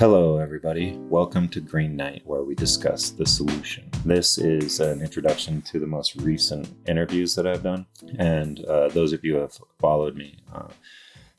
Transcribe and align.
Hello, 0.00 0.38
everybody. 0.38 0.96
Welcome 0.96 1.46
to 1.50 1.60
Green 1.60 1.94
Night, 1.94 2.22
where 2.24 2.42
we 2.42 2.54
discuss 2.54 3.10
the 3.10 3.26
solution. 3.26 3.86
This 4.02 4.38
is 4.38 4.80
an 4.80 5.02
introduction 5.02 5.60
to 5.60 5.78
the 5.78 5.86
most 5.86 6.16
recent 6.16 6.74
interviews 6.88 7.34
that 7.34 7.46
I've 7.46 7.62
done. 7.62 7.84
And 8.18 8.64
uh, 8.64 8.88
those 8.88 9.12
of 9.12 9.22
you 9.26 9.34
who 9.34 9.40
have 9.40 9.58
followed 9.78 10.16
me, 10.16 10.38
uh, 10.54 10.68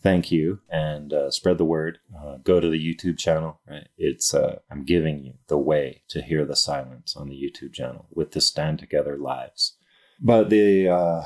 thank 0.03 0.31
you 0.31 0.59
and 0.69 1.11
uh, 1.11 1.31
spread 1.31 1.57
the 1.57 1.65
word. 1.65 1.97
Uh, 2.15 2.37
go 2.43 2.59
to 2.59 2.69
the 2.69 2.77
YouTube 2.77 3.17
channel. 3.17 3.59
Right, 3.67 3.87
it's 3.97 4.31
uh, 4.31 4.59
I'm 4.69 4.85
giving 4.85 5.23
you 5.23 5.33
the 5.47 5.57
way 5.57 6.03
to 6.09 6.21
hear 6.21 6.45
the 6.45 6.55
silence 6.55 7.15
on 7.15 7.29
the 7.29 7.35
YouTube 7.35 7.73
channel 7.73 8.05
with 8.13 8.33
the 8.33 8.41
Stand 8.41 8.77
Together 8.77 9.17
lives. 9.17 9.75
But 10.19 10.51
the 10.51 10.87
uh, 10.87 11.23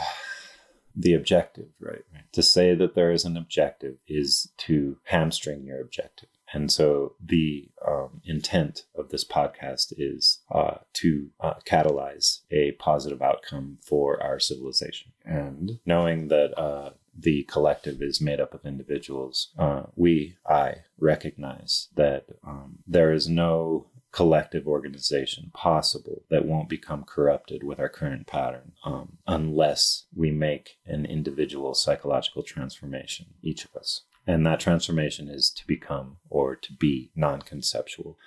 the 0.95 1.13
objective, 1.13 1.67
right, 1.81 2.05
right, 2.13 2.31
to 2.31 2.41
say 2.41 2.76
that 2.76 2.95
there 2.95 3.12
is 3.12 3.26
an 3.26 3.36
objective 3.36 3.95
is 4.08 4.54
to 4.59 4.99
hamstring 5.04 5.66
your 5.66 5.81
objective. 5.81 6.30
And 6.55 6.72
so 6.72 7.16
the 7.22 7.68
um, 7.86 8.22
intent 8.23 8.86
of 8.96 9.09
this 9.09 9.26
podcast 9.26 9.91
is 9.98 10.40
uh, 10.50 10.76
to 10.94 11.32
uh, 11.41 11.55
catalyze 11.68 12.44
a 12.50 12.72
positive 12.80 13.22
outcome 13.22 13.80
for 13.82 14.23
our 14.23 14.40
civilization. 14.40 15.12
And 15.26 15.80
knowing 15.86 16.30
that 16.30 16.58
uh, 16.58 16.91
the 17.13 17.44
collective 17.44 18.02
is 18.02 18.22
made 18.22 18.40
up 18.40 18.54
of 18.54 18.66
individuals, 18.66 19.49
uh, 19.60 19.84
we, 19.98 20.38
I, 20.49 20.76
recognize 20.98 21.90
that 21.96 22.26
um, 22.48 22.77
there 22.88 23.12
is 23.12 23.27
no 23.27 23.88
collective 24.13 24.66
organization 24.66 25.52
possible 25.54 26.24
that 26.30 26.46
won't 26.46 26.70
become 26.70 27.04
corrupted 27.04 27.66
with 27.66 27.82
our 27.82 27.90
current 27.90 28.27
pattern 28.27 28.72
um, 28.85 29.18
unless 29.27 30.05
we 30.16 30.32
make 30.32 30.77
an 30.85 31.05
individual 31.05 31.74
psychological 31.74 32.44
transformation, 32.44 33.26
each 33.44 33.66
of 33.66 33.76
us. 33.76 34.04
And 34.27 34.45
that 34.45 34.59
transformation 34.59 35.27
is 35.27 35.49
to 35.51 35.68
become 35.68 36.18
or 36.29 36.55
to 36.55 36.73
be 36.73 37.12
non 37.15 37.41
conceptual. 37.41 38.18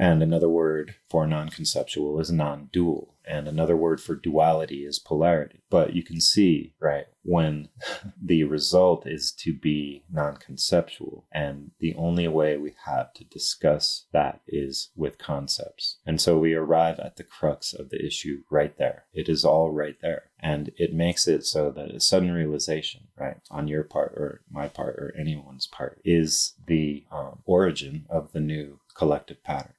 And 0.00 0.22
another 0.22 0.48
word 0.48 0.94
for 1.10 1.26
non 1.26 1.48
conceptual 1.48 2.20
is 2.20 2.30
non 2.30 2.70
dual. 2.72 3.16
And 3.26 3.46
another 3.46 3.76
word 3.76 4.00
for 4.00 4.14
duality 4.14 4.86
is 4.86 4.98
polarity. 4.98 5.60
But 5.68 5.92
you 5.92 6.02
can 6.02 6.20
see, 6.20 6.72
right, 6.80 7.06
when 7.24 7.68
the 8.22 8.44
result 8.44 9.06
is 9.06 9.32
to 9.32 9.52
be 9.52 10.04
non 10.10 10.36
conceptual. 10.36 11.26
And 11.32 11.72
the 11.80 11.96
only 11.96 12.28
way 12.28 12.56
we 12.56 12.74
have 12.86 13.12
to 13.14 13.24
discuss 13.24 14.06
that 14.12 14.40
is 14.46 14.90
with 14.94 15.18
concepts. 15.18 15.98
And 16.06 16.20
so 16.20 16.38
we 16.38 16.54
arrive 16.54 17.00
at 17.00 17.16
the 17.16 17.24
crux 17.24 17.74
of 17.74 17.90
the 17.90 18.02
issue 18.02 18.44
right 18.50 18.78
there. 18.78 19.06
It 19.12 19.28
is 19.28 19.44
all 19.44 19.72
right 19.72 19.96
there. 20.00 20.30
And 20.40 20.70
it 20.76 20.94
makes 20.94 21.26
it 21.26 21.44
so 21.44 21.72
that 21.72 21.90
a 21.90 21.98
sudden 21.98 22.30
realization, 22.30 23.08
right, 23.18 23.38
on 23.50 23.66
your 23.66 23.82
part 23.82 24.12
or 24.12 24.42
my 24.48 24.68
part 24.68 24.94
or 24.94 25.12
anyone's 25.18 25.66
part, 25.66 26.00
is 26.04 26.54
the 26.66 27.04
um, 27.10 27.40
origin 27.44 28.06
of 28.08 28.30
the 28.32 28.40
new 28.40 28.78
collective 28.98 29.42
pattern. 29.44 29.74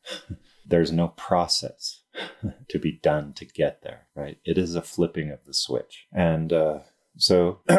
There's 0.65 0.91
no 0.91 1.09
process 1.09 2.01
to 2.69 2.79
be 2.79 2.99
done 3.03 3.33
to 3.33 3.45
get 3.45 3.81
there, 3.81 4.07
right? 4.15 4.37
It 4.45 4.57
is 4.57 4.75
a 4.75 4.81
flipping 4.81 5.29
of 5.29 5.43
the 5.45 5.53
switch. 5.53 6.07
And 6.13 6.53
uh, 6.53 6.79
so 7.17 7.59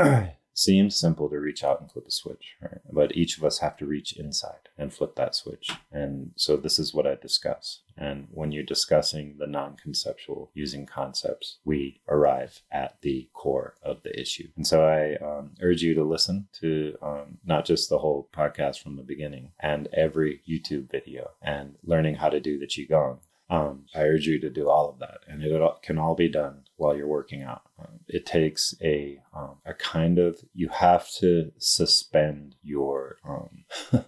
seems 0.60 0.96
simple 0.96 1.28
to 1.30 1.38
reach 1.38 1.64
out 1.64 1.80
and 1.80 1.90
flip 1.90 2.06
a 2.06 2.10
switch, 2.10 2.56
right? 2.60 2.80
But 2.92 3.16
each 3.16 3.38
of 3.38 3.44
us 3.44 3.58
have 3.60 3.76
to 3.78 3.86
reach 3.86 4.12
inside 4.12 4.68
and 4.76 4.92
flip 4.92 5.16
that 5.16 5.34
switch. 5.34 5.70
And 5.90 6.32
so 6.36 6.56
this 6.56 6.78
is 6.78 6.92
what 6.92 7.06
I 7.06 7.14
discuss. 7.14 7.80
And 7.96 8.28
when 8.30 8.52
you're 8.52 8.62
discussing 8.62 9.36
the 9.38 9.46
non 9.46 9.76
conceptual 9.76 10.50
using 10.54 10.86
concepts, 10.86 11.58
we 11.64 12.00
arrive 12.08 12.62
at 12.70 13.00
the 13.00 13.28
core 13.32 13.74
of 13.82 14.02
the 14.02 14.18
issue. 14.18 14.48
And 14.56 14.66
so 14.66 14.84
I 14.86 15.16
um, 15.24 15.52
urge 15.62 15.82
you 15.82 15.94
to 15.94 16.04
listen 16.04 16.48
to 16.60 16.96
um, 17.02 17.38
not 17.44 17.64
just 17.64 17.88
the 17.88 17.98
whole 17.98 18.28
podcast 18.34 18.82
from 18.82 18.96
the 18.96 19.02
beginning 19.02 19.52
and 19.60 19.88
every 19.94 20.42
YouTube 20.48 20.90
video 20.90 21.30
and 21.42 21.76
learning 21.84 22.16
how 22.16 22.28
to 22.28 22.40
do 22.40 22.58
the 22.58 22.66
Qigong 22.66 23.18
um, 23.50 23.86
I 23.96 24.02
urge 24.02 24.26
you 24.26 24.38
to 24.40 24.48
do 24.48 24.68
all 24.68 24.88
of 24.88 25.00
that, 25.00 25.18
and 25.26 25.42
it 25.42 25.60
can 25.82 25.98
all 25.98 26.14
be 26.14 26.28
done 26.28 26.62
while 26.76 26.96
you're 26.96 27.08
working 27.08 27.42
out. 27.42 27.62
Um, 27.80 27.98
it 28.06 28.24
takes 28.24 28.74
a 28.80 29.20
um, 29.34 29.56
a 29.66 29.74
kind 29.74 30.18
of 30.20 30.38
you 30.54 30.68
have 30.68 31.10
to 31.18 31.50
suspend 31.58 32.54
your 32.62 33.16
um, 33.28 33.64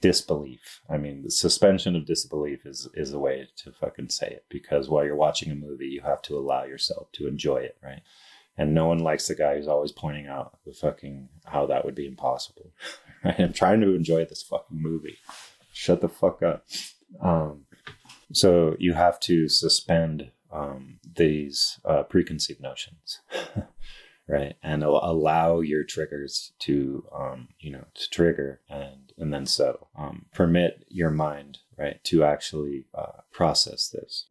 disbelief. 0.00 0.80
I 0.90 0.98
mean, 0.98 1.22
the 1.22 1.30
suspension 1.30 1.94
of 1.94 2.06
disbelief 2.06 2.66
is 2.66 2.88
is 2.94 3.12
a 3.12 3.20
way 3.20 3.48
to 3.58 3.70
fucking 3.70 4.08
say 4.08 4.26
it 4.26 4.46
because 4.48 4.88
while 4.88 5.04
you're 5.04 5.14
watching 5.14 5.52
a 5.52 5.54
movie, 5.54 5.86
you 5.86 6.00
have 6.00 6.22
to 6.22 6.36
allow 6.36 6.64
yourself 6.64 7.12
to 7.12 7.28
enjoy 7.28 7.58
it, 7.58 7.76
right? 7.80 8.02
And 8.58 8.74
no 8.74 8.86
one 8.86 8.98
likes 8.98 9.28
the 9.28 9.36
guy 9.36 9.54
who's 9.54 9.68
always 9.68 9.92
pointing 9.92 10.26
out 10.26 10.58
the 10.66 10.72
fucking 10.72 11.28
how 11.44 11.66
that 11.66 11.84
would 11.84 11.94
be 11.94 12.06
impossible. 12.06 12.72
I'm 13.24 13.52
trying 13.52 13.80
to 13.82 13.94
enjoy 13.94 14.24
this 14.24 14.42
fucking 14.42 14.82
movie. 14.82 15.18
Shut 15.72 16.00
the 16.00 16.08
fuck 16.08 16.42
up. 16.42 16.64
Um, 17.22 17.65
so 18.32 18.76
you 18.78 18.94
have 18.94 19.20
to 19.20 19.48
suspend 19.48 20.30
um, 20.52 20.98
these 21.16 21.80
uh, 21.84 22.02
preconceived 22.04 22.60
notions, 22.60 23.20
right, 24.28 24.54
and 24.62 24.82
allow 24.82 25.60
your 25.60 25.84
triggers 25.84 26.52
to, 26.60 27.04
um, 27.14 27.48
you 27.58 27.70
know, 27.70 27.84
to 27.94 28.10
trigger 28.10 28.60
and 28.68 29.12
and 29.18 29.32
then 29.32 29.46
settle. 29.46 29.90
Um, 29.96 30.26
permit 30.34 30.84
your 30.88 31.10
mind, 31.10 31.58
right, 31.76 32.02
to 32.04 32.24
actually 32.24 32.86
uh, 32.94 33.22
process 33.32 33.88
this. 33.88 34.26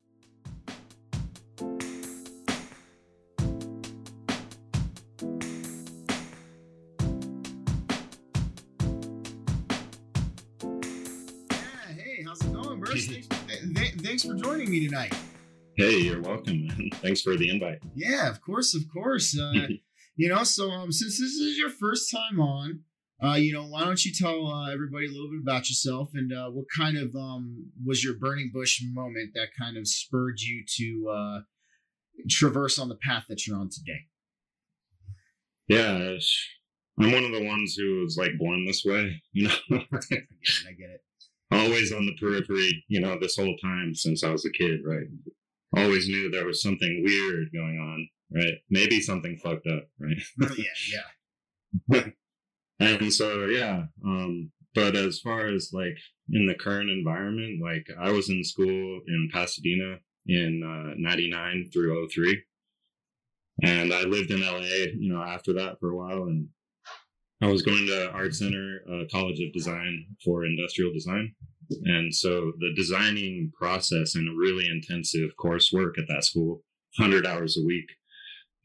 Me 14.79 14.87
tonight. 14.87 15.13
Hey, 15.77 15.99
you're 15.99 16.21
welcome. 16.21 16.67
Thanks 16.95 17.21
for 17.21 17.37
the 17.37 17.49
invite. 17.49 17.79
Yeah, 17.95 18.29
of 18.29 18.41
course, 18.41 18.75
of 18.75 18.81
course. 18.91 19.37
Uh, 19.39 19.67
you 20.17 20.27
know, 20.27 20.43
so 20.43 20.69
um, 20.69 20.91
since 20.91 21.17
this 21.17 21.31
is 21.31 21.57
your 21.57 21.69
first 21.69 22.11
time 22.11 22.41
on, 22.41 22.81
uh, 23.23 23.35
you 23.35 23.53
know, 23.53 23.63
why 23.63 23.85
don't 23.85 24.03
you 24.03 24.11
tell 24.13 24.47
uh, 24.47 24.73
everybody 24.73 25.05
a 25.05 25.11
little 25.11 25.29
bit 25.29 25.39
about 25.41 25.69
yourself 25.69 26.09
and 26.13 26.33
uh, 26.33 26.49
what 26.49 26.65
kind 26.75 26.97
of 26.97 27.15
um 27.15 27.71
was 27.85 28.03
your 28.03 28.15
burning 28.15 28.51
bush 28.53 28.81
moment 28.91 29.31
that 29.33 29.47
kind 29.57 29.77
of 29.77 29.87
spurred 29.87 30.41
you 30.41 30.65
to 30.77 31.09
uh, 31.09 31.39
traverse 32.29 32.77
on 32.77 32.89
the 32.89 32.95
path 32.95 33.23
that 33.29 33.47
you're 33.47 33.57
on 33.57 33.69
today? 33.69 34.01
Yeah, 35.69 36.17
I'm 36.99 37.11
one 37.13 37.23
of 37.23 37.31
the 37.31 37.45
ones 37.45 37.75
who 37.75 38.01
was 38.01 38.17
like 38.17 38.37
born 38.37 38.65
this 38.65 38.83
way. 38.83 39.21
You 39.31 39.47
know, 39.47 39.55
I 39.71 39.99
get 40.09 40.19
it. 40.19 40.27
I 40.67 40.71
get 40.73 40.89
it 40.89 41.01
always 41.51 41.91
on 41.91 42.05
the 42.05 42.15
periphery, 42.19 42.83
you 42.87 42.99
know, 42.99 43.17
this 43.19 43.35
whole 43.35 43.55
time 43.57 43.93
since 43.93 44.23
I 44.23 44.31
was 44.31 44.45
a 44.45 44.51
kid, 44.51 44.81
right? 44.85 45.07
Always 45.75 46.07
knew 46.07 46.29
there 46.29 46.45
was 46.45 46.61
something 46.61 47.03
weird 47.05 47.49
going 47.53 47.79
on, 47.79 48.07
right? 48.33 48.55
Maybe 48.69 49.01
something 49.01 49.37
fucked 49.37 49.67
up, 49.67 49.87
right? 49.99 50.17
Oh, 50.41 50.55
yeah, 50.57 51.01
yeah. 51.91 52.03
and 52.79 53.13
so, 53.13 53.45
yeah. 53.45 53.83
Um, 54.05 54.51
but 54.73 54.95
as 54.95 55.19
far 55.19 55.47
as 55.47 55.71
like 55.73 55.97
in 56.31 56.45
the 56.45 56.55
current 56.55 56.89
environment, 56.89 57.61
like 57.61 57.87
I 57.99 58.11
was 58.11 58.29
in 58.29 58.43
school 58.43 59.01
in 59.07 59.29
Pasadena 59.31 59.97
in 60.27 60.63
uh, 60.63 60.93
99 60.97 61.69
through 61.71 62.07
03. 62.09 62.43
And 63.63 63.93
I 63.93 64.01
lived 64.01 64.31
in 64.31 64.41
LA, 64.41 64.59
you 64.97 65.13
know, 65.13 65.21
after 65.21 65.53
that 65.53 65.79
for 65.79 65.91
a 65.91 65.95
while. 65.95 66.23
And 66.23 66.49
I 67.45 67.47
was 67.47 67.61
going 67.61 67.85
to 67.85 68.09
Art 68.11 68.33
Center 68.33 68.79
uh, 68.91 69.03
College 69.11 69.39
of 69.39 69.53
Design 69.53 70.07
for 70.23 70.45
industrial 70.45 70.91
design. 70.91 71.35
And 71.83 72.13
so 72.13 72.53
the 72.57 72.73
designing 72.75 73.51
process 73.55 74.15
and 74.15 74.35
really 74.35 74.67
intensive 74.67 75.29
coursework 75.39 75.99
at 75.99 76.07
that 76.07 76.23
school, 76.23 76.63
100 76.97 77.27
hours 77.27 77.55
a 77.55 77.63
week, 77.63 77.85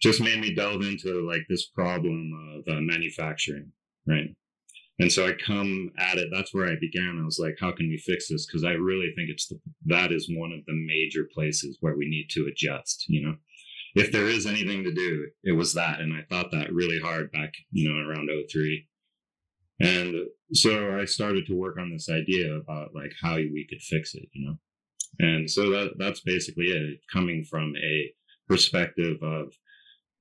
just 0.00 0.22
made 0.22 0.40
me 0.40 0.54
delve 0.54 0.80
into 0.80 1.26
like 1.28 1.42
this 1.50 1.66
problem 1.66 2.32
of 2.56 2.74
uh, 2.74 2.80
manufacturing, 2.80 3.70
right? 4.06 4.34
And 4.98 5.12
so 5.12 5.26
I 5.26 5.32
come 5.32 5.90
at 5.98 6.16
it. 6.16 6.28
That's 6.32 6.54
where 6.54 6.66
I 6.66 6.76
began. 6.80 7.18
I 7.20 7.24
was 7.24 7.38
like, 7.38 7.56
how 7.60 7.72
can 7.72 7.86
we 7.86 7.98
fix 7.98 8.28
this? 8.28 8.46
Because 8.46 8.64
I 8.64 8.72
really 8.72 9.12
think 9.14 9.28
it's 9.28 9.48
the, 9.48 9.60
that 9.86 10.10
is 10.10 10.32
one 10.34 10.52
of 10.52 10.64
the 10.64 10.86
major 10.86 11.28
places 11.34 11.76
where 11.80 11.96
we 11.96 12.08
need 12.08 12.28
to 12.30 12.48
adjust. 12.50 13.04
You 13.08 13.26
know, 13.26 13.34
if 13.94 14.12
there 14.12 14.26
is 14.26 14.46
anything 14.46 14.84
to 14.84 14.92
do, 14.92 15.26
it 15.42 15.52
was 15.52 15.74
that. 15.74 16.00
And 16.00 16.12
I 16.12 16.22
thought 16.28 16.50
that 16.52 16.72
really 16.72 17.00
hard 17.00 17.32
back, 17.32 17.52
you 17.70 17.88
know, 17.88 17.98
around 17.98 18.28
03. 18.50 18.86
And 19.80 20.26
so 20.52 20.98
I 20.98 21.04
started 21.06 21.46
to 21.46 21.54
work 21.54 21.78
on 21.78 21.90
this 21.90 22.08
idea 22.08 22.54
about 22.54 22.94
like 22.94 23.12
how 23.20 23.36
we 23.36 23.66
could 23.68 23.80
fix 23.80 24.14
it, 24.14 24.28
you 24.32 24.46
know? 24.46 24.56
And 25.18 25.50
so 25.50 25.70
that 25.70 25.92
that's 25.98 26.20
basically 26.20 26.66
it, 26.66 27.00
coming 27.12 27.44
from 27.44 27.74
a 27.76 28.12
perspective 28.48 29.16
of 29.22 29.52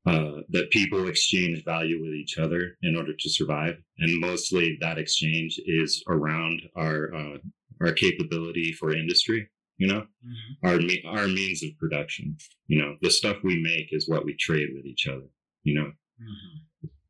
uh, 0.05 0.41
that 0.49 0.71
people 0.71 1.07
exchange 1.07 1.63
value 1.63 2.01
with 2.01 2.13
each 2.13 2.37
other 2.37 2.77
in 2.81 2.95
order 2.95 3.13
to 3.13 3.29
survive, 3.29 3.75
and 3.99 4.19
mostly 4.19 4.77
that 4.81 4.97
exchange 4.97 5.59
is 5.65 6.03
around 6.07 6.61
our 6.75 7.13
uh, 7.13 7.37
our 7.81 7.91
capability 7.93 8.71
for 8.71 8.95
industry 8.95 9.49
you 9.79 9.87
know 9.87 10.01
mm-hmm. 10.01 10.67
our 10.67 10.77
me- 10.77 11.03
our 11.07 11.27
means 11.27 11.63
of 11.63 11.77
production 11.79 12.37
you 12.67 12.79
know 12.79 12.95
the 13.01 13.09
stuff 13.09 13.37
we 13.43 13.61
make 13.61 13.87
is 13.91 14.07
what 14.07 14.25
we 14.25 14.35
trade 14.35 14.69
with 14.75 14.85
each 14.85 15.07
other 15.07 15.27
you 15.63 15.73
know 15.73 15.87
mm-hmm. 15.87 16.57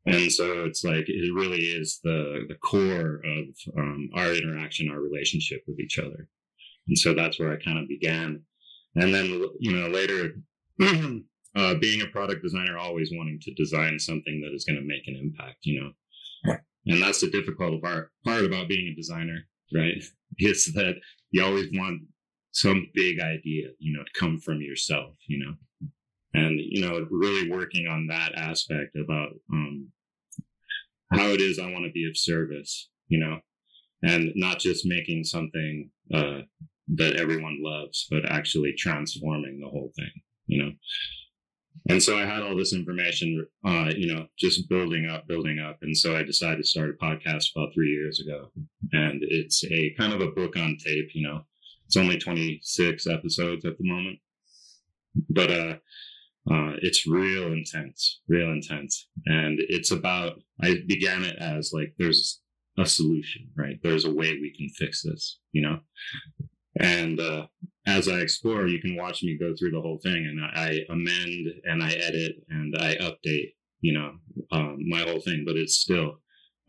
And 0.06 0.32
so 0.32 0.64
it's 0.64 0.82
like 0.82 1.08
it 1.08 1.34
really 1.34 1.58
is 1.60 2.00
the 2.02 2.44
the 2.48 2.54
core 2.54 3.20
of 3.24 3.44
um, 3.78 4.08
our 4.14 4.32
interaction, 4.32 4.90
our 4.90 5.00
relationship 5.00 5.62
with 5.66 5.78
each 5.78 5.98
other. 5.98 6.28
And 6.88 6.98
so 6.98 7.12
that's 7.12 7.38
where 7.38 7.52
I 7.52 7.62
kind 7.62 7.78
of 7.78 7.86
began. 7.86 8.42
And 8.96 9.14
then 9.14 9.26
you 9.58 9.72
know 9.72 9.88
later, 9.88 10.36
uh, 11.56 11.74
being 11.74 12.00
a 12.00 12.06
product 12.06 12.42
designer, 12.42 12.78
always 12.78 13.10
wanting 13.12 13.40
to 13.42 13.54
design 13.54 13.98
something 13.98 14.40
that 14.40 14.54
is 14.54 14.64
going 14.64 14.80
to 14.80 14.86
make 14.86 15.06
an 15.06 15.16
impact. 15.16 15.58
You 15.62 15.80
know, 16.46 16.56
and 16.86 17.02
that's 17.02 17.20
the 17.20 17.30
difficult 17.30 17.82
part 17.82 18.10
part 18.24 18.44
about 18.44 18.68
being 18.68 18.88
a 18.88 18.96
designer, 18.96 19.46
right? 19.74 20.02
Is 20.38 20.72
that 20.74 20.94
you 21.30 21.44
always 21.44 21.68
want 21.74 22.02
some 22.52 22.88
big 22.94 23.20
idea, 23.20 23.68
you 23.78 23.96
know, 23.96 24.02
to 24.02 24.18
come 24.18 24.38
from 24.38 24.60
yourself, 24.60 25.14
you 25.26 25.44
know? 25.44 25.54
And 26.32 26.60
you 26.60 26.80
know 26.80 27.06
really 27.10 27.50
working 27.50 27.88
on 27.88 28.06
that 28.06 28.34
aspect 28.36 28.96
about 28.96 29.30
um, 29.52 29.88
how 31.12 31.26
it 31.26 31.40
is 31.40 31.58
i 31.58 31.70
want 31.70 31.84
to 31.84 31.92
be 31.92 32.08
of 32.08 32.16
service 32.16 32.88
you 33.08 33.18
know? 33.18 33.40
And 34.02 34.32
not 34.36 34.60
just 34.60 34.86
making 34.86 35.24
something 35.24 35.90
uh, 36.14 36.42
that 36.94 37.16
everyone 37.16 37.58
loves 37.60 38.06
but 38.10 38.30
actually 38.30 38.74
transforming 38.78 39.58
the 39.60 39.68
whole 39.68 39.92
thing 39.96 40.12
you 40.46 40.62
know? 40.62 40.70
And 41.88 42.00
so 42.00 42.16
i 42.16 42.24
had 42.24 42.42
all 42.42 42.56
this 42.56 42.72
information 42.72 43.44
uh, 43.66 43.90
you 43.96 44.14
know 44.14 44.26
just 44.38 44.68
building 44.68 45.08
up 45.08 45.26
building 45.26 45.58
up 45.58 45.78
and 45.82 45.96
so 45.96 46.16
i 46.16 46.22
decided 46.22 46.58
to 46.58 46.68
start 46.68 46.90
a 46.90 47.04
podcast 47.04 47.46
about 47.56 47.74
three 47.74 47.90
years 47.90 48.20
ago. 48.20 48.52
And 48.92 49.22
it's 49.22 49.64
a 49.64 49.94
kind 49.98 50.12
of 50.12 50.20
a 50.20 50.30
book 50.30 50.56
on 50.56 50.76
tape 50.84 51.10
you 51.12 51.26
know 51.26 51.44
it's 51.90 51.96
only 51.96 52.18
26 52.18 53.08
episodes 53.08 53.64
at 53.64 53.76
the 53.76 53.88
moment 53.88 54.18
but 55.28 55.50
uh 55.50 55.74
uh, 56.50 56.72
it's 56.80 57.06
real 57.06 57.52
intense, 57.52 58.20
real 58.28 58.50
intense. 58.50 59.08
And 59.26 59.60
it's 59.68 59.90
about, 59.90 60.40
I 60.62 60.78
began 60.86 61.22
it 61.22 61.36
as 61.36 61.72
like, 61.72 61.94
there's 61.98 62.40
a 62.78 62.86
solution, 62.86 63.48
right? 63.56 63.78
There's 63.82 64.04
a 64.04 64.10
way 64.10 64.32
we 64.32 64.54
can 64.56 64.68
fix 64.70 65.02
this, 65.02 65.38
you 65.52 65.62
know? 65.62 65.80
And 66.80 67.20
uh, 67.20 67.46
as 67.86 68.08
I 68.08 68.18
explore, 68.20 68.66
you 68.66 68.80
can 68.80 68.96
watch 68.96 69.22
me 69.22 69.36
go 69.38 69.54
through 69.54 69.72
the 69.72 69.80
whole 69.80 69.98
thing 70.02 70.26
and 70.26 70.40
I, 70.42 70.80
amend 70.88 71.46
and 71.64 71.82
I 71.82 71.92
edit 71.92 72.36
and 72.48 72.74
I 72.78 72.94
update, 72.96 73.52
you 73.80 73.92
know, 73.92 74.12
um, 74.50 74.78
my 74.88 75.00
whole 75.00 75.20
thing. 75.20 75.44
But 75.46 75.56
it's 75.56 75.76
still, 75.76 76.20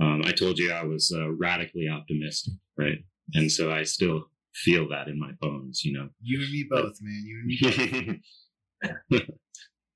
um, 0.01 0.21
I 0.25 0.31
told 0.31 0.59
you 0.59 0.71
I 0.71 0.83
was 0.83 1.13
uh, 1.15 1.31
radically 1.31 1.87
optimistic, 1.87 2.53
right? 2.77 2.99
And 3.35 3.49
so 3.49 3.71
I 3.71 3.83
still 3.83 4.30
feel 4.53 4.87
that 4.89 5.07
in 5.07 5.19
my 5.19 5.31
bones, 5.39 5.83
you 5.83 5.93
know? 5.93 6.09
You 6.21 6.41
and 6.41 6.51
me 6.51 6.65
both, 6.69 6.97
man. 7.01 7.23
You 7.25 7.37
and 7.39 8.09
me 8.09 8.21
both. 9.11 9.21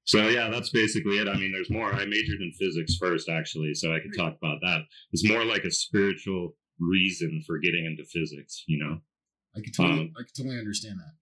So 0.08 0.28
yeah, 0.28 0.50
that's 0.50 0.70
basically 0.70 1.18
it. 1.18 1.28
I 1.28 1.34
mean, 1.34 1.52
there's 1.52 1.72
more. 1.72 1.92
I 1.92 2.06
majored 2.06 2.40
in 2.40 2.52
physics 2.60 2.96
first, 2.96 3.28
actually, 3.28 3.74
so 3.74 3.92
I 3.94 4.00
could 4.00 4.16
talk 4.16 4.38
about 4.38 4.60
that. 4.62 4.82
It's 5.12 5.28
more 5.28 5.44
like 5.44 5.64
a 5.64 5.72
spiritual 5.72 6.56
reason 6.80 7.42
for 7.46 7.58
getting 7.58 7.86
into 7.86 8.04
physics, 8.04 8.64
you 8.68 8.78
know. 8.78 9.00
I 9.58 9.62
could 9.62 9.74
totally, 9.74 10.02
um, 10.02 10.14
I 10.16 10.22
could 10.22 10.36
totally 10.38 10.60
understand 10.60 11.00
that 11.00 11.14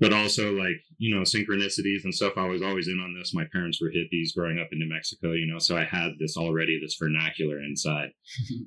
but 0.00 0.12
also 0.12 0.52
like 0.52 0.80
you 0.98 1.14
know 1.14 1.22
synchronicities 1.22 2.04
and 2.04 2.14
stuff. 2.14 2.34
I 2.36 2.46
was 2.46 2.62
always 2.62 2.88
in 2.88 3.00
on 3.00 3.14
this. 3.14 3.34
My 3.34 3.44
parents 3.52 3.80
were 3.80 3.90
hippies 3.90 4.34
growing 4.36 4.58
up 4.58 4.68
in 4.72 4.78
new 4.78 4.88
mexico 4.88 5.32
you 5.32 5.46
know 5.46 5.58
so 5.58 5.76
i 5.76 5.84
had 5.84 6.12
this 6.18 6.36
already 6.36 6.78
this 6.80 6.96
vernacular 7.00 7.58
inside. 7.60 8.10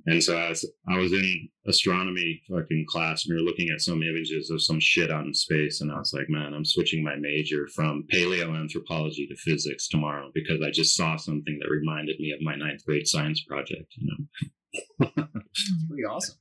And 0.06 0.24
so 0.24 0.38
i 0.38 0.50
was 0.50 0.70
i 0.88 0.98
was 0.98 1.12
in 1.12 1.50
astronomy 1.68 2.42
fucking 2.50 2.86
class 2.88 3.26
and 3.26 3.36
we 3.36 3.42
were 3.42 3.48
looking 3.48 3.70
at 3.70 3.82
some 3.82 4.02
images 4.04 4.50
of 4.50 4.62
some 4.62 4.80
shit 4.80 5.12
out 5.12 5.26
in 5.26 5.34
space 5.34 5.82
and 5.82 5.92
i 5.92 5.98
was 5.98 6.14
like 6.14 6.30
man 6.30 6.54
i'm 6.54 6.66
switching 6.66 7.04
my 7.04 7.16
major 7.16 7.68
from 7.76 8.06
paleoanthropology 8.14 9.28
to 9.28 9.36
physics 9.38 9.88
tomorrow 9.88 10.30
because 10.34 10.62
i 10.62 10.72
just 10.72 10.96
saw 10.96 11.18
something 11.18 11.58
that 11.60 11.70
reminded 11.70 12.20
me 12.20 12.32
of 12.32 12.42
my 12.42 12.56
ninth 12.56 12.86
grade 12.86 13.08
science 13.08 13.44
project 13.44 13.94
you 13.98 14.08
know? 14.08 15.10
That's 15.16 15.86
pretty 15.88 16.06
awesome. 16.06 16.38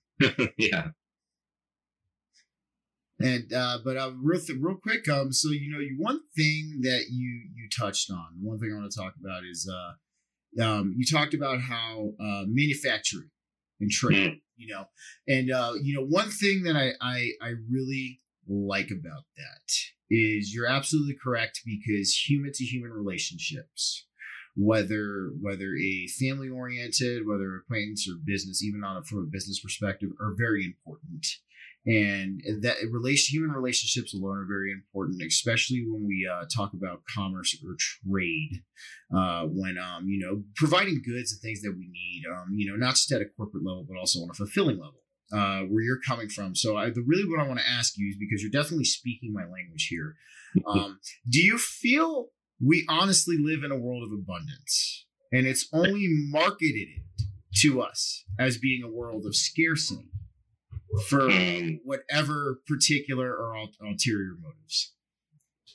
Yeah 0.59 0.89
and 3.19 3.53
uh, 3.53 3.79
but 3.85 3.97
uh, 3.97 4.13
real 4.23 4.41
th- 4.41 4.59
real 4.61 4.77
quick, 4.77 5.09
um, 5.09 5.33
so 5.33 5.51
you 5.51 5.73
know, 5.73 5.79
you 5.79 5.97
one 5.99 6.21
thing 6.37 6.81
that 6.83 7.07
you 7.11 7.49
you 7.55 7.69
touched 7.77 8.11
on, 8.11 8.27
one 8.43 8.59
thing 8.59 8.71
I 8.73 8.79
want 8.79 8.91
to 8.91 8.99
talk 8.99 9.15
about 9.19 9.43
is 9.51 9.71
uh, 9.73 10.63
um, 10.63 10.95
you 10.97 11.07
talked 11.07 11.33
about 11.33 11.61
how 11.61 12.13
uh, 12.21 12.45
manufacturing 12.47 13.31
and 13.81 13.91
trade, 13.91 14.33
mm. 14.33 14.41
you 14.57 14.75
know, 14.75 14.85
and 15.27 15.51
uh, 15.51 15.73
you 15.83 15.95
know, 15.95 16.05
one 16.05 16.29
thing 16.29 16.65
that 16.65 16.77
I, 16.77 16.93
I 17.01 17.31
I 17.41 17.55
really 17.71 18.21
like 18.47 18.91
about 18.91 19.25
that 19.37 19.73
is 20.11 20.55
you're 20.55 20.69
absolutely 20.69 21.17
correct 21.21 21.63
because 21.65 22.15
human 22.29 22.53
to 22.53 22.65
human 22.65 22.93
relationships 22.93 24.07
whether 24.57 25.33
whether 25.41 25.75
a 25.77 26.07
family 26.19 26.49
oriented 26.49 27.27
whether 27.27 27.57
acquaintance 27.57 28.09
or 28.09 28.15
business 28.25 28.63
even 28.63 28.83
on 28.83 28.97
a, 28.97 29.03
from 29.03 29.19
a 29.19 29.27
business 29.31 29.61
perspective 29.61 30.11
are 30.21 30.35
very 30.39 30.65
important 30.65 31.27
and 31.87 32.43
that 32.63 32.77
relation 32.91 33.35
human 33.35 33.55
relationships 33.55 34.13
alone 34.13 34.39
are 34.39 34.47
very 34.47 34.73
important 34.73 35.23
especially 35.23 35.85
when 35.89 36.07
we 36.07 36.29
uh, 36.31 36.45
talk 36.55 36.73
about 36.73 37.03
commerce 37.15 37.57
or 37.65 37.77
trade 37.79 38.63
uh, 39.17 39.45
when 39.47 39.77
um, 39.79 40.09
you 40.09 40.19
know 40.19 40.43
providing 40.57 41.01
goods 41.05 41.33
and 41.33 41.41
things 41.41 41.63
that 41.63 41.73
we 41.73 41.89
need 41.89 42.23
um, 42.31 42.49
you 42.55 42.69
know 42.69 42.77
not 42.77 42.95
just 42.95 43.13
at 43.13 43.23
a 43.23 43.27
corporate 43.37 43.65
level 43.65 43.85
but 43.89 43.99
also 43.99 44.21
on 44.21 44.31
a 44.31 44.35
fulfilling 44.35 44.79
level 44.79 45.01
uh, 45.33 45.63
where 45.63 45.83
you're 45.83 46.01
coming 46.07 46.29
from. 46.29 46.55
So 46.55 46.77
I, 46.77 46.91
the, 46.91 47.03
really 47.05 47.29
what 47.29 47.41
i 47.41 47.47
want 47.47 47.61
to 47.61 47.69
ask 47.69 47.95
you 47.97 48.09
is 48.09 48.17
because 48.19 48.43
you're 48.43 48.51
definitely 48.51 48.85
speaking 48.85 49.33
my 49.33 49.43
language 49.43 49.89
here 49.89 50.15
um, 50.67 50.99
do 51.29 51.41
you 51.41 51.59
feel 51.59 52.27
we 52.65 52.87
honestly 52.89 53.37
live 53.39 53.63
in 53.65 53.71
a 53.71 53.77
world 53.77 54.03
of 54.03 54.13
abundance 54.13 55.07
and 55.33 55.47
it's 55.47 55.69
only 55.73 56.07
marketed 56.31 56.89
to 57.55 57.81
us 57.83 58.25
as 58.39 58.59
being 58.59 58.83
a 58.83 58.91
world 58.91 59.25
of 59.27 59.35
scarcity 59.35 60.09
for 61.09 61.31
whatever 61.85 62.61
particular 62.67 63.35
or 63.35 63.57
ulterior 63.81 64.35
motives. 64.41 64.93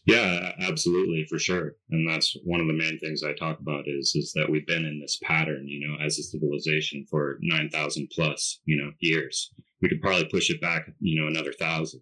Yeah, 0.05 0.53
absolutely, 0.59 1.25
for 1.29 1.37
sure. 1.37 1.73
And 1.91 2.09
that's 2.09 2.35
one 2.43 2.59
of 2.59 2.67
the 2.67 2.73
main 2.73 2.97
things 2.99 3.21
I 3.23 3.33
talk 3.33 3.59
about 3.59 3.83
is 3.85 4.13
is 4.15 4.33
that 4.35 4.49
we've 4.49 4.65
been 4.65 4.85
in 4.85 4.99
this 4.99 5.19
pattern, 5.21 5.67
you 5.67 5.87
know, 5.87 6.03
as 6.03 6.17
a 6.17 6.23
civilization 6.23 7.05
for 7.09 7.37
nine 7.41 7.69
thousand 7.69 8.09
plus, 8.13 8.59
you 8.65 8.77
know, 8.77 8.91
years. 8.99 9.51
We 9.81 9.89
could 9.89 10.01
probably 10.01 10.25
push 10.25 10.49
it 10.49 10.59
back, 10.59 10.87
you 10.99 11.21
know, 11.21 11.27
another 11.27 11.53
thousand, 11.53 12.01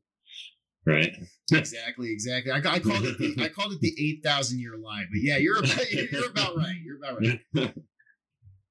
right? 0.85 1.13
exactly, 1.51 2.11
exactly. 2.11 2.51
I, 2.51 2.57
I 2.57 2.79
called 2.79 3.05
it 3.05 3.17
the, 3.17 3.43
I 3.43 3.49
called 3.49 3.73
it 3.73 3.81
the 3.81 3.95
eight 3.99 4.21
thousand 4.23 4.59
year 4.59 4.77
line, 4.77 5.07
but 5.11 5.21
yeah, 5.21 5.37
you're 5.37 5.59
about, 5.59 5.91
you're 6.11 6.29
about 6.29 6.55
right. 6.55 6.75
You're 6.83 6.97
about 6.97 7.19
right. 7.19 7.73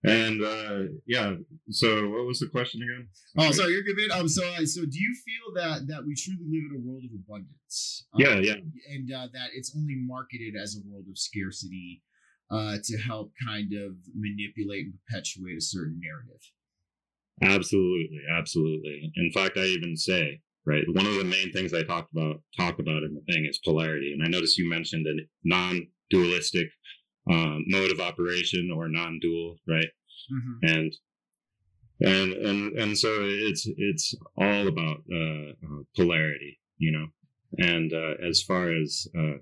And 0.05 0.45
uh, 0.45 0.93
yeah, 1.07 1.35
so 1.71 2.09
what 2.09 2.25
was 2.25 2.39
the 2.39 2.49
question 2.49 2.81
again? 2.83 3.09
Oh, 3.37 3.51
sorry, 3.51 3.73
you're 3.73 3.83
good. 3.83 4.13
Um, 4.13 4.29
so, 4.29 4.47
uh, 4.47 4.65
so 4.65 4.83
do 4.83 4.99
you 4.99 5.15
feel 5.27 5.55
that 5.63 5.89
that 5.89 6.07
we 6.07 6.15
truly 6.15 6.47
live 6.49 6.71
in 6.71 6.77
a 6.77 6.89
world 6.89 7.03
of 7.05 7.11
abundance? 7.19 8.07
Um, 8.15 8.21
yeah, 8.21 8.37
yeah, 8.39 8.61
and 8.95 9.13
uh, 9.13 9.27
that 9.33 9.51
it's 9.55 9.75
only 9.77 9.97
marketed 9.97 10.55
as 10.55 10.77
a 10.77 10.89
world 10.89 11.07
of 11.11 11.19
scarcity 11.19 12.03
uh, 12.51 12.77
to 12.85 12.97
help 12.99 13.33
kind 13.45 13.73
of 13.73 13.97
manipulate 14.15 14.87
and 14.87 14.95
perpetuate 15.09 15.59
a 15.59 15.61
certain 15.61 16.01
narrative. 16.01 16.43
Absolutely, 17.43 18.21
absolutely. 18.31 19.13
In 19.17 19.33
fact, 19.33 19.59
I 19.59 19.65
even 19.65 19.97
say 19.97 20.41
right 20.65 20.85
one 20.93 21.07
of 21.07 21.15
the 21.15 21.25
main 21.25 21.51
things 21.53 21.75
I 21.75 21.83
talked 21.83 22.13
about 22.13 22.41
talk 22.57 22.79
about 22.79 23.03
in 23.03 23.15
the 23.15 23.33
thing 23.33 23.47
is 23.47 23.59
polarity, 23.65 24.13
and 24.13 24.23
I 24.23 24.29
noticed 24.29 24.59
you 24.59 24.71
mentioned 24.71 25.09
a 25.09 25.27
non-dualistic 25.43 26.69
um, 27.31 27.65
mode 27.67 27.91
of 27.91 28.01
operation 28.01 28.71
or 28.75 28.89
non-dual, 28.89 29.57
right? 29.67 29.89
Mm-hmm. 30.33 30.75
And 30.75 30.95
and 32.01 32.33
and 32.33 32.79
and 32.79 32.99
so 32.99 33.09
it's 33.21 33.67
it's 33.77 34.15
all 34.37 34.69
about 34.69 35.03
uh, 35.13 35.51
uh, 35.51 35.83
polarity, 35.97 36.61
you 36.79 36.93
know. 36.93 37.07
And 37.59 37.93
uh, 37.93 38.27
as 38.27 38.43
far 38.43 38.73
as 38.73 39.07
uh, 39.19 39.39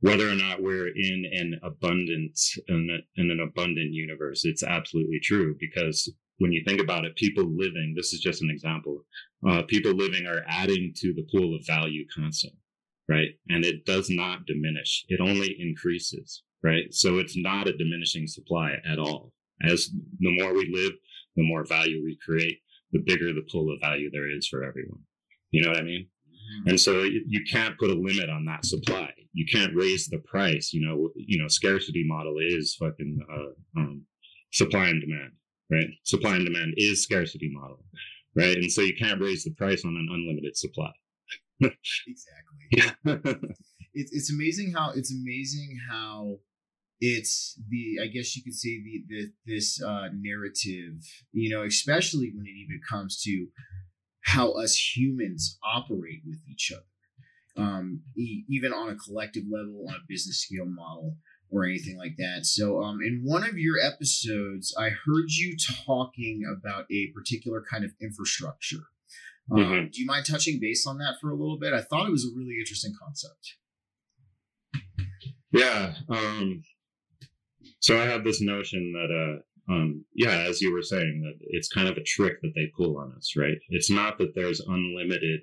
whether 0.00 0.28
or 0.28 0.34
not 0.34 0.62
we're 0.62 0.88
in 0.88 1.24
an 1.32 1.60
abundant 1.62 2.38
in, 2.68 3.02
in 3.16 3.30
an 3.30 3.40
abundant 3.40 3.92
universe, 3.92 4.44
it's 4.44 4.62
absolutely 4.62 5.20
true 5.22 5.54
because 5.58 6.12
when 6.38 6.52
you 6.52 6.62
think 6.66 6.80
about 6.80 7.06
it, 7.06 7.16
people 7.16 7.44
living, 7.44 7.94
this 7.96 8.12
is 8.12 8.20
just 8.20 8.42
an 8.42 8.50
example, 8.50 9.06
uh, 9.48 9.62
people 9.62 9.92
living 9.92 10.26
are 10.26 10.44
adding 10.46 10.92
to 10.96 11.14
the 11.14 11.26
pool 11.32 11.54
of 11.54 11.66
value 11.66 12.04
constantly, 12.14 12.60
right? 13.08 13.30
And 13.48 13.64
it 13.64 13.86
does 13.86 14.10
not 14.10 14.44
diminish; 14.44 15.06
it 15.08 15.20
only 15.20 15.56
increases 15.58 16.42
right? 16.62 16.92
So 16.92 17.18
it's 17.18 17.36
not 17.36 17.68
a 17.68 17.76
diminishing 17.76 18.26
supply 18.26 18.76
at 18.90 18.98
all. 18.98 19.32
As 19.62 19.88
the 20.18 20.42
more 20.42 20.52
we 20.52 20.70
live, 20.72 20.92
the 21.36 21.42
more 21.42 21.64
value 21.64 22.02
we 22.04 22.18
create, 22.24 22.58
the 22.92 23.00
bigger 23.00 23.32
the 23.32 23.46
pool 23.50 23.72
of 23.72 23.80
value 23.80 24.10
there 24.10 24.30
is 24.30 24.46
for 24.46 24.64
everyone. 24.64 25.00
You 25.50 25.62
know 25.62 25.70
what 25.70 25.78
I 25.78 25.82
mean? 25.82 26.08
Mm-hmm. 26.28 26.70
And 26.70 26.80
so 26.80 27.02
you 27.02 27.40
can't 27.50 27.78
put 27.78 27.90
a 27.90 27.94
limit 27.94 28.30
on 28.30 28.44
that 28.46 28.64
supply. 28.64 29.12
You 29.32 29.46
can't 29.50 29.74
raise 29.74 30.06
the 30.06 30.18
price. 30.18 30.72
You 30.72 30.86
know, 30.86 31.10
you 31.16 31.38
know, 31.38 31.48
scarcity 31.48 32.04
model 32.06 32.36
is 32.40 32.74
fucking 32.74 33.20
uh, 33.32 33.80
um, 33.80 34.02
supply 34.52 34.88
and 34.88 35.00
demand, 35.00 35.32
right? 35.70 35.86
Supply 36.04 36.36
and 36.36 36.44
demand 36.44 36.74
is 36.76 37.02
scarcity 37.02 37.50
model, 37.52 37.84
right? 38.34 38.56
And 38.56 38.70
so 38.70 38.82
you 38.82 38.94
can't 38.96 39.20
raise 39.20 39.44
the 39.44 39.52
price 39.52 39.84
on 39.84 39.96
an 39.96 40.08
unlimited 40.10 40.56
supply. 40.56 40.92
exactly. 41.60 42.56
Yeah. 42.70 42.92
it's 43.96 44.12
it's 44.12 44.32
amazing 44.32 44.72
how 44.76 44.92
it's 44.94 45.12
amazing 45.12 45.78
how 45.90 46.38
it's 47.00 47.58
the 47.68 47.98
I 48.02 48.06
guess 48.06 48.36
you 48.36 48.42
could 48.42 48.54
say 48.54 48.80
the, 48.82 49.04
the 49.08 49.32
this 49.46 49.82
uh, 49.82 50.08
narrative, 50.14 51.02
you 51.32 51.50
know, 51.50 51.64
especially 51.64 52.32
when 52.34 52.46
it 52.46 52.50
even 52.50 52.80
comes 52.88 53.20
to 53.22 53.48
how 54.22 54.52
us 54.52 54.96
humans 54.96 55.58
operate 55.64 56.22
with 56.26 56.40
each 56.50 56.72
other, 56.72 57.64
um, 57.64 58.02
e- 58.16 58.44
even 58.48 58.72
on 58.72 58.88
a 58.88 58.96
collective 58.96 59.44
level, 59.50 59.86
on 59.88 59.94
a 59.94 60.06
business 60.08 60.40
scale 60.40 60.66
model 60.66 61.16
or 61.50 61.64
anything 61.64 61.96
like 61.96 62.16
that. 62.18 62.44
So, 62.44 62.82
um, 62.82 62.98
in 63.00 63.22
one 63.22 63.44
of 63.44 63.56
your 63.56 63.76
episodes, 63.80 64.74
I 64.78 64.90
heard 64.90 65.28
you 65.28 65.56
talking 65.86 66.42
about 66.44 66.86
a 66.90 67.12
particular 67.14 67.62
kind 67.70 67.84
of 67.84 67.92
infrastructure. 68.00 68.84
Um, 69.52 69.58
mm-hmm. 69.58 69.86
Do 69.92 70.00
you 70.00 70.06
mind 70.06 70.26
touching 70.26 70.58
base 70.60 70.86
on 70.86 70.98
that 70.98 71.16
for 71.20 71.30
a 71.30 71.36
little 71.36 71.58
bit? 71.58 71.72
I 71.72 71.82
thought 71.82 72.08
it 72.08 72.12
was 72.12 72.24
a 72.24 72.36
really 72.36 72.56
interesting 72.58 72.94
concept. 73.00 73.54
Yeah. 75.52 75.94
Um, 76.08 76.62
so 77.80 78.00
I 78.00 78.04
have 78.06 78.24
this 78.24 78.40
notion 78.40 78.92
that, 78.92 79.10
uh, 79.70 79.72
um, 79.72 80.04
yeah, 80.14 80.44
as 80.48 80.60
you 80.60 80.72
were 80.72 80.82
saying, 80.82 81.22
that 81.22 81.46
it's 81.50 81.68
kind 81.68 81.88
of 81.88 81.96
a 81.96 82.02
trick 82.02 82.40
that 82.42 82.52
they 82.54 82.70
pull 82.76 82.98
on 82.98 83.12
us, 83.16 83.34
right? 83.36 83.58
It's 83.70 83.90
not 83.90 84.18
that 84.18 84.34
there's 84.34 84.60
unlimited 84.60 85.40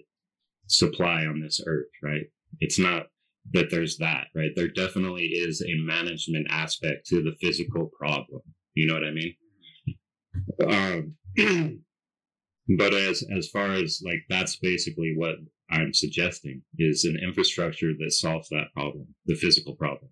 supply 0.68 1.26
on 1.26 1.42
this 1.42 1.62
earth, 1.66 1.90
right? 2.02 2.24
It's 2.60 2.80
not 2.80 3.08
that 3.52 3.70
there's 3.70 3.98
that, 3.98 4.28
right? 4.36 4.52
There 4.56 4.70
definitely 4.70 5.26
is 5.26 5.62
a 5.62 5.76
management 5.76 6.48
aspect 6.50 7.06
to 7.08 7.22
the 7.22 7.36
physical 7.42 7.92
problem. 7.98 8.42
You 8.74 8.88
know 8.88 8.94
what 8.94 9.04
I 9.04 9.12
mean? 9.12 9.36
Um, 11.38 11.82
but 12.78 12.94
as 12.94 13.24
as 13.36 13.50
far 13.50 13.72
as 13.72 14.02
like 14.06 14.24
that's 14.30 14.56
basically 14.58 15.14
what 15.16 15.36
I'm 15.70 15.94
suggesting 15.94 16.62
is 16.78 17.06
an 17.06 17.18
infrastructure 17.24 17.92
that 18.00 18.12
solves 18.12 18.50
that 18.50 18.74
problem, 18.74 19.08
the 19.26 19.36
physical 19.36 19.76
problem, 19.76 20.12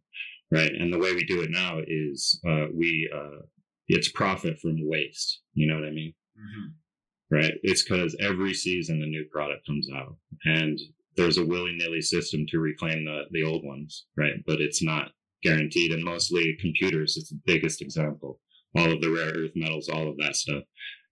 right? 0.51 0.71
And 0.71 0.91
the 0.91 0.99
way 0.99 1.13
we 1.13 1.23
do 1.25 1.41
it 1.41 1.51
now 1.51 1.79
is 1.85 2.39
uh, 2.47 2.67
we 2.73 3.09
uh, 3.13 3.41
it's 3.87 4.11
profit 4.11 4.59
from 4.59 4.87
waste. 4.87 5.41
You 5.53 5.67
know 5.67 5.75
what 5.75 5.87
I 5.87 5.91
mean? 5.91 6.13
Mm-hmm. 6.37 7.35
Right? 7.35 7.53
It's 7.63 7.83
because 7.83 8.15
every 8.19 8.53
season 8.53 9.01
a 9.01 9.05
new 9.05 9.25
product 9.31 9.65
comes 9.65 9.87
out, 9.95 10.17
and 10.45 10.79
there's 11.15 11.37
a 11.37 11.45
willy 11.45 11.75
nilly 11.77 12.01
system 12.01 12.45
to 12.49 12.59
reclaim 12.59 13.05
the 13.05 13.23
the 13.31 13.43
old 13.43 13.65
ones, 13.65 14.05
right? 14.17 14.35
But 14.45 14.61
it's 14.61 14.83
not 14.83 15.11
guaranteed, 15.43 15.91
and 15.91 16.03
mostly 16.03 16.57
computers. 16.59 17.15
It's 17.17 17.29
the 17.29 17.39
biggest 17.45 17.81
example. 17.81 18.39
All 18.77 18.91
of 18.91 19.01
the 19.01 19.11
rare 19.11 19.33
earth 19.35 19.51
metals, 19.55 19.89
all 19.89 20.07
of 20.07 20.17
that 20.17 20.35
stuff 20.35 20.63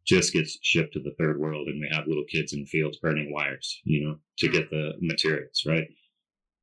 just 0.06 0.34
gets 0.34 0.58
shipped 0.62 0.94
to 0.94 1.00
the 1.00 1.14
third 1.20 1.40
world 1.40 1.68
and 1.68 1.80
we 1.80 1.90
have 1.92 2.08
little 2.08 2.26
kids 2.26 2.54
in 2.54 2.66
fields 2.66 2.98
burning 2.98 3.32
wires, 3.32 3.82
you 3.84 4.06
know, 4.06 4.18
to 4.38 4.48
get 4.48 4.70
the 4.70 4.94
materials, 5.02 5.64
right? 5.68 5.88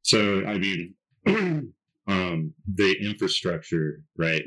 So, 0.03 0.45
I 0.45 0.59
mean, 0.59 0.95
um, 2.07 2.55
the 2.75 2.97
infrastructure, 3.01 4.03
right, 4.17 4.45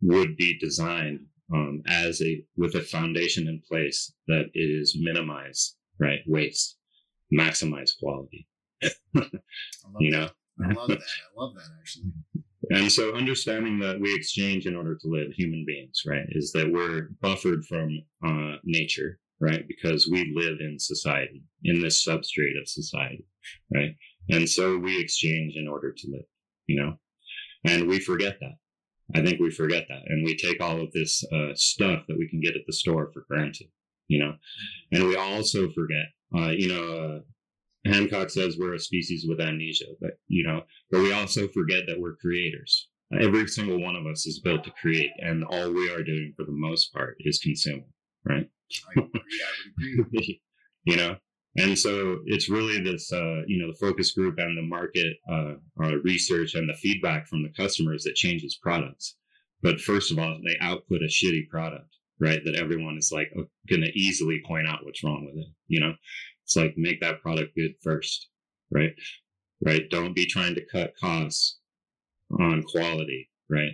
would 0.00 0.36
be 0.36 0.58
designed 0.58 1.20
um, 1.52 1.82
as 1.86 2.20
a 2.22 2.44
with 2.56 2.74
a 2.74 2.82
foundation 2.82 3.48
in 3.48 3.62
place 3.68 4.12
that 4.26 4.46
is 4.54 4.96
minimize 5.00 5.76
right 5.98 6.20
waste, 6.26 6.76
maximize 7.32 7.90
quality. 7.98 8.46
you 9.98 10.10
know, 10.10 10.28
I 10.64 10.72
love 10.72 10.88
that. 10.88 10.98
I 11.00 11.40
love 11.40 11.54
that 11.54 11.68
actually. 11.80 12.12
And 12.70 12.92
so 12.92 13.14
understanding 13.14 13.78
that 13.80 14.00
we 14.00 14.14
exchange 14.14 14.66
in 14.66 14.76
order 14.76 14.94
to 14.94 15.08
live 15.08 15.32
human 15.32 15.64
beings, 15.66 16.02
right, 16.06 16.26
is 16.30 16.52
that 16.52 16.70
we're 16.70 17.10
buffered 17.22 17.64
from 17.64 17.98
uh, 18.26 18.56
nature, 18.64 19.18
right, 19.40 19.66
because 19.66 20.08
we 20.10 20.32
live 20.34 20.58
in 20.60 20.78
society, 20.78 21.42
in 21.64 21.80
this 21.80 22.04
substrate 22.06 22.60
of 22.60 22.68
society, 22.68 23.26
right? 23.74 23.94
And 24.30 24.48
so 24.48 24.76
we 24.76 25.00
exchange 25.00 25.54
in 25.56 25.66
order 25.66 25.92
to 25.96 26.10
live, 26.10 26.26
you 26.66 26.80
know, 26.80 26.94
and 27.64 27.88
we 27.88 28.00
forget 28.00 28.38
that. 28.40 28.56
I 29.14 29.24
think 29.24 29.40
we 29.40 29.50
forget 29.50 29.86
that. 29.88 30.02
And 30.06 30.24
we 30.24 30.36
take 30.36 30.60
all 30.60 30.82
of 30.82 30.92
this 30.92 31.24
uh, 31.32 31.54
stuff 31.54 32.02
that 32.08 32.18
we 32.18 32.28
can 32.28 32.40
get 32.40 32.56
at 32.56 32.62
the 32.66 32.74
store 32.74 33.10
for 33.12 33.24
granted, 33.30 33.68
you 34.08 34.18
know, 34.18 34.34
and 34.92 35.06
we 35.06 35.16
also 35.16 35.70
forget, 35.70 36.06
uh, 36.36 36.50
you 36.50 36.68
know, 36.68 36.92
uh, 36.92 37.18
Hancock 37.88 38.30
says 38.30 38.56
we're 38.58 38.74
a 38.74 38.78
species 38.78 39.26
with 39.28 39.40
amnesia, 39.40 39.86
but 40.00 40.18
you 40.28 40.44
know, 40.46 40.62
but 40.90 41.00
we 41.00 41.12
also 41.12 41.48
forget 41.48 41.84
that 41.86 42.00
we're 42.00 42.16
creators. 42.16 42.88
Every 43.18 43.46
single 43.48 43.80
one 43.80 43.96
of 43.96 44.06
us 44.06 44.26
is 44.26 44.40
built 44.40 44.64
to 44.64 44.72
create, 44.82 45.10
and 45.18 45.44
all 45.44 45.72
we 45.72 45.90
are 45.90 46.02
doing 46.02 46.34
for 46.36 46.44
the 46.44 46.52
most 46.52 46.92
part 46.92 47.16
is 47.20 47.38
consuming, 47.38 47.90
right? 48.24 48.48
I 48.88 49.00
agree. 49.00 49.10
I 49.10 49.96
would 49.96 50.06
agree. 50.06 50.42
you 50.84 50.96
know, 50.96 51.16
and 51.56 51.78
so 51.78 52.18
it's 52.26 52.48
really 52.48 52.80
this, 52.80 53.12
uh, 53.12 53.42
you 53.46 53.58
know, 53.58 53.72
the 53.72 53.78
focus 53.80 54.12
group 54.12 54.38
and 54.38 54.56
the 54.56 54.62
market 54.62 55.16
uh, 55.30 55.54
uh, 55.82 55.96
research 56.04 56.54
and 56.54 56.68
the 56.68 56.74
feedback 56.74 57.26
from 57.26 57.42
the 57.42 57.52
customers 57.56 58.04
that 58.04 58.14
changes 58.14 58.58
products. 58.62 59.16
But 59.62 59.80
first 59.80 60.12
of 60.12 60.18
all, 60.18 60.38
they 60.44 60.56
output 60.60 61.02
a 61.02 61.06
shitty 61.06 61.48
product, 61.48 61.88
right? 62.20 62.40
That 62.44 62.54
everyone 62.54 62.96
is 62.96 63.10
like 63.12 63.32
going 63.68 63.82
to 63.82 63.98
easily 63.98 64.40
point 64.46 64.68
out 64.68 64.84
what's 64.84 65.02
wrong 65.02 65.24
with 65.26 65.42
it, 65.42 65.50
you 65.66 65.80
know? 65.80 65.94
It's 66.48 66.56
like 66.56 66.78
make 66.78 67.02
that 67.02 67.20
product 67.20 67.54
good 67.54 67.74
first, 67.82 68.30
right? 68.70 68.92
Right. 69.62 69.82
Don't 69.90 70.14
be 70.14 70.24
trying 70.24 70.54
to 70.54 70.64
cut 70.64 70.94
costs 70.98 71.58
on 72.40 72.62
quality, 72.62 73.28
right? 73.50 73.72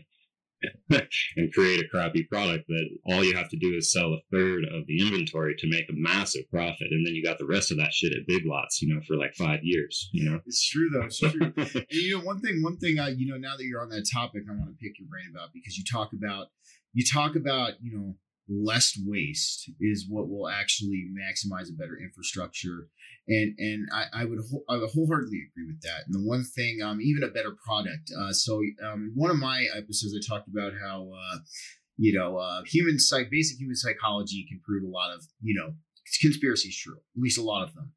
and 1.37 1.52
create 1.52 1.85
a 1.85 1.88
crappy 1.88 2.25
product 2.25 2.64
that 2.66 2.88
all 3.07 3.23
you 3.23 3.37
have 3.37 3.49
to 3.50 3.57
do 3.59 3.76
is 3.76 3.93
sell 3.93 4.12
a 4.12 4.19
third 4.33 4.64
of 4.64 4.88
the 4.88 5.00
inventory 5.00 5.54
to 5.57 5.69
make 5.69 5.88
a 5.88 5.93
massive 5.95 6.50
profit. 6.50 6.88
And 6.90 7.07
then 7.07 7.14
you 7.14 7.23
got 7.23 7.38
the 7.38 7.47
rest 7.47 7.71
of 7.71 7.76
that 7.76 7.93
shit 7.93 8.12
at 8.12 8.26
big 8.26 8.43
lots, 8.45 8.83
you 8.83 8.93
know, 8.93 9.00
for 9.07 9.14
like 9.14 9.35
five 9.35 9.61
years, 9.62 10.09
you 10.12 10.28
know? 10.28 10.40
It's 10.45 10.69
true 10.69 10.90
though. 10.90 11.04
It's 11.04 11.21
true. 11.21 11.52
and 11.57 11.87
you 11.90 12.19
know, 12.19 12.25
one 12.25 12.40
thing, 12.40 12.61
one 12.61 12.78
thing 12.78 12.99
I, 12.99 13.11
you 13.11 13.28
know, 13.28 13.37
now 13.37 13.57
that 13.57 13.66
you're 13.66 13.83
on 13.83 13.90
that 13.90 14.09
topic, 14.12 14.43
I 14.50 14.52
want 14.52 14.71
to 14.71 14.85
pick 14.85 14.99
your 14.99 15.09
brain 15.09 15.26
about 15.31 15.50
because 15.52 15.76
you 15.76 15.85
talk 15.85 16.11
about, 16.12 16.49
you 16.93 17.04
talk 17.04 17.37
about, 17.37 17.75
you 17.81 17.97
know, 17.97 18.16
less 18.48 18.98
waste 19.04 19.70
is 19.80 20.06
what 20.08 20.28
will 20.28 20.48
actually 20.48 21.06
maximize 21.16 21.70
a 21.70 21.76
better 21.76 21.98
infrastructure 22.02 22.88
and 23.28 23.54
and 23.58 23.88
I, 23.92 24.22
I 24.22 24.24
would 24.24 24.40
I 24.68 24.76
would 24.76 24.90
wholeheartedly 24.90 25.40
agree 25.50 25.66
with 25.66 25.80
that. 25.82 26.04
And 26.06 26.14
the 26.14 26.26
one 26.26 26.44
thing, 26.44 26.80
um, 26.82 27.00
even 27.00 27.22
a 27.22 27.28
better 27.32 27.56
product. 27.66 28.10
Uh, 28.18 28.32
so 28.32 28.60
um, 28.84 29.12
one 29.14 29.30
of 29.30 29.38
my 29.38 29.66
episodes, 29.74 30.14
I 30.14 30.20
talked 30.26 30.48
about 30.48 30.72
how 30.80 31.10
uh, 31.10 31.38
you 31.96 32.18
know 32.18 32.38
uh, 32.38 32.62
human 32.66 32.98
psych, 32.98 33.30
basic 33.30 33.58
human 33.58 33.76
psychology 33.76 34.46
can 34.48 34.60
prove 34.64 34.84
a 34.84 34.88
lot 34.88 35.14
of 35.14 35.24
you 35.40 35.54
know 35.54 35.74
conspiracy 36.20 36.68
is 36.68 36.76
true, 36.76 36.96
at 36.96 37.23
least 37.23 37.38
a 37.38 37.42
lot 37.42 37.62
of 37.64 37.75
them. 37.75 37.92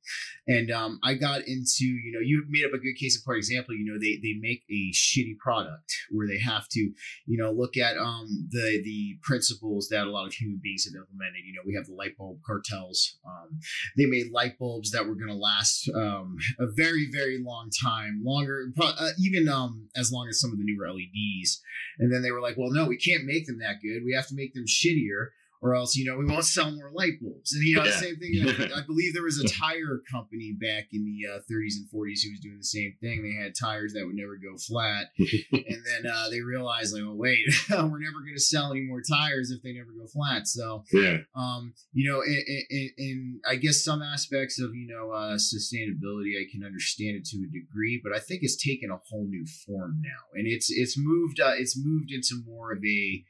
And 0.47 0.71
um, 0.71 0.99
I 1.03 1.15
got 1.15 1.41
into, 1.41 1.85
you 1.85 2.11
know, 2.13 2.19
you 2.21 2.45
made 2.47 2.65
up 2.65 2.73
a 2.73 2.77
good 2.77 2.95
case 2.99 3.17
of 3.17 3.25
part 3.25 3.37
example. 3.37 3.75
You 3.75 3.85
know, 3.85 3.99
they 3.99 4.19
they 4.21 4.39
make 4.39 4.63
a 4.69 4.91
shitty 4.93 5.37
product 5.37 5.93
where 6.09 6.27
they 6.27 6.39
have 6.39 6.67
to, 6.69 6.79
you 6.79 7.37
know, 7.37 7.51
look 7.51 7.77
at 7.77 7.97
um 7.97 8.47
the 8.49 8.81
the 8.83 9.17
principles 9.21 9.89
that 9.89 10.07
a 10.07 10.09
lot 10.09 10.27
of 10.27 10.33
human 10.33 10.59
beings 10.63 10.85
have 10.85 10.95
implemented. 10.95 11.43
You 11.45 11.53
know, 11.53 11.61
we 11.65 11.75
have 11.75 11.85
the 11.85 11.93
light 11.93 12.17
bulb 12.17 12.39
cartels. 12.45 13.17
Um, 13.25 13.59
they 13.97 14.05
made 14.05 14.31
light 14.31 14.57
bulbs 14.57 14.91
that 14.91 15.05
were 15.05 15.15
going 15.15 15.27
to 15.27 15.35
last 15.35 15.89
um, 15.93 16.37
a 16.59 16.67
very 16.67 17.09
very 17.11 17.39
long 17.43 17.69
time, 17.83 18.21
longer, 18.23 18.71
uh, 18.81 19.09
even 19.19 19.49
um 19.49 19.89
as 19.95 20.11
long 20.11 20.27
as 20.29 20.39
some 20.39 20.51
of 20.51 20.57
the 20.57 20.65
newer 20.65 20.91
LEDs. 20.91 21.61
And 21.99 22.13
then 22.13 22.21
they 22.21 22.31
were 22.31 22.41
like, 22.41 22.57
well, 22.57 22.71
no, 22.71 22.85
we 22.85 22.97
can't 22.97 23.25
make 23.25 23.47
them 23.47 23.59
that 23.59 23.81
good. 23.81 24.03
We 24.05 24.13
have 24.13 24.27
to 24.27 24.35
make 24.35 24.53
them 24.53 24.65
shittier 24.65 25.29
or 25.61 25.75
else 25.75 25.95
you 25.95 26.05
know 26.05 26.17
we 26.17 26.25
won't 26.25 26.45
sell 26.45 26.71
more 26.71 26.91
light 26.93 27.19
bulbs. 27.21 27.53
And 27.53 27.63
you 27.63 27.75
know 27.75 27.83
yeah. 27.83 27.91
the 27.91 27.97
same 27.97 28.15
thing. 28.17 28.33
I, 28.47 28.77
I, 28.79 28.81
believe 28.85 29.13
there 29.13 29.23
was 29.23 29.39
a 29.39 29.47
tire 29.47 30.01
company 30.11 30.55
back 30.59 30.87
in 30.91 31.05
the 31.05 31.33
uh, 31.33 31.39
30s 31.51 31.77
and 31.77 31.87
40s 31.93 32.23
who 32.23 32.31
was 32.31 32.39
doing 32.41 32.57
the 32.57 32.63
same 32.63 32.95
thing. 33.01 33.23
They 33.23 33.43
had 33.43 33.53
tires 33.55 33.93
that 33.93 34.05
would 34.05 34.15
never 34.15 34.37
go 34.37 34.57
flat, 34.57 35.07
and 35.17 35.83
then 35.85 36.11
uh, 36.11 36.29
they 36.29 36.41
realized 36.41 36.93
like, 36.93 37.03
well, 37.03 37.17
wait, 37.17 37.39
we're 37.69 37.99
never 37.99 38.21
going 38.21 38.35
to 38.35 38.41
sell 38.41 38.71
any 38.71 38.81
more 38.81 39.01
tires 39.01 39.51
if 39.51 39.61
they 39.63 39.73
never 39.73 39.91
go 39.91 40.07
flat. 40.07 40.47
So 40.47 40.83
yeah, 40.93 41.17
um, 41.35 41.73
you 41.93 42.11
know, 42.11 42.21
in, 42.21 42.43
in, 42.69 42.89
in, 42.97 43.39
I 43.47 43.55
guess 43.55 43.83
some 43.83 44.01
aspects 44.01 44.59
of 44.59 44.75
you 44.75 44.87
know 44.87 45.11
uh, 45.11 45.37
sustainability, 45.37 46.39
I 46.39 46.45
can 46.51 46.63
understand 46.63 47.17
it 47.17 47.25
to 47.25 47.37
a 47.37 47.51
degree, 47.51 47.99
but 48.03 48.13
I 48.13 48.19
think 48.19 48.41
it's 48.43 48.57
taken 48.57 48.91
a 48.91 48.99
whole 49.09 49.27
new 49.27 49.45
form 49.65 50.01
now, 50.01 50.33
and 50.33 50.47
it's 50.47 50.69
it's 50.69 50.97
moved 50.97 51.39
uh, 51.39 51.53
it's 51.57 51.77
moved 51.77 52.11
into 52.11 52.43
more 52.45 52.71
of 52.71 52.83
a 52.85 53.23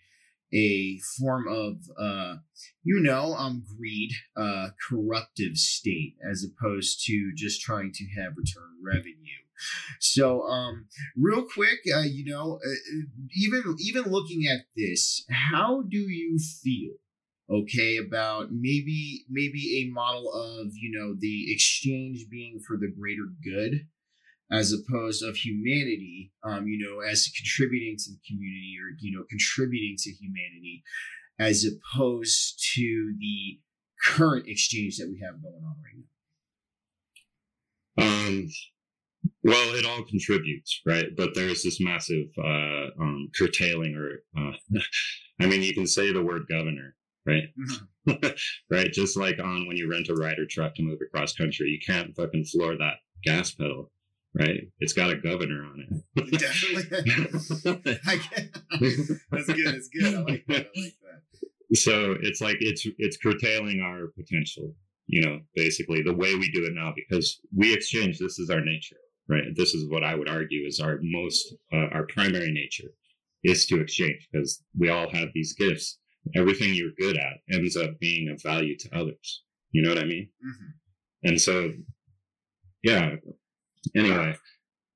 a 0.54 1.00
form 1.18 1.48
of 1.48 1.78
uh, 2.00 2.38
you 2.84 3.02
know 3.02 3.34
um 3.34 3.64
greed 3.78 4.12
uh 4.36 4.70
corruptive 4.90 5.58
state 5.58 6.16
as 6.30 6.46
opposed 6.46 7.04
to 7.06 7.32
just 7.36 7.62
trying 7.62 7.92
to 7.94 8.06
have 8.16 8.38
return 8.38 8.78
revenue. 8.84 9.44
So 10.00 10.44
um 10.44 10.88
real 11.16 11.44
quick 11.44 11.80
uh, 11.94 12.02
you 12.02 12.26
know 12.26 12.60
uh, 12.66 12.70
uh, 12.70 13.02
even 13.36 13.76
even 13.80 14.04
looking 14.04 14.46
at 14.48 14.66
this 14.76 15.26
how 15.30 15.84
do 15.90 15.98
you 15.98 16.38
feel 16.40 16.94
okay 17.50 17.98
about 17.98 18.52
maybe 18.52 19.26
maybe 19.30 19.82
a 19.82 19.94
model 19.94 20.32
of 20.34 20.68
you 20.76 20.92
know 20.92 21.16
the 21.18 21.52
exchange 21.52 22.28
being 22.30 22.60
for 22.60 22.78
the 22.78 22.92
greater 22.92 23.28
good 23.44 23.88
as 24.52 24.74
opposed 24.74 25.24
of 25.24 25.36
humanity, 25.36 26.32
um, 26.44 26.68
you 26.68 26.78
know, 26.78 27.02
as 27.02 27.30
contributing 27.36 27.96
to 27.98 28.12
the 28.12 28.20
community 28.28 28.76
or, 28.82 28.96
you 29.00 29.16
know, 29.16 29.24
contributing 29.30 29.96
to 29.98 30.12
humanity 30.12 30.84
as 31.40 31.66
opposed 31.66 32.64
to 32.76 33.14
the 33.20 33.60
current 34.04 34.48
exchange 34.48 34.98
that 34.98 35.10
we 35.10 35.20
have 35.20 35.42
going 35.42 35.64
on 35.64 35.76
right 35.84 36.04
now? 37.98 38.28
Um, 38.28 38.48
Well, 39.44 39.76
it 39.76 39.86
all 39.86 40.04
contributes, 40.04 40.82
right? 40.86 41.08
But 41.16 41.34
there's 41.34 41.64
this 41.64 41.80
massive 41.80 42.28
uh, 42.38 42.88
um, 43.02 43.30
curtailing, 43.38 43.96
or 43.96 44.24
uh, 44.38 44.54
I 45.42 45.46
mean, 45.46 45.62
you 45.62 45.74
can 45.74 45.88
say 45.88 46.12
the 46.12 46.24
word 46.24 46.48
governor, 46.50 46.96
right? 47.26 47.44
Mm-hmm. 47.58 48.28
right, 48.72 48.92
just 48.92 49.18
like 49.18 49.40
on 49.40 49.68
when 49.68 49.78
you 49.78 49.90
rent 49.90 50.10
a 50.10 50.16
Ryder 50.16 50.46
truck 50.50 50.76
to 50.76 50.84
move 50.84 51.00
across 51.02 51.34
country, 51.34 51.68
you 51.68 51.80
can't 51.86 52.16
fucking 52.16 52.46
floor 52.46 52.78
that 52.78 52.96
gas 53.24 53.52
pedal, 53.52 53.92
right? 54.40 54.62
It's 54.80 54.94
got 54.94 55.12
a 55.12 55.16
governor 55.18 55.64
on 55.64 56.04
it. 56.16 56.32
Definitely. 56.40 57.04
That's 59.32 59.48
good. 59.48 59.66
That's 59.66 59.90
good. 59.90 60.16
I 60.16 60.20
like 60.22 60.46
that. 60.48 60.68
I 60.76 60.82
like 60.82 60.96
that. 61.02 61.78
So 61.78 62.16
it's 62.22 62.40
like 62.42 62.58
it's 62.62 62.88
it's 62.98 63.18
curtailing 63.18 63.82
our 63.82 64.08
potential, 64.18 64.74
you 65.08 65.22
know, 65.26 65.40
basically 65.56 66.02
the 66.02 66.14
way 66.14 66.36
we 66.36 66.50
do 66.52 66.66
it 66.66 66.74
now 66.74 66.94
because 66.96 67.40
we 67.56 67.74
exchange. 67.74 68.20
This 68.20 68.40
is 68.40 68.50
our 68.50 68.62
nature 68.62 68.98
right? 69.30 69.56
This 69.56 69.74
is 69.74 69.90
what 69.90 70.04
I 70.04 70.16
would 70.16 70.30
argue 70.30 70.66
is 70.66 70.80
our 70.80 71.00
most, 71.02 71.56
uh, 71.74 71.88
our 71.92 72.06
primary 72.08 72.52
nature 72.52 72.92
is 73.44 73.66
to 73.68 73.80
exchange 73.80 74.28
because 74.32 74.64
we 74.78 74.90
all 74.90 75.10
have 75.12 75.30
these 75.34 75.54
gifts. 75.54 76.00
Everything 76.36 76.74
you're 76.74 76.92
good 77.00 77.18
at 77.18 77.38
ends 77.52 77.78
up 77.78 78.00
being 78.00 78.30
of 78.30 78.42
value 78.42 78.76
to 78.78 78.98
others. 78.98 79.44
You 79.72 79.82
know 79.82 79.90
what 79.90 80.00
I 80.00 80.06
mean? 80.06 80.30
Mm-hmm. 80.46 81.30
And 81.30 81.42
so, 81.42 81.72
yeah. 82.84 83.16
Anyway, 83.96 84.36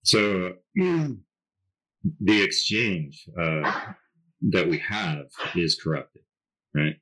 so 0.03 0.53
the 0.75 2.41
exchange 2.41 3.27
uh, 3.39 3.83
that 4.49 4.67
we 4.67 4.79
have 4.79 5.25
is 5.55 5.79
corrupted, 5.81 6.23
right? 6.75 6.95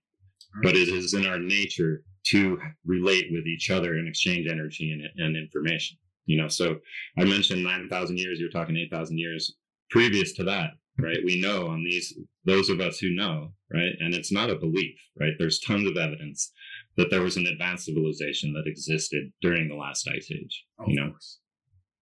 But 0.63 0.75
it 0.75 0.89
is 0.89 1.13
in 1.13 1.25
our 1.25 1.39
nature 1.39 2.03
to 2.27 2.59
relate 2.85 3.27
with 3.31 3.45
each 3.47 3.69
other 3.69 3.93
and 3.93 4.07
exchange 4.07 4.47
energy 4.47 4.91
and, 4.91 5.25
and 5.25 5.37
information 5.37 5.97
you 6.29 6.39
know? 6.39 6.47
So 6.47 6.77
i 7.17 7.25
mentioned 7.25 7.63
9000 7.63 8.17
years 8.17 8.39
you're 8.39 8.49
talking 8.49 8.77
8000 8.77 9.17
years 9.17 9.55
previous 9.89 10.33
to 10.33 10.43
that 10.45 10.71
right? 11.01 11.19
We 11.23 11.39
know 11.39 11.67
on 11.67 11.83
these 11.83 12.13
those 12.45 12.69
of 12.69 12.79
us 12.79 12.99
who 12.99 13.09
know 13.09 13.53
right? 13.73 13.93
And 13.99 14.13
it's 14.13 14.31
not 14.31 14.49
a 14.49 14.55
belief 14.55 14.97
right? 15.19 15.33
There's 15.37 15.59
tons 15.59 15.89
of 15.89 15.97
evidence 15.97 16.51
that 16.97 17.09
there 17.09 17.21
was 17.21 17.35
an 17.35 17.47
advanced 17.47 17.85
civilization 17.85 18.53
that 18.53 18.67
existed 18.67 19.31
during 19.41 19.67
the 19.67 19.75
last 19.75 20.07
ice 20.07 20.29
age 20.31 20.65
oh, 20.79 20.85
you 20.87 20.95
know 20.95 21.13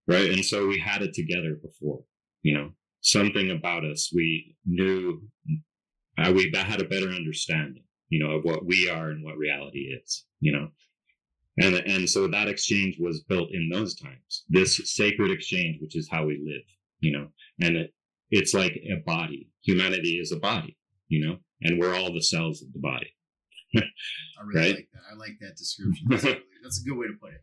right 0.07 0.31
and 0.31 0.45
so 0.45 0.67
we 0.67 0.79
had 0.79 1.01
it 1.01 1.13
together 1.13 1.57
before 1.61 2.01
you 2.41 2.53
know 2.53 2.71
something 3.01 3.51
about 3.51 3.85
us 3.85 4.11
we 4.13 4.55
knew 4.65 5.21
uh, 6.17 6.31
we 6.31 6.51
had 6.55 6.81
a 6.81 6.87
better 6.87 7.09
understanding 7.09 7.83
you 8.09 8.23
know 8.23 8.35
of 8.35 8.43
what 8.43 8.65
we 8.65 8.89
are 8.89 9.09
and 9.09 9.23
what 9.23 9.37
reality 9.37 9.89
is 10.01 10.25
you 10.39 10.51
know 10.51 10.67
and, 11.59 11.75
and 11.75 12.09
so 12.09 12.27
that 12.27 12.47
exchange 12.47 12.97
was 12.99 13.23
built 13.23 13.49
in 13.51 13.69
those 13.69 13.95
times, 13.95 14.43
this 14.47 14.79
sacred 14.93 15.31
exchange, 15.31 15.77
which 15.81 15.95
is 15.95 16.07
how 16.09 16.25
we 16.25 16.39
live, 16.43 16.61
you 16.99 17.11
know, 17.11 17.27
and 17.61 17.75
it, 17.75 17.93
it's 18.29 18.53
like 18.53 18.73
a 18.73 19.01
body. 19.05 19.49
Humanity 19.63 20.19
is 20.19 20.31
a 20.31 20.37
body, 20.37 20.77
you 21.07 21.25
know, 21.25 21.37
and 21.61 21.79
we're 21.79 21.95
all 21.95 22.13
the 22.13 22.21
cells 22.21 22.61
of 22.61 22.71
the 22.73 22.79
body. 22.79 23.11
I 23.75 23.81
really 24.45 24.59
right? 24.59 24.75
like 24.75 24.87
that. 24.93 25.01
I 25.11 25.15
like 25.15 25.37
that 25.41 25.57
description. 25.57 26.07
That's, 26.09 26.23
really, 26.23 26.41
that's 26.61 26.81
a 26.81 26.89
good 26.89 26.97
way 26.97 27.07
to 27.07 27.13
put 27.19 27.33
it. 27.33 27.41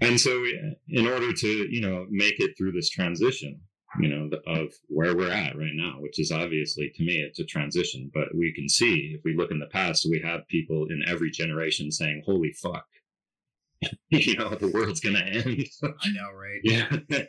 And 0.00 0.20
so, 0.20 0.44
in 0.88 1.06
order 1.06 1.32
to, 1.32 1.48
you 1.48 1.80
know, 1.80 2.06
make 2.10 2.38
it 2.38 2.56
through 2.56 2.72
this 2.72 2.90
transition, 2.90 3.60
you 4.00 4.08
know, 4.08 4.30
of 4.46 4.68
where 4.88 5.16
we're 5.16 5.32
at 5.32 5.56
right 5.56 5.74
now, 5.74 5.96
which 6.00 6.18
is 6.18 6.30
obviously 6.30 6.92
to 6.94 7.04
me, 7.04 7.16
it's 7.16 7.38
a 7.38 7.44
transition, 7.44 8.10
but 8.12 8.34
we 8.34 8.52
can 8.52 8.68
see 8.68 9.14
if 9.16 9.22
we 9.24 9.34
look 9.34 9.50
in 9.50 9.58
the 9.58 9.66
past, 9.66 10.06
we 10.08 10.20
have 10.24 10.46
people 10.48 10.86
in 10.90 11.02
every 11.06 11.30
generation 11.30 11.90
saying, 11.90 12.22
holy 12.26 12.52
fuck, 12.52 12.84
you 14.10 14.36
know, 14.36 14.50
the 14.50 14.68
world's 14.68 15.00
gonna 15.00 15.20
end. 15.20 15.66
I 15.82 16.08
know, 16.10 16.32
right? 16.34 16.60
Yeah. 16.62 16.96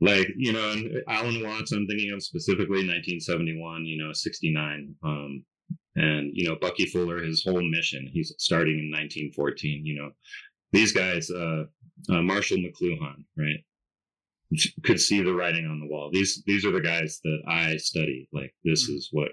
like, 0.00 0.28
you 0.36 0.52
know, 0.52 0.74
Alan 1.08 1.42
Watts, 1.44 1.72
I'm 1.72 1.86
thinking 1.86 2.12
of 2.12 2.22
specifically 2.22 2.86
1971, 2.86 3.84
you 3.84 4.02
know, 4.04 4.12
69. 4.12 4.94
Um, 5.04 5.44
and, 5.96 6.30
you 6.32 6.48
know, 6.48 6.56
Bucky 6.60 6.86
Fuller, 6.86 7.22
his 7.22 7.42
whole 7.42 7.62
mission, 7.62 8.08
he's 8.12 8.32
starting 8.38 8.78
in 8.78 8.90
1914, 8.90 9.84
you 9.84 9.96
know, 9.96 10.10
these 10.72 10.92
guys, 10.92 11.30
uh, 11.30 11.64
uh, 12.10 12.22
Marshall 12.22 12.58
McLuhan, 12.58 13.24
right? 13.36 13.64
Could 14.84 15.00
see 15.00 15.22
the 15.22 15.34
writing 15.34 15.66
on 15.66 15.80
the 15.80 15.86
wall. 15.86 16.10
These, 16.12 16.42
these 16.46 16.64
are 16.64 16.72
the 16.72 16.80
guys 16.80 17.20
that 17.24 17.42
I 17.46 17.76
study. 17.76 18.28
Like, 18.32 18.54
this 18.64 18.84
mm-hmm. 18.84 18.96
is 18.96 19.08
what 19.12 19.32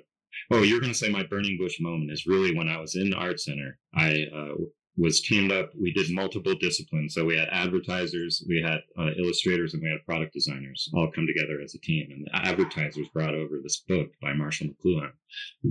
Oh, 0.51 0.63
you're 0.63 0.79
going 0.81 0.91
to 0.91 0.97
say 0.97 1.09
my 1.09 1.23
burning 1.23 1.57
bush 1.57 1.79
moment 1.79 2.11
is 2.11 2.27
really 2.27 2.55
when 2.55 2.67
I 2.67 2.77
was 2.77 2.95
in 2.95 3.09
the 3.09 3.15
art 3.15 3.39
center. 3.39 3.79
I 3.95 4.27
uh, 4.35 4.55
was 4.97 5.21
teamed 5.21 5.51
up. 5.51 5.71
We 5.79 5.91
did 5.93 6.13
multiple 6.13 6.55
disciplines. 6.55 7.13
So 7.13 7.25
we 7.25 7.37
had 7.37 7.49
advertisers, 7.51 8.43
we 8.47 8.61
had 8.61 8.79
uh, 8.97 9.11
illustrators, 9.17 9.73
and 9.73 9.81
we 9.81 9.89
had 9.89 10.05
product 10.05 10.33
designers 10.33 10.89
all 10.93 11.11
come 11.11 11.27
together 11.27 11.61
as 11.61 11.73
a 11.75 11.79
team. 11.79 12.09
And 12.11 12.25
the 12.25 12.47
advertisers 12.47 13.09
brought 13.09 13.33
over 13.33 13.59
this 13.61 13.81
book 13.87 14.09
by 14.21 14.33
Marshall 14.33 14.67
McLuhan 14.67 15.11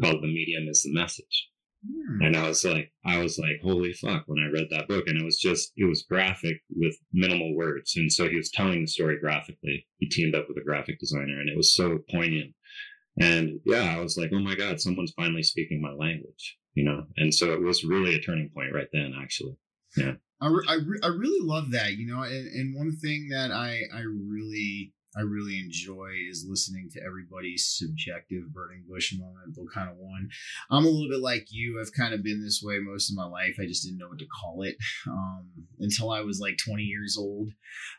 called 0.00 0.22
"The 0.22 0.28
Medium 0.28 0.68
Is 0.68 0.82
the 0.82 0.92
Message." 0.92 1.50
Hmm. 1.86 2.22
And 2.22 2.36
I 2.36 2.48
was 2.48 2.64
like, 2.64 2.92
I 3.04 3.18
was 3.18 3.38
like, 3.38 3.60
holy 3.62 3.92
fuck, 3.92 4.24
when 4.26 4.42
I 4.42 4.50
read 4.50 4.68
that 4.70 4.88
book. 4.88 5.04
And 5.06 5.20
it 5.20 5.24
was 5.24 5.38
just, 5.38 5.72
it 5.76 5.84
was 5.84 6.02
graphic 6.02 6.56
with 6.70 6.96
minimal 7.12 7.54
words. 7.54 7.94
And 7.96 8.12
so 8.12 8.28
he 8.28 8.36
was 8.36 8.50
telling 8.50 8.80
the 8.80 8.86
story 8.86 9.18
graphically. 9.20 9.86
He 9.98 10.08
teamed 10.08 10.34
up 10.34 10.46
with 10.48 10.58
a 10.58 10.64
graphic 10.64 10.98
designer 10.98 11.40
and 11.40 11.48
it 11.48 11.56
was 11.56 11.74
so 11.74 11.98
poignant. 12.10 12.54
And 13.20 13.60
yeah, 13.64 13.94
I 13.96 14.00
was 14.00 14.16
like, 14.16 14.30
oh 14.32 14.40
my 14.40 14.54
God, 14.54 14.80
someone's 14.80 15.12
finally 15.16 15.42
speaking 15.42 15.80
my 15.80 15.92
language 15.92 16.56
you 16.74 16.84
know 16.84 17.04
and 17.16 17.32
so 17.32 17.52
it 17.52 17.60
was 17.60 17.84
really 17.84 18.14
a 18.14 18.20
turning 18.20 18.50
point 18.54 18.72
right 18.74 18.88
then 18.92 19.14
actually 19.20 19.56
yeah 19.96 20.12
i, 20.40 20.48
re- 20.48 20.66
I, 20.68 20.74
re- 20.74 21.00
I 21.02 21.08
really 21.08 21.46
love 21.46 21.70
that 21.70 21.92
you 21.92 22.06
know 22.06 22.22
and, 22.22 22.46
and 22.48 22.76
one 22.76 22.96
thing 22.96 23.28
that 23.30 23.50
i 23.50 23.82
i 23.94 24.00
really 24.00 24.92
I 25.16 25.22
really 25.22 25.58
enjoy 25.58 26.10
is 26.30 26.46
listening 26.48 26.90
to 26.92 27.02
everybody's 27.02 27.66
subjective 27.66 28.52
burning 28.52 28.84
bush 28.88 29.14
moment. 29.16 29.54
They'll 29.54 29.66
kind 29.66 29.90
of 29.90 29.96
one. 29.96 30.28
I'm 30.70 30.84
a 30.84 30.88
little 30.88 31.08
bit 31.08 31.20
like 31.20 31.46
you. 31.50 31.80
I've 31.80 31.92
kind 31.92 32.14
of 32.14 32.22
been 32.22 32.42
this 32.42 32.62
way 32.62 32.78
most 32.78 33.10
of 33.10 33.16
my 33.16 33.26
life. 33.26 33.56
I 33.60 33.66
just 33.66 33.84
didn't 33.84 33.98
know 33.98 34.08
what 34.08 34.18
to 34.18 34.26
call 34.26 34.62
it 34.62 34.76
um, 35.06 35.46
until 35.80 36.10
I 36.10 36.20
was 36.20 36.40
like 36.40 36.56
20 36.64 36.82
years 36.82 37.16
old. 37.18 37.50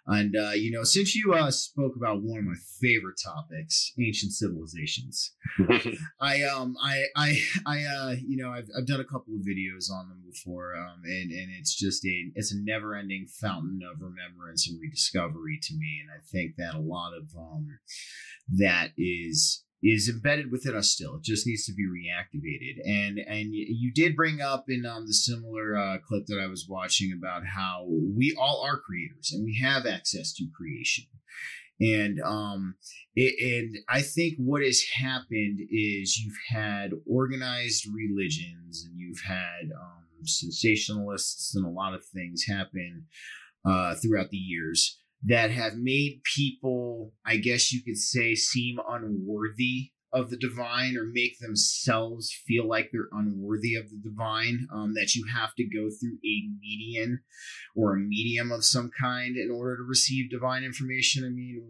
And 0.08 0.36
uh, 0.36 0.52
you 0.52 0.72
know, 0.72 0.84
since 0.84 1.16
you 1.16 1.34
uh, 1.34 1.52
spoke 1.52 1.96
about 1.96 2.22
one 2.22 2.40
of 2.40 2.46
my 2.46 2.56
favorite 2.80 3.20
topics, 3.24 3.92
ancient 4.00 4.34
civilizations, 4.34 5.34
I 6.20 6.44
um 6.44 6.76
I 6.82 7.04
I 7.16 7.42
I 7.66 7.84
uh 7.84 8.16
you 8.26 8.38
know 8.38 8.52
I've 8.52 8.70
I've 8.78 8.88
done 8.88 9.00
a 9.00 9.06
couple 9.06 9.36
of 9.36 9.42
videos 9.42 9.92
on 9.92 10.10
them 10.10 10.22
before, 10.26 10.76
um, 10.76 11.02
and 11.06 11.32
and 11.32 11.50
it's 11.60 11.74
just 11.76 12.06
a 12.06 12.32
it's 12.36 12.54
a 12.54 12.58
never 12.58 12.96
ending 12.96 13.28
fountain 13.28 13.82
of 13.84 14.02
remembrance 14.02 14.68
and 14.68 14.80
rediscovery 14.80 15.60
to 15.64 15.74
me, 15.74 16.02
and 16.02 16.10
I 16.12 16.22
think 16.32 16.56
that 16.58 16.76
a 16.76 16.80
lot 16.80 17.05
lot 17.06 17.18
of 17.18 17.30
um, 17.38 17.80
that 18.58 18.90
is 18.98 19.64
is 19.84 20.10
embedded 20.10 20.52
within 20.52 20.76
us 20.76 20.90
still. 20.90 21.18
It 21.18 21.24
just 21.24 21.46
needs 21.46 21.66
to 21.66 21.74
be 21.74 21.84
reactivated. 21.84 22.80
And 22.86 23.20
and 23.20 23.54
you 23.54 23.92
did 23.94 24.16
bring 24.16 24.42
up 24.42 24.66
in 24.68 24.86
um, 24.86 25.06
the 25.06 25.14
similar 25.14 25.78
uh, 25.78 25.98
clip 26.08 26.26
that 26.28 26.40
I 26.42 26.48
was 26.48 26.66
watching 26.68 27.12
about 27.18 27.44
how 27.46 27.86
we 27.88 28.36
all 28.40 28.64
are 28.66 28.80
creators 28.80 29.32
and 29.32 29.44
we 29.44 29.60
have 29.62 29.86
access 29.86 30.34
to 30.34 30.48
creation. 30.56 31.06
And 31.80 32.22
um, 32.22 32.76
it, 33.16 33.36
and 33.60 33.78
I 33.90 34.02
think 34.02 34.36
what 34.38 34.64
has 34.64 34.82
happened 34.98 35.60
is 35.70 36.18
you've 36.18 36.40
had 36.50 36.92
organized 37.06 37.86
religions 37.94 38.86
and 38.86 38.98
you've 38.98 39.22
had 39.28 39.72
um, 39.76 40.06
sensationalists 40.24 41.54
and 41.54 41.66
a 41.66 41.70
lot 41.70 41.94
of 41.94 42.06
things 42.06 42.46
happen 42.48 43.08
uh, 43.66 43.96
throughout 43.96 44.30
the 44.30 44.38
years 44.38 45.00
that 45.24 45.52
have 45.52 45.76
made 45.76 46.22
people, 46.36 47.14
I 47.26 47.38
guess 47.38 47.72
you 47.72 47.82
could 47.84 47.98
say, 47.98 48.36
seem 48.36 48.78
unworthy 48.88 49.92
of 50.14 50.30
the 50.30 50.38
divine 50.38 50.96
or 50.96 51.10
make 51.12 51.38
themselves 51.40 52.32
feel 52.48 52.68
like 52.68 52.90
they're 52.92 53.10
unworthy 53.12 53.76
of 53.76 53.90
the 53.90 53.98
divine, 53.98 54.66
um, 54.74 54.94
that 54.94 55.14
you 55.14 55.26
have 55.34 55.54
to 55.56 55.64
go 55.66 55.90
through 55.90 56.18
a 56.24 56.36
median 56.62 57.20
or 57.76 57.94
a 57.94 58.00
medium 58.00 58.52
of 58.52 58.64
some 58.64 58.90
kind 58.98 59.36
in 59.36 59.52
order 59.52 59.76
to 59.76 59.84
receive 59.84 60.30
divine 60.30 60.64
information. 60.64 61.26
I 61.26 61.30
mean, 61.30 61.62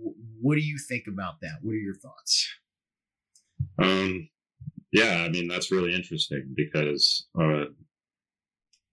what 0.42 0.56
do 0.56 0.62
you 0.62 0.78
think 0.88 1.06
about 1.08 1.42
that? 1.42 1.58
What 1.62 1.72
are 1.72 1.76
your 1.76 1.96
thoughts? 1.96 2.48
Um, 3.82 4.30
yeah, 4.92 5.24
I 5.26 5.30
mean, 5.30 5.48
that's 5.48 5.72
really 5.72 5.94
interesting 5.96 6.54
because 6.56 7.26
uh, 7.40 7.66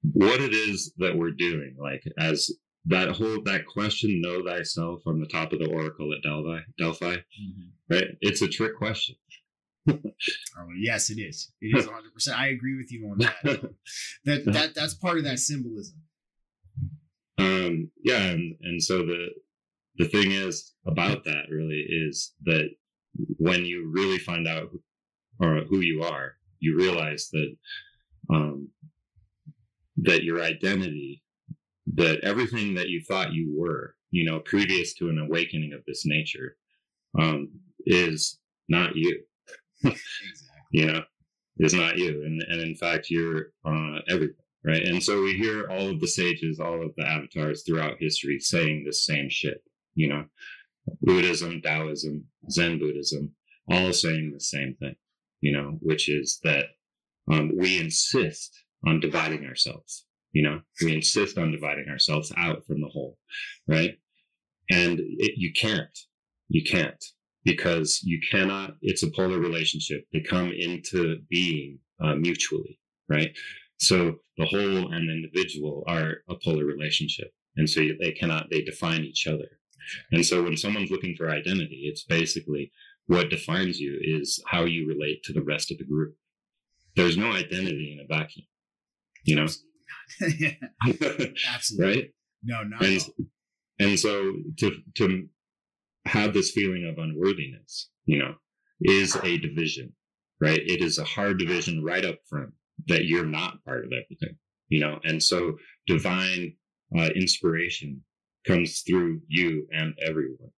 what 0.02 0.40
it 0.40 0.54
is 0.54 0.92
that 0.96 1.16
we're 1.16 1.30
doing, 1.30 1.76
like 1.78 2.02
as 2.18 2.50
that 2.86 3.10
whole 3.10 3.42
that 3.44 3.66
question 3.66 4.20
know 4.20 4.44
thyself 4.44 5.00
from 5.04 5.20
the 5.20 5.26
top 5.26 5.52
of 5.52 5.60
the 5.60 5.70
oracle 5.70 6.12
at 6.12 6.22
delphi 6.22 6.58
delphi 6.78 7.14
mm-hmm. 7.14 7.94
right? 7.94 8.08
It's 8.20 8.42
a 8.42 8.48
trick 8.48 8.76
question. 8.76 9.16
Oh, 9.88 10.68
yes 10.78 11.10
it 11.10 11.18
is. 11.18 11.50
It 11.60 11.76
is 11.76 11.86
100% 11.86 12.34
i 12.36 12.48
agree 12.48 12.76
with 12.76 12.92
you 12.92 13.08
on 13.10 13.18
that. 13.18 13.70
That 14.24 14.44
that 14.52 14.74
that's 14.74 14.94
part 14.94 15.18
of 15.18 15.24
that 15.24 15.38
symbolism. 15.38 15.96
Um 17.38 17.90
yeah 18.04 18.22
and 18.22 18.56
and 18.62 18.82
so 18.82 18.98
the 18.98 19.28
the 19.96 20.06
thing 20.06 20.30
is 20.30 20.72
about 20.86 21.24
that 21.24 21.46
really 21.50 21.84
is 21.88 22.32
that 22.44 22.70
when 23.38 23.64
you 23.64 23.90
really 23.92 24.18
find 24.18 24.46
out 24.46 24.68
who, 24.70 24.80
or 25.40 25.64
who 25.68 25.80
you 25.80 26.02
are 26.02 26.34
you 26.60 26.76
realize 26.76 27.28
that 27.32 27.56
um 28.32 28.68
that 29.96 30.22
your 30.22 30.42
identity 30.42 31.22
that 31.94 32.20
everything 32.22 32.74
that 32.74 32.88
you 32.88 33.02
thought 33.02 33.32
you 33.32 33.54
were, 33.56 33.94
you 34.10 34.24
know, 34.24 34.40
previous 34.40 34.94
to 34.94 35.08
an 35.08 35.18
awakening 35.18 35.72
of 35.72 35.84
this 35.86 36.04
nature, 36.06 36.56
um, 37.18 37.48
is 37.86 38.38
not 38.68 38.96
you. 38.96 39.22
exactly. 39.84 40.00
You 40.74 40.86
know, 40.86 41.02
is 41.58 41.74
not 41.74 41.98
you, 41.98 42.22
and 42.24 42.42
and 42.48 42.62
in 42.62 42.74
fact, 42.74 43.10
you're 43.10 43.52
uh, 43.62 43.98
everything, 44.08 44.36
right? 44.64 44.82
And 44.82 45.02
so 45.02 45.22
we 45.22 45.34
hear 45.34 45.68
all 45.68 45.90
of 45.90 46.00
the 46.00 46.08
sages, 46.08 46.58
all 46.58 46.82
of 46.82 46.94
the 46.96 47.06
avatars 47.06 47.62
throughout 47.62 47.98
history 48.00 48.38
saying 48.40 48.84
the 48.86 48.92
same 48.94 49.28
shit. 49.28 49.62
You 49.94 50.08
know, 50.08 50.24
Buddhism, 51.02 51.60
Taoism, 51.60 52.24
Zen 52.50 52.78
Buddhism, 52.78 53.34
all 53.70 53.92
saying 53.92 54.32
the 54.32 54.40
same 54.40 54.76
thing. 54.80 54.94
You 55.42 55.52
know, 55.52 55.78
which 55.82 56.08
is 56.08 56.40
that 56.42 56.68
um, 57.30 57.52
we 57.54 57.78
insist 57.78 58.64
on 58.86 59.00
dividing 59.00 59.44
ourselves. 59.44 60.06
You 60.32 60.42
know, 60.42 60.60
we 60.82 60.94
insist 60.94 61.38
on 61.38 61.52
dividing 61.52 61.88
ourselves 61.88 62.32
out 62.36 62.64
from 62.66 62.80
the 62.80 62.88
whole, 62.88 63.18
right? 63.68 63.98
And 64.70 64.98
it, 65.00 65.34
you 65.36 65.52
can't, 65.52 65.98
you 66.48 66.62
can't 66.64 67.02
because 67.44 68.00
you 68.02 68.20
cannot, 68.30 68.74
it's 68.80 69.02
a 69.02 69.10
polar 69.10 69.38
relationship. 69.38 70.06
They 70.12 70.20
come 70.20 70.52
into 70.52 71.18
being 71.28 71.78
uh, 72.02 72.14
mutually, 72.14 72.78
right? 73.08 73.36
So 73.78 74.16
the 74.38 74.46
whole 74.46 74.92
and 74.92 75.08
the 75.08 75.12
individual 75.12 75.84
are 75.86 76.18
a 76.30 76.34
polar 76.42 76.64
relationship. 76.64 77.32
And 77.56 77.68
so 77.68 77.80
they 78.00 78.12
cannot, 78.12 78.48
they 78.50 78.62
define 78.62 79.02
each 79.02 79.26
other. 79.26 79.58
And 80.12 80.24
so 80.24 80.42
when 80.42 80.56
someone's 80.56 80.90
looking 80.90 81.16
for 81.16 81.28
identity, 81.28 81.82
it's 81.84 82.04
basically 82.04 82.72
what 83.06 83.30
defines 83.30 83.80
you 83.80 83.98
is 84.00 84.42
how 84.46 84.64
you 84.64 84.86
relate 84.86 85.22
to 85.24 85.32
the 85.32 85.42
rest 85.42 85.70
of 85.70 85.78
the 85.78 85.84
group. 85.84 86.14
There's 86.94 87.16
no 87.16 87.32
identity 87.32 87.92
in 87.92 88.04
a 88.04 88.06
vacuum, 88.06 88.46
you 89.24 89.36
know? 89.36 89.46
Absolutely. 91.54 91.86
right? 91.86 92.10
No, 92.42 92.62
not 92.64 92.84
And, 92.84 93.00
and 93.78 93.98
so 93.98 94.32
to, 94.58 94.76
to 94.96 95.28
have 96.04 96.34
this 96.34 96.50
feeling 96.50 96.86
of 96.86 97.02
unworthiness, 97.02 97.88
you 98.04 98.18
know, 98.18 98.34
is 98.80 99.16
a 99.16 99.38
division, 99.38 99.92
right? 100.40 100.60
It 100.60 100.82
is 100.82 100.98
a 100.98 101.04
hard 101.04 101.38
division 101.38 101.82
right 101.84 102.04
up 102.04 102.18
front 102.28 102.50
that 102.88 103.04
you're 103.04 103.26
not 103.26 103.62
part 103.64 103.84
of 103.84 103.92
everything, 103.92 104.36
you 104.68 104.80
know? 104.80 104.98
And 105.04 105.22
so 105.22 105.56
divine 105.86 106.54
uh, 106.96 107.10
inspiration 107.14 108.02
comes 108.46 108.82
through 108.86 109.20
you 109.28 109.66
and 109.72 109.94
everyone 110.04 110.50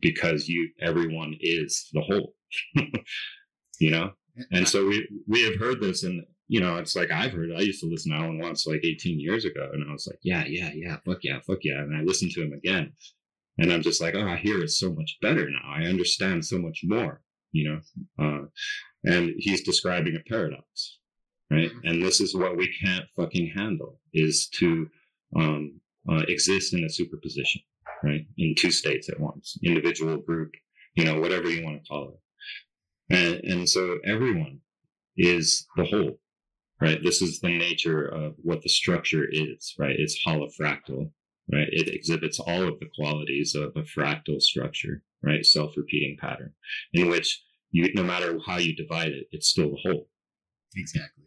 because 0.00 0.48
you, 0.48 0.70
everyone 0.80 1.34
is 1.40 1.88
the 1.92 2.02
whole, 2.02 2.34
you 3.80 3.90
know? 3.90 4.12
And 4.50 4.66
so 4.68 4.86
we 4.86 5.06
we 5.26 5.42
have 5.42 5.58
heard 5.58 5.80
this, 5.80 6.04
and 6.04 6.22
you 6.52 6.60
know, 6.60 6.76
it's 6.76 6.94
like 6.94 7.10
I've 7.10 7.32
heard. 7.32 7.50
I 7.56 7.60
used 7.60 7.80
to 7.80 7.88
listen 7.88 8.12
to 8.12 8.18
Alan 8.18 8.38
Watts 8.38 8.66
like 8.66 8.84
18 8.84 9.18
years 9.18 9.46
ago, 9.46 9.70
and 9.72 9.88
I 9.88 9.90
was 9.90 10.06
like, 10.06 10.18
yeah, 10.22 10.44
yeah, 10.46 10.70
yeah, 10.74 10.98
fuck 11.02 11.20
yeah, 11.22 11.38
fuck 11.46 11.60
yeah. 11.62 11.78
And 11.78 11.96
I 11.96 12.02
listened 12.02 12.32
to 12.32 12.42
him 12.42 12.52
again, 12.52 12.92
and 13.56 13.72
I'm 13.72 13.80
just 13.80 14.02
like, 14.02 14.14
oh, 14.14 14.28
I 14.28 14.36
hear 14.36 14.62
it 14.62 14.68
so 14.68 14.92
much 14.92 15.16
better 15.22 15.48
now. 15.48 15.62
I 15.66 15.84
understand 15.84 16.44
so 16.44 16.58
much 16.58 16.80
more, 16.84 17.22
you 17.52 17.70
know. 17.70 17.80
Uh, 18.22 18.44
and 19.02 19.32
he's 19.38 19.62
describing 19.62 20.14
a 20.14 20.28
paradox, 20.28 20.98
right? 21.50 21.70
And 21.84 22.02
this 22.02 22.20
is 22.20 22.36
what 22.36 22.58
we 22.58 22.70
can't 22.84 23.06
fucking 23.16 23.54
handle: 23.56 23.98
is 24.12 24.50
to 24.58 24.88
um, 25.34 25.80
uh, 26.06 26.24
exist 26.28 26.74
in 26.74 26.84
a 26.84 26.90
superposition, 26.90 27.62
right? 28.04 28.26
In 28.36 28.54
two 28.58 28.72
states 28.72 29.08
at 29.08 29.18
once, 29.18 29.56
individual, 29.64 30.18
group, 30.18 30.52
you 30.96 31.06
know, 31.06 31.18
whatever 31.18 31.48
you 31.48 31.64
want 31.64 31.82
to 31.82 31.88
call 31.88 32.10
it. 32.10 33.16
And, 33.16 33.52
and 33.52 33.66
so 33.66 34.00
everyone 34.04 34.60
is 35.16 35.66
the 35.76 35.84
whole, 35.84 36.18
right? 36.82 36.98
This 37.02 37.22
is 37.22 37.38
the 37.40 37.56
nature 37.56 38.04
of 38.06 38.34
what 38.38 38.62
the 38.62 38.68
structure 38.68 39.24
is, 39.30 39.74
right? 39.78 39.94
It's 39.96 40.18
holofractal, 40.26 41.10
right? 41.52 41.68
It 41.70 41.88
exhibits 41.94 42.40
all 42.40 42.62
of 42.68 42.80
the 42.80 42.88
qualities 42.98 43.54
of 43.54 43.72
a 43.76 43.82
fractal 43.82 44.40
structure, 44.40 45.02
right? 45.22 45.44
Self-repeating 45.46 46.16
pattern 46.20 46.52
in 46.92 47.08
which 47.08 47.42
you, 47.70 47.92
no 47.94 48.02
matter 48.02 48.38
how 48.46 48.58
you 48.58 48.74
divide 48.74 49.08
it, 49.08 49.26
it's 49.30 49.48
still 49.48 49.70
the 49.70 49.78
whole. 49.84 50.08
Exactly. 50.76 51.24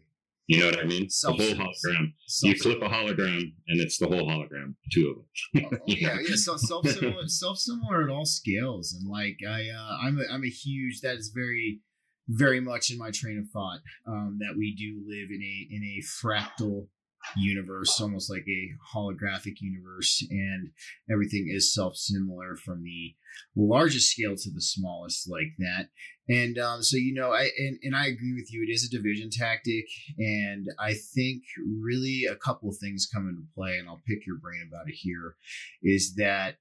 You 0.48 0.60
know 0.60 0.66
what 0.66 0.78
I 0.78 0.84
mean? 0.84 1.08
The 1.22 1.32
whole 1.32 1.38
hologram. 1.38 2.12
Self- 2.26 2.54
You 2.54 2.60
clip 2.60 2.80
a 2.82 2.88
hologram 2.88 3.42
and 3.68 3.80
it's 3.80 3.98
the 3.98 4.06
whole 4.06 4.28
hologram, 4.30 4.74
two 4.92 5.24
of 5.54 5.62
them. 5.70 5.80
Yeah, 5.86 6.18
yeah. 6.20 6.36
So 6.36 6.56
self 6.56 6.86
similar, 6.88 7.26
self 7.26 7.58
similar 7.58 8.04
at 8.04 8.10
all 8.10 8.26
scales, 8.26 8.92
and 8.94 9.08
like 9.10 9.38
I, 9.48 9.70
uh, 9.70 9.96
I'm, 10.04 10.18
a, 10.20 10.24
I'm 10.32 10.44
a 10.44 10.48
huge. 10.48 11.00
That 11.00 11.16
is 11.16 11.32
very, 11.34 11.80
very 12.28 12.60
much 12.60 12.90
in 12.90 12.98
my 12.98 13.10
train 13.10 13.38
of 13.38 13.50
thought. 13.50 13.80
Um, 14.06 14.38
that 14.40 14.56
we 14.56 14.74
do 14.74 15.02
live 15.06 15.28
in 15.30 15.42
a 15.42 15.74
in 15.74 15.82
a 15.82 16.02
fractal 16.02 16.88
universe, 17.36 18.00
almost 18.00 18.30
like 18.30 18.44
a 18.48 18.70
holographic 18.94 19.60
universe, 19.60 20.24
and 20.30 20.70
everything 21.10 21.48
is 21.50 21.74
self 21.74 21.96
similar 21.96 22.56
from 22.56 22.82
the 22.82 23.14
largest 23.54 24.10
scale 24.10 24.36
to 24.36 24.50
the 24.50 24.60
smallest, 24.60 25.28
like 25.28 25.52
that. 25.58 25.88
And 26.28 26.58
um, 26.58 26.82
so 26.82 26.96
you 26.96 27.14
know, 27.14 27.32
I 27.32 27.50
and, 27.58 27.78
and 27.82 27.96
I 27.96 28.06
agree 28.06 28.34
with 28.34 28.52
you. 28.52 28.64
It 28.68 28.72
is 28.72 28.84
a 28.84 28.96
division 28.96 29.30
tactic, 29.30 29.86
and 30.18 30.68
I 30.78 30.94
think 31.14 31.42
really 31.80 32.26
a 32.30 32.36
couple 32.36 32.68
of 32.68 32.76
things 32.80 33.08
come 33.12 33.28
into 33.28 33.42
play, 33.54 33.78
and 33.78 33.88
I'll 33.88 34.02
pick 34.06 34.26
your 34.26 34.38
brain 34.38 34.68
about 34.68 34.88
it 34.88 34.94
here. 34.94 35.36
Is 35.82 36.14
that 36.16 36.56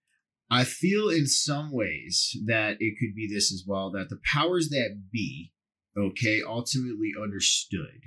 I 0.51 0.63
feel 0.63 1.09
in 1.09 1.25
some 1.25 1.71
ways 1.71 2.37
that 2.45 2.77
it 2.79 2.95
could 2.99 3.15
be 3.15 3.27
this 3.27 3.51
as 3.51 3.63
well 3.65 3.91
that 3.91 4.09
the 4.09 4.19
powers 4.31 4.69
that 4.69 5.01
be, 5.11 5.51
okay, 5.97 6.41
ultimately 6.45 7.11
understood 7.21 8.01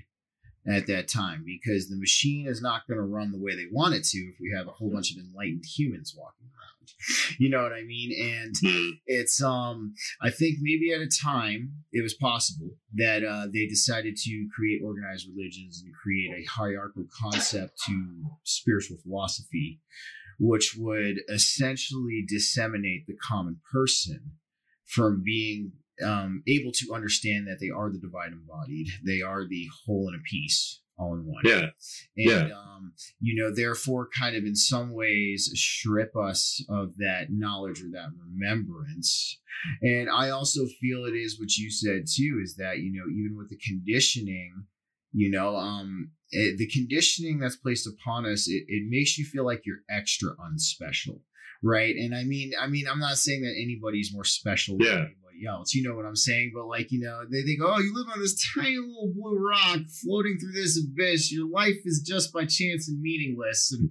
at 0.69 0.87
that 0.87 1.09
time 1.09 1.45
because 1.47 1.89
the 1.89 1.97
machine 1.97 2.47
is 2.47 2.61
not 2.61 2.87
going 2.87 2.99
to 2.99 3.05
run 3.05 3.33
the 3.33 3.39
way 3.39 3.55
they 3.55 3.69
want 3.73 3.95
it 3.95 4.05
to 4.05 4.19
if 4.19 4.35
we 4.41 4.53
have 4.55 4.67
a 4.67 4.73
whole 4.73 4.91
bunch 4.91 5.11
of 5.11 5.19
enlightened 5.19 5.65
humans 5.65 6.15
walking 6.17 6.47
around. 6.47 6.55
You 7.39 7.51
know 7.51 7.63
what 7.63 7.73
I 7.73 7.83
mean? 7.83 8.13
And 8.19 8.55
it's 9.07 9.43
um 9.43 9.95
I 10.23 10.31
think 10.31 10.57
maybe 10.61 10.93
at 10.93 11.03
a 11.03 11.07
time 11.07 11.85
it 11.93 12.03
was 12.03 12.15
possible 12.15 12.71
that 12.95 13.23
uh, 13.23 13.47
they 13.53 13.67
decided 13.67 14.17
to 14.17 14.49
create 14.55 14.81
organized 14.83 15.29
religions 15.29 15.83
and 15.85 15.95
create 15.95 16.31
a 16.33 16.49
hierarchical 16.51 17.07
concept 17.21 17.79
to 17.87 18.25
spiritual 18.45 18.97
philosophy, 19.03 19.81
which 20.41 20.77
would 20.79 21.19
essentially 21.29 22.25
disseminate 22.27 23.07
the 23.07 23.17
common 23.23 23.61
person 23.71 24.33
from 24.87 25.23
being 25.23 25.73
um, 26.05 26.43
able 26.47 26.73
to 26.73 26.95
understand 26.95 27.47
that 27.47 27.59
they 27.61 27.71
are 27.71 27.91
the 27.91 27.99
divine 27.99 28.33
embodied, 28.33 28.89
they 29.05 29.23
are 29.23 29.47
the 29.47 29.67
whole 29.85 30.09
and 30.09 30.21
a 30.21 30.23
piece, 30.23 30.81
all 30.99 31.15
in 31.15 31.25
one. 31.27 31.43
Yeah. 31.45 31.69
And, 32.17 32.53
um, 32.53 32.93
you 33.21 33.41
know, 33.41 33.55
therefore, 33.55 34.09
kind 34.19 34.37
of 34.37 34.45
in 34.45 34.55
some 34.55 34.93
ways 34.93 35.51
strip 35.55 36.17
us 36.17 36.65
of 36.69 36.97
that 36.99 37.29
knowledge 37.31 37.81
or 37.83 37.91
that 37.93 38.09
remembrance. 38.19 39.41
And 39.83 40.09
I 40.09 40.31
also 40.31 40.67
feel 40.81 41.05
it 41.05 41.17
is 41.17 41.39
what 41.41 41.57
you 41.57 41.71
said 41.71 42.05
too 42.13 42.41
is 42.43 42.57
that, 42.57 42.79
you 42.79 42.93
know, 42.93 43.05
even 43.11 43.37
with 43.37 43.51
the 43.51 43.59
conditioning, 43.59 44.67
you 45.13 45.31
know, 45.31 45.57
um, 45.57 46.13
it, 46.31 46.59
the 46.59 46.69
conditioning 46.69 47.39
that's 47.39 47.57
placed 47.57 47.89
upon 47.89 48.27
us, 48.27 48.49
it, 48.49 48.65
it 48.69 48.85
makes 48.89 49.19
you 49.19 49.25
feel 49.25 49.45
like 49.45 49.63
you're 49.65 49.83
extra 49.91 50.31
unspecial. 50.37 51.21
Right. 51.63 51.97
And 51.97 52.15
I 52.15 52.23
mean, 52.25 52.53
I 52.61 52.69
mean, 52.69 52.87
I'm 52.87 53.01
not 53.01 53.17
saying 53.17 53.43
that 53.43 53.57
anybody's 53.61 54.13
more 54.15 54.25
special 54.25 54.77
Yeah. 54.79 55.07
Anybody 55.39 55.47
else. 55.47 55.75
You 55.75 55.89
know 55.89 55.97
what 55.97 56.07
I'm 56.07 56.17
saying? 56.17 56.53
But 56.55 56.67
like, 56.67 56.91
you 56.91 57.01
know, 57.01 57.23
they 57.31 57.43
think, 57.43 57.61
oh, 57.63 57.79
you 57.79 57.95
live 57.95 58.07
on 58.13 58.21
this 58.21 58.41
tiny 58.55 58.77
little 58.77 59.13
blue 59.15 59.39
rock 59.39 59.81
floating 60.03 60.39
through 60.39 60.53
this 60.53 60.79
abyss. 60.79 61.33
Your 61.33 61.49
life 61.49 61.77
is 61.85 62.05
just 62.07 62.33
by 62.33 62.43
chance 62.43 62.89
and 62.89 63.01
meaningless 63.01 63.73
and 63.73 63.91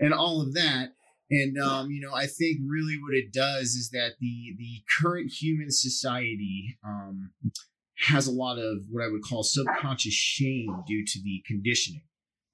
and 0.00 0.14
all 0.14 0.42
of 0.42 0.54
that. 0.54 0.90
And 1.30 1.58
um, 1.58 1.90
you 1.90 2.00
know, 2.00 2.14
I 2.14 2.26
think 2.26 2.58
really 2.66 2.96
what 3.02 3.14
it 3.14 3.32
does 3.32 3.74
is 3.74 3.90
that 3.92 4.12
the 4.20 4.54
the 4.56 4.82
current 5.00 5.30
human 5.30 5.70
society 5.70 6.78
um 6.84 7.30
has 7.96 8.28
a 8.28 8.32
lot 8.32 8.58
of 8.58 8.84
what 8.90 9.04
I 9.04 9.08
would 9.10 9.22
call 9.22 9.42
subconscious 9.42 10.12
shame 10.12 10.68
due 10.86 11.04
to 11.04 11.22
the 11.22 11.42
conditioning 11.46 12.02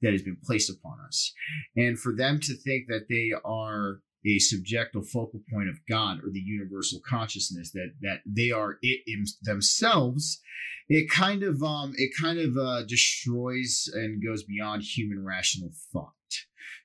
that 0.01 0.13
has 0.13 0.23
been 0.23 0.39
placed 0.43 0.71
upon 0.71 0.99
us. 1.07 1.33
And 1.77 1.99
for 1.99 2.15
them 2.17 2.41
to 2.41 2.55
think 2.55 2.87
that 2.89 3.07
they 3.09 3.33
are 3.45 4.01
a 4.27 4.39
subjective 4.39 5.09
focal 5.09 5.41
point 5.53 5.69
of 5.69 5.79
God 5.89 6.19
or 6.25 6.31
the 6.31 6.41
universal 6.41 7.01
consciousness 7.07 7.71
that 7.73 7.93
that 8.01 8.21
they 8.27 8.51
are 8.51 8.79
it 8.83 9.01
in 9.07 9.25
themselves, 9.43 10.41
it 10.89 11.11
kind 11.11 11.43
of 11.43 11.63
um 11.63 11.95
it 11.97 12.11
kind 12.21 12.39
of 12.39 12.57
uh, 12.57 12.83
destroys 12.85 13.89
and 13.93 14.25
goes 14.25 14.43
beyond 14.45 14.83
human 14.83 15.25
rational 15.25 15.71
thought. 15.93 16.13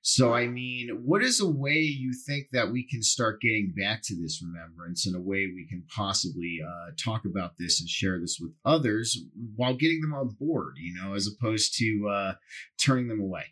So 0.02 0.34
I 0.34 0.47
mean, 0.47 1.02
what 1.04 1.21
is 1.21 1.39
a 1.39 1.49
way 1.49 1.78
you 1.78 2.13
think 2.13 2.47
that 2.52 2.71
we 2.71 2.88
can 2.88 3.04
start 3.04 3.41
getting 3.41 3.73
back 3.75 4.02
to 4.04 4.15
this 4.15 4.41
remembrance 4.41 5.06
in 5.06 5.13
a 5.13 5.19
way 5.19 5.47
we 5.47 5.67
can 5.69 5.84
possibly 5.93 6.60
uh, 6.65 6.91
talk 6.97 7.25
about 7.25 7.54
this 7.60 7.82
and 7.82 7.89
share 7.89 8.19
this 8.19 8.39
with 8.41 8.52
others 8.63 9.17
while 9.56 9.75
getting 9.75 10.02
them 10.02 10.13
on 10.13 10.36
board, 10.39 10.75
you 10.78 10.93
know, 10.93 11.15
as 11.15 11.28
opposed 11.28 11.78
to 11.78 12.10
uh, 12.10 12.34
turning 12.80 13.08
them 13.08 13.19
away? 13.19 13.45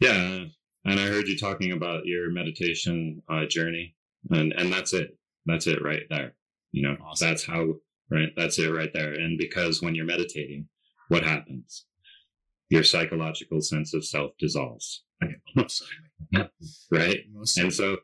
Yeah, 0.00 0.46
and 0.88 1.00
I 1.00 1.06
heard 1.06 1.28
you 1.28 1.38
talking 1.38 1.72
about 1.72 2.06
your 2.06 2.30
meditation 2.30 3.22
uh, 3.28 3.46
journey, 3.46 3.94
and 4.30 4.52
and 4.52 4.72
that's 4.72 4.92
it. 4.92 5.16
That's 5.46 5.66
it 5.66 5.82
right 5.82 6.02
there. 6.10 6.34
You 6.72 6.82
know, 6.82 6.96
Awesome. 7.02 7.28
that's 7.28 7.44
how 7.44 7.74
right. 8.10 8.30
That's 8.36 8.58
it 8.58 8.68
right 8.68 8.92
there. 8.92 9.12
And 9.14 9.38
because 9.38 9.82
when 9.82 9.94
you're 9.94 10.04
meditating, 10.04 10.68
what 11.08 11.24
happens? 11.24 11.84
your 12.70 12.84
psychological 12.84 13.60
sense 13.60 13.94
of 13.94 14.04
self 14.04 14.32
dissolves. 14.38 15.02
right? 16.90 17.20
And 17.56 17.72
so, 17.72 17.96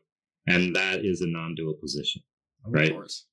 and 0.47 0.75
that 0.75 1.05
is 1.05 1.21
a 1.21 1.27
non 1.27 1.55
dual 1.55 1.75
position, 1.75 2.23
of 2.65 2.73
right? 2.73 2.91
Course. 2.91 3.25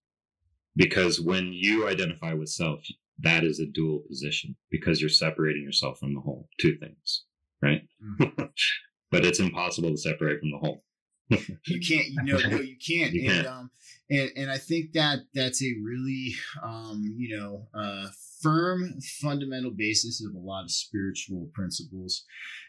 Because 0.77 1.21
when 1.21 1.53
you 1.53 1.88
identify 1.88 2.33
with 2.33 2.49
self, 2.49 2.85
that 3.19 3.45
is 3.45 3.61
a 3.61 3.67
dual 3.67 4.03
position 4.09 4.57
because 4.71 5.01
you're 5.01 5.11
separating 5.11 5.62
yourself 5.62 5.99
from 5.99 6.15
the 6.15 6.21
whole. 6.21 6.49
Two 6.61 6.77
things, 6.79 7.25
right? 7.62 7.83
Mm-hmm. 8.21 8.45
but 9.12 9.25
it's 9.25 9.38
impossible 9.38 9.90
to 9.90 9.96
separate 9.96 10.40
from 10.40 10.51
the 10.51 10.59
whole. 10.59 10.83
you 11.29 11.81
can't, 11.81 12.07
you 12.09 12.22
know, 12.25 12.38
no, 12.38 12.61
you 12.61 12.77
can't. 12.85 13.12
You 13.12 13.31
and, 13.31 13.44
can't. 13.44 13.46
um, 13.46 13.70
and, 14.11 14.31
and 14.37 14.51
I 14.51 14.59
think 14.59 14.92
that 14.94 15.20
that's 15.35 15.62
a 15.62 15.72
really, 15.85 16.35
um, 16.62 17.03
you 17.16 17.37
know, 17.37 17.68
uh, 17.79 18.09
firm 18.40 18.98
fundamental 19.20 19.70
basis 19.70 20.25
of 20.27 20.35
a 20.35 20.44
lot 20.44 20.64
of 20.64 20.70
spiritual 20.70 21.48
principles 21.55 22.25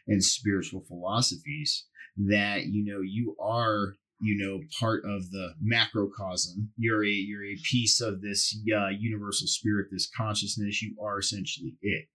and 0.07 0.23
spiritual 0.23 0.83
philosophies 0.87 1.85
that, 2.17 2.65
you 2.67 2.85
know, 2.85 3.01
you 3.01 3.35
are 3.41 3.95
you 4.23 4.37
know 4.37 4.61
part 4.79 5.03
of 5.05 5.29
the 5.31 5.53
macrocosm. 5.61 6.69
You're 6.77 7.03
a 7.03 7.09
you're 7.09 7.43
a 7.43 7.57
piece 7.69 7.99
of 7.99 8.21
this 8.21 8.57
uh, 8.75 8.87
universal 8.87 9.47
spirit 9.47 9.87
this 9.91 10.09
consciousness. 10.15 10.81
You 10.81 10.95
are 11.03 11.19
essentially 11.19 11.75
it. 11.81 12.05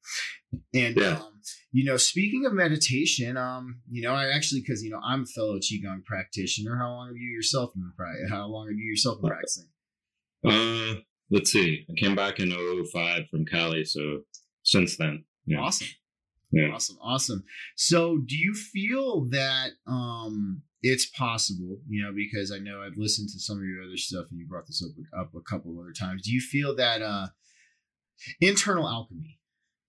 And 0.73 0.97
yeah. 0.97 1.19
um, 1.19 1.41
you 1.71 1.85
know 1.85 1.99
speaking 1.99 2.47
of 2.47 2.55
meditation 2.55 3.37
um 3.37 3.81
you 3.91 4.01
know 4.01 4.15
i 4.15 4.29
actually 4.29 4.63
because 4.63 4.83
you 4.83 4.91
know 4.91 5.01
i'm 5.05 5.23
a 5.23 5.27
fellow 5.27 5.59
qigong 5.59 6.05
practitioner. 6.05 6.77
How 6.77 6.89
long 6.89 7.09
have 7.09 7.17
you 7.17 7.31
yourself 7.31 7.73
been 7.75 7.93
how 8.29 8.47
long 8.47 8.69
have 8.69 8.77
you 8.77 8.91
yourself 8.91 9.21
been 9.21 9.31
practicing? 9.31 9.69
Uh 10.47 10.95
let's 11.31 11.51
see. 11.53 11.85
I 11.91 11.95
came 12.01 12.15
back 12.15 12.39
in 12.39 12.53
05 12.53 13.29
from 13.29 13.45
cali 13.45 13.85
so 13.85 14.21
since 14.63 14.97
then 14.97 15.25
yeah. 15.47 15.59
awesome 15.59 15.89
yeah. 16.51 16.71
Awesome, 16.75 16.97
awesome. 17.03 17.45
So, 17.77 18.19
do 18.19 18.37
you 18.37 18.55
feel 18.55 19.27
that 19.31 19.71
um 19.87 20.63
it's 20.83 21.07
possible, 21.07 21.81
you 21.89 22.03
know, 22.03 22.13
because 22.15 22.53
I 22.53 22.59
know 22.59 22.83
I've 22.83 22.97
listened 22.97 23.29
to 23.31 23.41
some 23.41 23.59
of 23.59 23.65
your 23.65 23.83
other 23.83 23.97
stuff 23.97 24.27
and 24.31 24.39
you 24.39 24.47
brought 24.47 24.67
this 24.67 24.85
up, 24.85 25.21
up 25.21 25.33
a 25.35 25.41
couple 25.41 25.79
other 25.79 25.93
times. 25.93 26.23
Do 26.23 26.33
you 26.33 26.41
feel 26.41 26.77
that 26.77 27.03
uh, 27.03 27.29
internal 28.41 28.89
alchemy, 28.89 29.41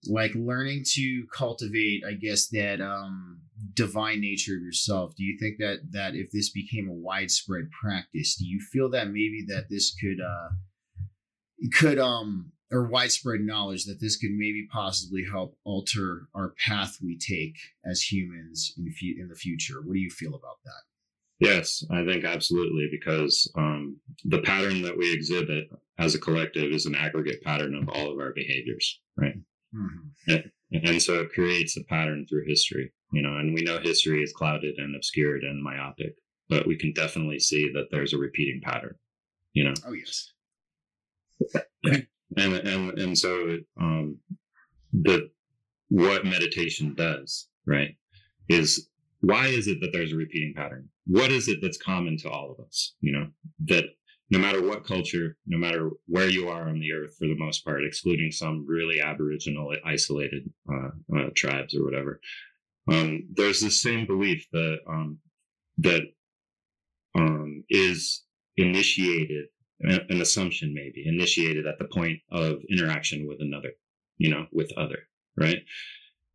like 0.08 0.32
learning 0.34 0.84
to 0.94 1.26
cultivate, 1.32 2.02
I 2.06 2.14
guess, 2.14 2.48
that 2.48 2.80
um, 2.80 3.42
divine 3.74 4.20
nature 4.20 4.56
of 4.56 4.62
yourself, 4.62 5.14
do 5.16 5.22
you 5.22 5.38
think 5.38 5.58
that 5.58 5.92
that 5.92 6.14
if 6.14 6.30
this 6.32 6.50
became 6.50 6.88
a 6.88 6.94
widespread 6.94 7.68
practice, 7.70 8.36
do 8.36 8.46
you 8.46 8.60
feel 8.72 8.90
that 8.90 9.08
maybe 9.08 9.44
that 9.48 9.66
this 9.70 9.94
could 9.94 10.18
uh, 10.20 10.54
could 11.72 11.98
um 11.98 12.52
or 12.72 12.86
widespread 12.86 13.40
knowledge 13.40 13.84
that 13.84 14.00
this 14.00 14.16
could 14.16 14.30
maybe 14.30 14.66
possibly 14.72 15.24
help 15.30 15.56
alter 15.64 16.28
our 16.34 16.54
path 16.66 16.98
we 17.02 17.18
take 17.18 17.56
as 17.84 18.00
humans 18.00 18.72
in, 18.78 18.92
in 19.18 19.28
the 19.28 19.34
future. 19.34 19.80
What 19.82 19.94
do 19.94 20.00
you 20.00 20.10
feel 20.10 20.34
about 20.34 20.58
that? 20.64 20.82
Yes, 21.40 21.82
I 21.90 22.04
think 22.04 22.24
absolutely, 22.24 22.88
because 22.90 23.50
um, 23.56 23.96
the 24.24 24.42
pattern 24.42 24.82
that 24.82 24.96
we 24.96 25.12
exhibit 25.12 25.70
as 25.98 26.14
a 26.14 26.20
collective 26.20 26.70
is 26.70 26.86
an 26.86 26.94
aggregate 26.94 27.42
pattern 27.42 27.74
of 27.74 27.88
all 27.88 28.12
of 28.12 28.18
our 28.18 28.32
behaviors, 28.34 29.00
right? 29.16 29.34
Mm-hmm. 29.74 30.32
And, 30.32 30.50
and 30.86 31.02
so 31.02 31.14
it 31.20 31.32
creates 31.32 31.76
a 31.76 31.84
pattern 31.84 32.26
through 32.28 32.44
history, 32.46 32.92
you 33.12 33.22
know, 33.22 33.38
and 33.38 33.54
we 33.54 33.62
know 33.62 33.78
history 33.78 34.22
is 34.22 34.34
clouded 34.34 34.76
and 34.76 34.94
obscured 34.94 35.42
and 35.42 35.62
myopic, 35.62 36.14
but 36.48 36.66
we 36.66 36.76
can 36.76 36.92
definitely 36.92 37.40
see 37.40 37.70
that 37.72 37.88
there's 37.90 38.12
a 38.12 38.18
repeating 38.18 38.60
pattern, 38.62 38.96
you 39.54 39.64
know? 39.64 39.74
Oh, 39.86 39.92
yes 39.92 40.32
and 42.36 42.54
and 42.54 42.98
and 42.98 43.18
so 43.18 43.58
um, 43.80 44.16
the 44.92 45.30
what 45.88 46.24
meditation 46.24 46.94
does 46.94 47.48
right 47.66 47.96
is 48.48 48.88
why 49.20 49.46
is 49.46 49.68
it 49.68 49.80
that 49.80 49.90
there's 49.92 50.12
a 50.12 50.16
repeating 50.16 50.54
pattern? 50.56 50.88
What 51.06 51.30
is 51.30 51.48
it 51.48 51.58
that's 51.60 51.76
common 51.76 52.16
to 52.18 52.30
all 52.30 52.52
of 52.52 52.64
us 52.64 52.94
you 53.00 53.12
know 53.12 53.26
that 53.66 53.84
no 54.30 54.38
matter 54.38 54.62
what 54.62 54.86
culture 54.86 55.36
no 55.46 55.58
matter 55.58 55.90
where 56.06 56.28
you 56.28 56.48
are 56.48 56.68
on 56.68 56.78
the 56.78 56.92
earth 56.92 57.16
for 57.18 57.26
the 57.26 57.36
most 57.36 57.64
part 57.64 57.84
excluding 57.84 58.30
some 58.30 58.64
really 58.66 59.00
aboriginal 59.00 59.74
isolated 59.84 60.48
uh, 60.72 60.90
uh, 61.16 61.30
tribes 61.34 61.74
or 61.74 61.84
whatever 61.84 62.20
um, 62.90 63.24
there's 63.34 63.60
this 63.60 63.82
same 63.82 64.06
belief 64.06 64.46
that 64.52 64.78
um, 64.88 65.18
that 65.78 66.02
um, 67.16 67.64
is 67.68 68.22
initiated 68.56 69.46
an 69.82 70.20
assumption 70.20 70.74
maybe 70.74 71.04
initiated 71.06 71.66
at 71.66 71.78
the 71.78 71.86
point 71.86 72.18
of 72.30 72.58
interaction 72.70 73.26
with 73.26 73.38
another, 73.40 73.70
you 74.18 74.30
know, 74.30 74.46
with 74.52 74.70
other, 74.76 74.98
right? 75.38 75.58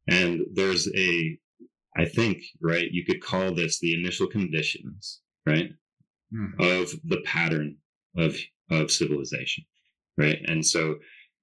And 0.08 0.41
there's 0.53 0.88
a, 0.95 1.38
I 1.95 2.05
think, 2.05 2.43
right, 2.62 2.88
you 2.91 3.05
could 3.05 3.21
call 3.21 3.53
this 3.53 3.79
the 3.79 3.93
initial 3.93 4.27
conditions, 4.27 5.21
right, 5.45 5.69
mm-hmm. 6.34 6.62
of 6.62 6.91
the 7.03 7.21
pattern 7.23 7.77
of 8.17 8.36
of 8.71 8.91
civilization, 8.91 9.63
right? 10.17 10.39
And 10.45 10.65
so 10.65 10.95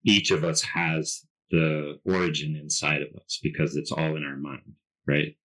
each 0.04 0.30
of 0.30 0.42
us 0.42 0.62
has 0.62 1.22
the 1.50 1.98
origin 2.04 2.56
inside 2.56 3.02
of 3.02 3.08
us 3.22 3.38
because 3.42 3.76
it's 3.76 3.92
all 3.92 4.16
in 4.16 4.24
our 4.24 4.36
mind, 4.36 4.72
right? 5.06 5.36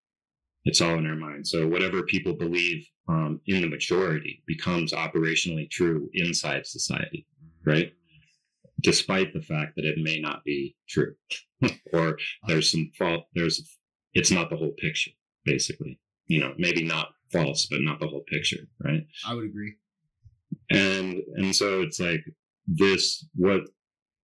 It's 0.64 0.82
all 0.82 0.98
in 0.98 1.06
our 1.06 1.16
mind. 1.16 1.48
So 1.48 1.68
whatever 1.68 2.02
people 2.04 2.34
believe 2.34 2.88
um, 3.08 3.42
in 3.48 3.62
the 3.62 3.70
majority 3.70 4.44
becomes 4.46 4.94
operationally 4.94 5.70
true 5.70 6.10
inside 6.14 6.66
society, 6.66 7.26
right? 7.66 7.94
Despite 8.82 9.34
the 9.34 9.42
fact 9.42 9.76
that 9.76 9.86
it 9.86 9.98
may 9.98 10.20
not 10.20 10.44
be 10.44 10.76
true, 10.88 11.16
or 11.94 12.18
there's 12.48 12.72
some 12.72 12.92
fault. 12.98 13.26
There's 13.34 13.78
it's 14.14 14.32
not 14.32 14.50
the 14.50 14.58
whole 14.58 14.74
picture, 14.78 15.12
basically. 15.46 16.00
You 16.28 16.42
know, 16.42 16.54
maybe 16.58 16.84
not 16.84 17.10
false, 17.32 17.68
but 17.68 17.82
not 17.82 18.00
the 18.00 18.08
whole 18.08 18.24
picture, 18.28 18.68
right? 18.84 19.06
I 19.26 19.34
would 19.34 19.46
agree. 19.46 19.76
And 20.70 21.22
and 21.36 21.56
so 21.56 21.82
it's 21.82 22.00
like 22.00 22.24
this 22.68 23.26
what 23.36 23.62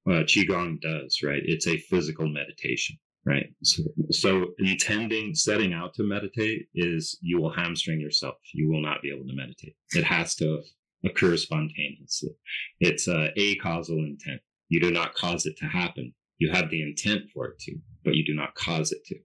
uh, 0.07 0.23
qigong 0.23 0.81
does, 0.81 1.21
right? 1.23 1.41
It's 1.45 1.67
a 1.67 1.77
physical 1.77 2.27
meditation 2.27 2.97
right? 3.25 3.45
So, 3.63 3.83
so 4.11 4.45
intending, 4.59 5.33
setting 5.33 5.73
out 5.73 5.93
to 5.95 6.03
meditate 6.03 6.67
is 6.75 7.17
you 7.21 7.39
will 7.39 7.53
hamstring 7.53 7.99
yourself. 7.99 8.35
You 8.53 8.69
will 8.69 8.81
not 8.81 9.01
be 9.01 9.11
able 9.11 9.27
to 9.27 9.35
meditate. 9.35 9.75
It 9.91 10.03
has 10.03 10.35
to 10.35 10.61
occur 11.05 11.37
spontaneously. 11.37 12.31
It's 12.79 13.07
a, 13.07 13.31
a 13.37 13.55
causal 13.55 13.97
intent. 13.99 14.41
You 14.69 14.79
do 14.79 14.91
not 14.91 15.13
cause 15.13 15.45
it 15.45 15.57
to 15.57 15.65
happen. 15.65 16.13
You 16.39 16.51
have 16.51 16.69
the 16.69 16.81
intent 16.81 17.29
for 17.33 17.47
it 17.47 17.59
to, 17.59 17.75
but 18.03 18.15
you 18.15 18.25
do 18.25 18.33
not 18.33 18.55
cause 18.55 18.91
it 18.91 19.05
to, 19.05 19.15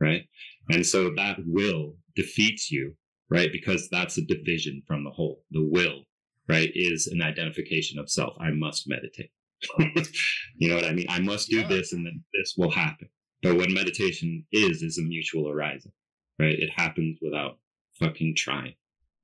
right? 0.00 0.22
And 0.70 0.84
so 0.84 1.10
that 1.16 1.38
will 1.46 1.94
defeats 2.16 2.70
you, 2.70 2.94
right? 3.30 3.52
Because 3.52 3.88
that's 3.90 4.18
a 4.18 4.24
division 4.24 4.82
from 4.86 5.04
the 5.04 5.10
whole. 5.10 5.42
The 5.50 5.68
will, 5.70 6.02
right, 6.48 6.70
is 6.74 7.06
an 7.06 7.22
identification 7.22 7.98
of 7.98 8.10
self. 8.10 8.34
I 8.40 8.50
must 8.50 8.88
meditate. 8.88 9.30
you 10.56 10.68
know 10.68 10.76
what 10.76 10.84
I 10.84 10.92
mean? 10.92 11.06
I 11.08 11.20
must 11.20 11.48
do 11.48 11.60
yeah. 11.60 11.68
this 11.68 11.92
and 11.92 12.04
then 12.04 12.24
this 12.34 12.54
will 12.56 12.70
happen. 12.70 13.08
But 13.44 13.56
what 13.56 13.70
meditation 13.70 14.46
is, 14.52 14.82
is 14.82 14.96
a 14.96 15.02
mutual 15.02 15.50
arising, 15.50 15.92
right? 16.38 16.58
It 16.58 16.70
happens 16.74 17.18
without 17.20 17.58
fucking 18.00 18.36
trying. 18.36 18.74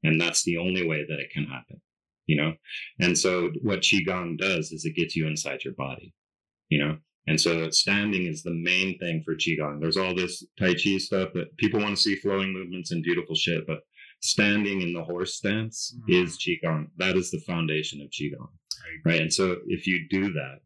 And 0.04 0.20
that's 0.20 0.44
the 0.44 0.58
only 0.58 0.86
way 0.86 1.06
that 1.08 1.18
it 1.18 1.30
can 1.30 1.44
happen, 1.44 1.80
you 2.26 2.36
know? 2.36 2.52
And 3.00 3.16
so 3.16 3.50
what 3.62 3.80
Qigong 3.80 4.36
does 4.38 4.72
is 4.72 4.84
it 4.84 4.94
gets 4.94 5.16
you 5.16 5.26
inside 5.26 5.64
your 5.64 5.72
body, 5.72 6.12
you 6.68 6.78
know? 6.78 6.98
And 7.28 7.40
so 7.40 7.70
standing 7.70 8.26
is 8.26 8.42
the 8.42 8.52
main 8.52 8.98
thing 8.98 9.22
for 9.24 9.34
Qigong. 9.34 9.80
There's 9.80 9.96
all 9.96 10.14
this 10.14 10.44
Tai 10.58 10.74
Chi 10.74 10.98
stuff 10.98 11.30
that 11.32 11.56
people 11.56 11.80
want 11.80 11.96
to 11.96 12.02
see 12.02 12.16
flowing 12.16 12.52
movements 12.52 12.90
and 12.90 13.02
beautiful 13.02 13.34
shit, 13.34 13.66
but 13.66 13.80
standing 14.20 14.82
in 14.82 14.92
the 14.92 15.04
horse 15.04 15.34
stance 15.36 15.96
mm-hmm. 15.96 16.24
is 16.24 16.38
Qigong. 16.38 16.88
That 16.98 17.16
is 17.16 17.30
the 17.30 17.40
foundation 17.46 18.02
of 18.02 18.10
Qigong. 18.10 18.50
Right. 19.04 19.20
And 19.20 19.32
so 19.32 19.56
if 19.66 19.86
you 19.86 20.06
do 20.10 20.32
that, 20.34 20.60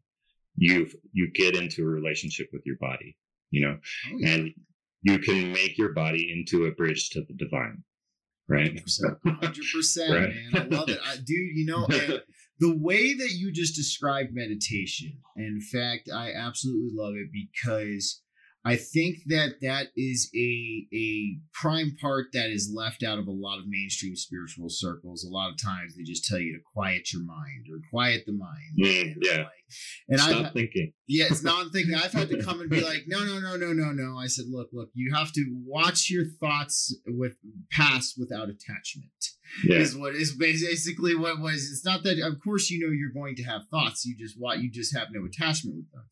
you 0.57 0.89
you 1.11 1.31
get 1.33 1.55
into 1.55 1.83
a 1.83 1.87
relationship 1.87 2.47
with 2.53 2.65
your 2.65 2.77
body 2.79 3.15
you 3.55 3.65
know, 3.65 3.77
oh, 3.77 4.17
yeah. 4.19 4.29
and 4.29 4.53
you 5.01 5.19
can 5.19 5.53
make 5.53 5.77
your 5.77 5.93
body 5.93 6.31
into 6.31 6.65
a 6.65 6.71
bridge 6.71 7.09
to 7.11 7.21
the 7.21 7.33
divine. 7.33 7.83
Right. 8.47 8.75
100%, 8.75 9.15
100% 9.25 10.09
right? 10.09 10.29
man. 10.29 10.51
I 10.53 10.75
love 10.75 10.89
it. 10.89 10.99
I, 11.03 11.15
dude, 11.15 11.55
you 11.55 11.65
know, 11.65 11.87
the 12.59 12.77
way 12.77 13.13
that 13.13 13.31
you 13.31 13.51
just 13.51 13.75
described 13.75 14.31
meditation, 14.33 15.19
in 15.37 15.61
fact, 15.61 16.09
I 16.13 16.31
absolutely 16.33 16.91
love 16.93 17.13
it 17.15 17.29
because 17.31 18.21
I 18.65 18.77
think 18.77 19.17
that 19.27 19.61
that 19.61 19.87
is 19.95 20.31
a 20.35 20.87
a 20.91 21.37
prime 21.53 21.95
part 22.01 22.27
that 22.33 22.49
is 22.49 22.73
left 22.73 23.03
out 23.03 23.19
of 23.19 23.27
a 23.27 23.31
lot 23.31 23.59
of 23.59 23.67
mainstream 23.67 24.15
spiritual 24.15 24.69
circles. 24.69 25.23
A 25.23 25.29
lot 25.29 25.51
of 25.51 25.61
times 25.61 25.95
they 25.95 26.01
just 26.01 26.25
tell 26.25 26.39
you 26.39 26.53
to 26.53 26.63
quiet 26.73 27.13
your 27.13 27.23
mind 27.23 27.67
or 27.71 27.79
quiet 27.91 28.23
the 28.25 28.33
mind. 28.33 28.73
Mm, 28.81 29.15
yeah. 29.21 29.37
Like, 29.37 29.47
and 30.09 30.19
I've, 30.19 30.53
thinking. 30.53 30.93
Yeah, 31.07 31.25
it's 31.29 31.43
not 31.43 31.71
thinking. 31.71 31.93
I've 31.93 32.11
had 32.11 32.29
to 32.29 32.41
come 32.41 32.59
and 32.59 32.69
be 32.69 32.81
like, 32.83 33.03
no, 33.05 33.23
no, 33.23 33.39
no, 33.39 33.55
no, 33.55 33.71
no, 33.71 33.91
no. 33.91 34.17
I 34.17 34.25
said, 34.25 34.45
look, 34.49 34.69
look, 34.73 34.89
you 34.95 35.13
have 35.13 35.31
to 35.33 35.45
watch 35.63 36.09
your 36.09 36.25
thoughts 36.25 36.95
with 37.05 37.35
pass 37.71 38.15
without 38.17 38.49
attachment. 38.49 39.11
Yeah. 39.65 39.77
is 39.77 39.95
what 39.95 40.15
is 40.15 40.35
basically 40.35 41.15
what 41.15 41.39
was. 41.39 41.69
It's 41.69 41.85
not 41.85 42.03
that, 42.03 42.19
of 42.19 42.39
course, 42.43 42.69
you 42.69 42.85
know 42.85 42.91
you're 42.91 43.13
going 43.13 43.35
to 43.35 43.43
have 43.43 43.61
thoughts. 43.69 44.05
You 44.05 44.15
just 44.17 44.39
want 44.39 44.61
you 44.61 44.69
just 44.71 44.95
have 44.95 45.07
no 45.11 45.25
attachment 45.25 45.77
with 45.77 45.91
them. 45.91 46.03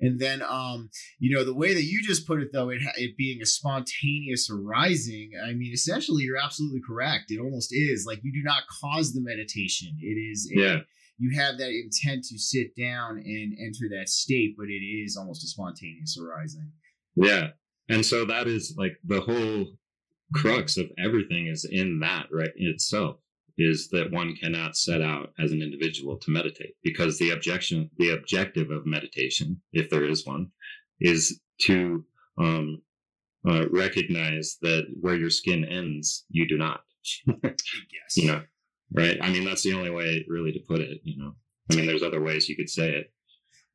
And 0.00 0.20
then, 0.20 0.42
um, 0.42 0.90
you 1.18 1.34
know, 1.34 1.44
the 1.44 1.54
way 1.54 1.74
that 1.74 1.84
you 1.84 2.02
just 2.02 2.26
put 2.26 2.40
it, 2.40 2.48
though, 2.52 2.70
it 2.70 2.80
it 2.96 3.16
being 3.16 3.40
a 3.42 3.46
spontaneous 3.46 4.50
arising. 4.50 5.32
I 5.44 5.52
mean, 5.52 5.72
essentially, 5.72 6.22
you're 6.22 6.36
absolutely 6.36 6.80
correct. 6.86 7.30
It 7.30 7.40
almost 7.40 7.70
is 7.72 8.04
like 8.06 8.20
you 8.22 8.32
do 8.32 8.42
not 8.42 8.62
cause 8.80 9.12
the 9.12 9.20
meditation. 9.20 9.96
It 10.00 10.18
is. 10.18 10.50
A, 10.54 10.60
yeah 10.60 10.78
you 11.20 11.38
have 11.38 11.58
that 11.58 11.68
intent 11.68 12.24
to 12.24 12.38
sit 12.38 12.74
down 12.74 13.18
and 13.18 13.52
enter 13.60 13.94
that 13.94 14.08
state, 14.08 14.54
but 14.56 14.68
it 14.68 14.82
is 14.82 15.18
almost 15.18 15.44
a 15.44 15.48
spontaneous 15.48 16.16
arising. 16.18 16.72
Yeah. 17.14 17.48
And 17.90 18.04
so 18.06 18.24
that 18.24 18.48
is 18.48 18.74
like 18.78 18.92
the 19.04 19.20
whole 19.20 19.66
crux 20.34 20.76
of 20.76 20.90
everything 20.98 21.46
is 21.46 21.64
in 21.70 22.00
that 22.00 22.26
right 22.32 22.50
in 22.56 22.68
itself 22.68 23.16
is 23.58 23.88
that 23.90 24.10
one 24.10 24.34
cannot 24.36 24.76
set 24.76 25.02
out 25.02 25.32
as 25.38 25.52
an 25.52 25.60
individual 25.60 26.16
to 26.16 26.30
meditate 26.30 26.74
because 26.82 27.18
the 27.18 27.30
objection 27.30 27.90
the 27.98 28.10
objective 28.10 28.70
of 28.70 28.86
meditation 28.86 29.60
if 29.72 29.90
there 29.90 30.04
is 30.04 30.26
one 30.26 30.50
is 31.00 31.40
to 31.60 32.04
um, 32.38 32.80
uh, 33.48 33.66
recognize 33.70 34.56
that 34.62 34.86
where 35.00 35.16
your 35.16 35.30
skin 35.30 35.64
ends 35.64 36.24
you 36.30 36.46
do 36.48 36.56
not. 36.56 36.80
Yes. 37.42 38.16
you 38.16 38.26
know 38.28 38.42
right? 38.92 39.18
I 39.22 39.30
mean 39.30 39.44
that's 39.44 39.62
the 39.62 39.72
only 39.72 39.90
way 39.90 40.24
really 40.28 40.52
to 40.52 40.60
put 40.60 40.80
it 40.80 41.00
you 41.04 41.16
know? 41.22 41.34
I 41.70 41.74
mean 41.74 41.86
there's 41.86 42.02
other 42.02 42.20
ways 42.20 42.48
you 42.48 42.56
could 42.56 42.70
say 42.70 42.90
it. 42.90 43.12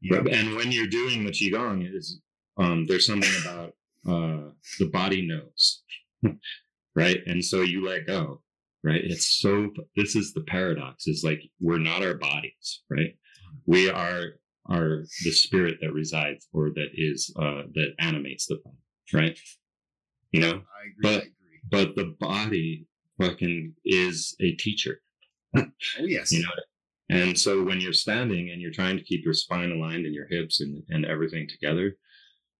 Yep. 0.01 0.27
and 0.31 0.55
when 0.55 0.71
you're 0.71 0.87
doing 0.87 1.25
the 1.25 1.31
qigong 1.31 1.91
is 1.91 2.19
um, 2.57 2.85
there's 2.85 3.07
something 3.07 3.31
about 3.41 3.73
uh, 4.07 4.51
the 4.79 4.85
body 4.91 5.25
knows 5.25 5.83
right? 6.95 7.19
And 7.25 7.43
so 7.43 7.61
you 7.61 7.85
let 7.85 8.07
go, 8.07 8.41
right? 8.83 9.01
It's 9.03 9.39
so, 9.39 9.69
this 9.95 10.15
is 10.15 10.33
the 10.33 10.43
paradox 10.47 11.07
is 11.07 11.23
like, 11.23 11.41
we're 11.59 11.79
not 11.79 12.03
our 12.03 12.15
bodies, 12.15 12.83
right? 12.89 13.17
We 13.65 13.89
are, 13.89 14.39
are 14.67 15.03
the 15.23 15.31
spirit 15.31 15.77
that 15.81 15.93
resides 15.93 16.47
or 16.53 16.69
that 16.71 16.89
is, 16.93 17.33
uh, 17.39 17.63
that 17.73 17.93
animates 17.99 18.47
the 18.47 18.59
body, 18.63 18.77
right? 19.13 19.39
You 20.31 20.41
know, 20.41 20.47
I 20.47 20.51
agree, 20.51 21.01
but, 21.01 21.09
I 21.09 21.17
agree. 21.17 21.29
but 21.71 21.95
the 21.95 22.15
body 22.19 22.87
fucking 23.21 23.73
is 23.85 24.35
a 24.41 24.51
teacher. 24.53 25.01
oh, 25.57 25.63
yes. 25.99 26.31
You 26.31 26.41
know, 26.41 26.49
and 27.09 27.37
so 27.37 27.63
when 27.63 27.79
you're 27.81 27.93
standing 27.93 28.49
and 28.49 28.61
you're 28.61 28.71
trying 28.71 28.97
to 28.97 29.03
keep 29.03 29.23
your 29.23 29.33
spine 29.33 29.71
aligned 29.71 30.05
and 30.05 30.15
your 30.15 30.27
hips 30.27 30.59
and, 30.59 30.81
and 30.89 31.05
everything 31.05 31.47
together, 31.47 31.97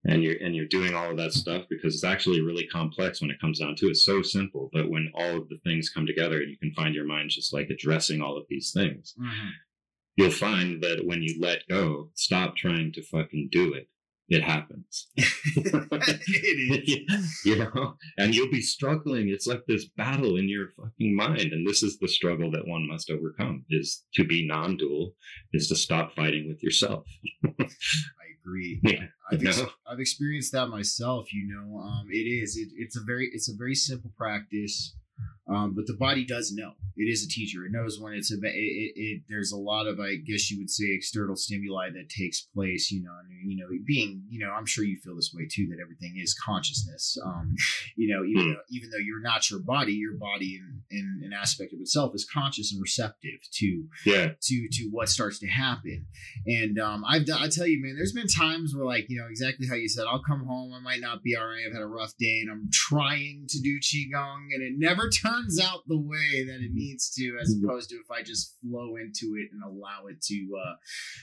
and 0.07 0.23
you're 0.23 0.35
and 0.41 0.55
you're 0.55 0.67
doing 0.67 0.93
all 0.93 1.11
of 1.11 1.17
that 1.17 1.33
stuff 1.33 1.63
because 1.69 1.93
it's 1.95 2.03
actually 2.03 2.41
really 2.41 2.67
complex 2.67 3.21
when 3.21 3.31
it 3.31 3.39
comes 3.41 3.59
down 3.59 3.75
to 3.77 3.87
it. 3.87 3.91
It's 3.91 4.05
so 4.05 4.21
simple, 4.21 4.69
but 4.71 4.89
when 4.89 5.11
all 5.15 5.37
of 5.37 5.49
the 5.49 5.59
things 5.63 5.89
come 5.89 6.05
together 6.05 6.41
and 6.41 6.49
you 6.49 6.57
can 6.57 6.73
find 6.73 6.93
your 6.93 7.05
mind 7.05 7.29
just 7.31 7.53
like 7.53 7.69
addressing 7.69 8.21
all 8.21 8.37
of 8.37 8.45
these 8.49 8.71
things, 8.71 9.15
mm-hmm. 9.19 9.49
you'll 10.15 10.31
find 10.31 10.81
that 10.83 11.05
when 11.05 11.23
you 11.23 11.39
let 11.39 11.67
go, 11.69 12.09
stop 12.13 12.55
trying 12.55 12.91
to 12.93 13.03
fucking 13.03 13.49
do 13.51 13.73
it, 13.73 13.87
it 14.29 14.43
happens. 14.43 15.07
it 15.15 17.07
is. 17.09 17.41
you 17.45 17.57
know, 17.57 17.95
and 18.17 18.35
you'll 18.35 18.51
be 18.51 18.61
struggling. 18.61 19.29
It's 19.29 19.47
like 19.47 19.61
this 19.67 19.85
battle 19.85 20.37
in 20.37 20.49
your 20.49 20.69
fucking 20.77 21.15
mind. 21.15 21.51
And 21.51 21.67
this 21.67 21.83
is 21.83 21.97
the 21.99 22.07
struggle 22.07 22.51
that 22.51 22.67
one 22.67 22.87
must 22.87 23.09
overcome 23.09 23.65
is 23.69 24.03
to 24.15 24.23
be 24.23 24.47
non-dual, 24.47 25.13
is 25.53 25.67
to 25.69 25.75
stop 25.75 26.15
fighting 26.15 26.47
with 26.47 26.61
yourself. 26.63 27.05
Agree. 28.45 28.79
Yeah. 28.83 29.05
I've, 29.31 29.43
ex- 29.45 29.61
I've 29.89 29.99
experienced 29.99 30.51
that 30.51 30.67
myself, 30.67 31.33
you 31.33 31.47
know. 31.47 31.79
Um, 31.79 32.07
it 32.11 32.17
is. 32.17 32.57
It, 32.57 32.69
it's 32.75 32.95
a 32.95 33.01
very 33.01 33.29
it's 33.33 33.49
a 33.49 33.55
very 33.55 33.75
simple 33.75 34.11
practice. 34.17 34.95
Um, 35.47 35.73
but 35.75 35.85
the 35.85 35.93
body 35.93 36.25
does 36.25 36.51
know. 36.51 36.71
It 36.97 37.11
is 37.11 37.23
a 37.23 37.29
teacher. 37.29 37.65
It 37.65 37.71
knows 37.71 37.99
when 37.99 38.13
it's 38.13 38.31
a. 38.31 38.35
It, 38.35 38.55
it, 38.55 38.93
it, 38.95 39.21
there's 39.27 39.51
a 39.51 39.57
lot 39.57 39.85
of, 39.85 39.99
I 39.99 40.15
guess 40.15 40.49
you 40.49 40.57
would 40.59 40.69
say, 40.69 40.85
external 40.91 41.35
stimuli 41.35 41.89
that 41.89 42.09
takes 42.09 42.41
place. 42.41 42.89
You 42.89 43.03
know, 43.03 43.11
and 43.19 43.51
you 43.51 43.57
know, 43.57 43.67
being, 43.85 44.23
you 44.29 44.39
know, 44.39 44.51
I'm 44.51 44.65
sure 44.65 44.83
you 44.83 44.97
feel 45.03 45.15
this 45.15 45.33
way 45.35 45.47
too. 45.51 45.67
That 45.69 45.81
everything 45.81 46.15
is 46.17 46.33
consciousness. 46.33 47.17
Um, 47.23 47.53
you 47.95 48.13
know, 48.13 48.23
even 48.23 48.53
though, 48.53 48.61
even 48.69 48.89
though 48.89 48.97
you're 48.97 49.21
not 49.21 49.49
your 49.51 49.59
body, 49.59 49.93
your 49.93 50.17
body 50.17 50.59
in, 50.59 50.81
in 50.89 51.21
an 51.25 51.33
aspect 51.33 51.73
of 51.73 51.79
itself 51.79 52.13
is 52.15 52.25
conscious 52.25 52.71
and 52.71 52.81
receptive 52.81 53.39
to 53.53 53.85
yeah 54.05 54.29
to 54.41 54.67
to 54.71 54.89
what 54.91 55.09
starts 55.09 55.37
to 55.39 55.47
happen. 55.47 56.07
And 56.47 56.79
um, 56.79 57.03
I've 57.05 57.25
done. 57.25 57.43
I 57.43 57.49
tell 57.49 57.67
you, 57.67 57.83
man, 57.83 57.95
there's 57.97 58.13
been 58.13 58.27
times 58.27 58.73
where 58.73 58.85
like 58.85 59.07
you 59.09 59.19
know 59.19 59.27
exactly 59.29 59.67
how 59.67 59.75
you 59.75 59.89
said. 59.89 60.05
I'll 60.09 60.23
come 60.23 60.45
home. 60.45 60.73
I 60.73 60.79
might 60.79 61.01
not 61.01 61.23
be 61.23 61.35
all 61.35 61.45
right. 61.45 61.65
I've 61.67 61.73
had 61.73 61.83
a 61.83 61.87
rough 61.87 62.13
day, 62.17 62.39
and 62.41 62.49
I'm 62.49 62.69
trying 62.71 63.45
to 63.49 63.59
do 63.61 63.79
qigong, 63.79 64.47
and 64.53 64.63
it 64.63 64.73
never 64.77 65.04
turns 65.09 65.59
out 65.59 65.81
the 65.87 65.99
way 65.99 66.45
that 66.45 66.61
it 66.61 66.73
needs 66.73 67.13
to, 67.15 67.37
as 67.41 67.53
mm-hmm. 67.53 67.65
opposed 67.65 67.89
to 67.89 67.95
if 67.95 68.11
I 68.11 68.21
just 68.21 68.57
flow 68.61 68.95
into 68.95 69.35
it 69.37 69.49
and 69.51 69.63
allow 69.63 70.07
it 70.09 70.21
to 70.23 70.47
uh, 70.57 70.75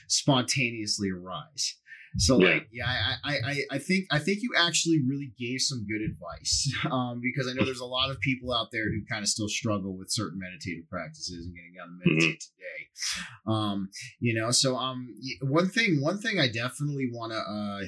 spontaneously 0.07 1.09
arise. 1.11 1.77
So 2.17 2.39
yeah. 2.39 2.53
like 2.53 2.67
yeah, 2.71 2.85
I, 3.23 3.37
I 3.45 3.61
I 3.71 3.77
think 3.79 4.05
I 4.11 4.19
think 4.19 4.39
you 4.41 4.51
actually 4.57 5.01
really 5.07 5.33
gave 5.39 5.61
some 5.61 5.85
good 5.87 6.01
advice 6.01 6.71
um, 6.91 7.21
because 7.21 7.49
I 7.49 7.53
know 7.53 7.65
there's 7.65 7.79
a 7.79 7.85
lot 7.85 8.11
of 8.11 8.19
people 8.19 8.53
out 8.53 8.67
there 8.71 8.85
who 8.91 9.01
kind 9.09 9.23
of 9.23 9.29
still 9.29 9.49
struggle 9.49 9.97
with 9.97 10.11
certain 10.11 10.39
meditative 10.39 10.87
practices 10.89 11.45
and 11.45 11.55
getting 11.55 11.73
out 11.81 11.85
to 11.85 12.09
meditate 12.09 12.39
mm-hmm. 12.39 12.53
today. 12.55 12.87
Um, 13.47 13.89
you 14.19 14.39
know, 14.39 14.51
so 14.51 14.75
um, 14.75 15.07
one 15.41 15.69
thing 15.69 16.01
one 16.01 16.19
thing 16.19 16.39
I 16.39 16.47
definitely 16.47 17.09
want 17.11 17.31
to 17.31 17.39
uh, 17.39 17.87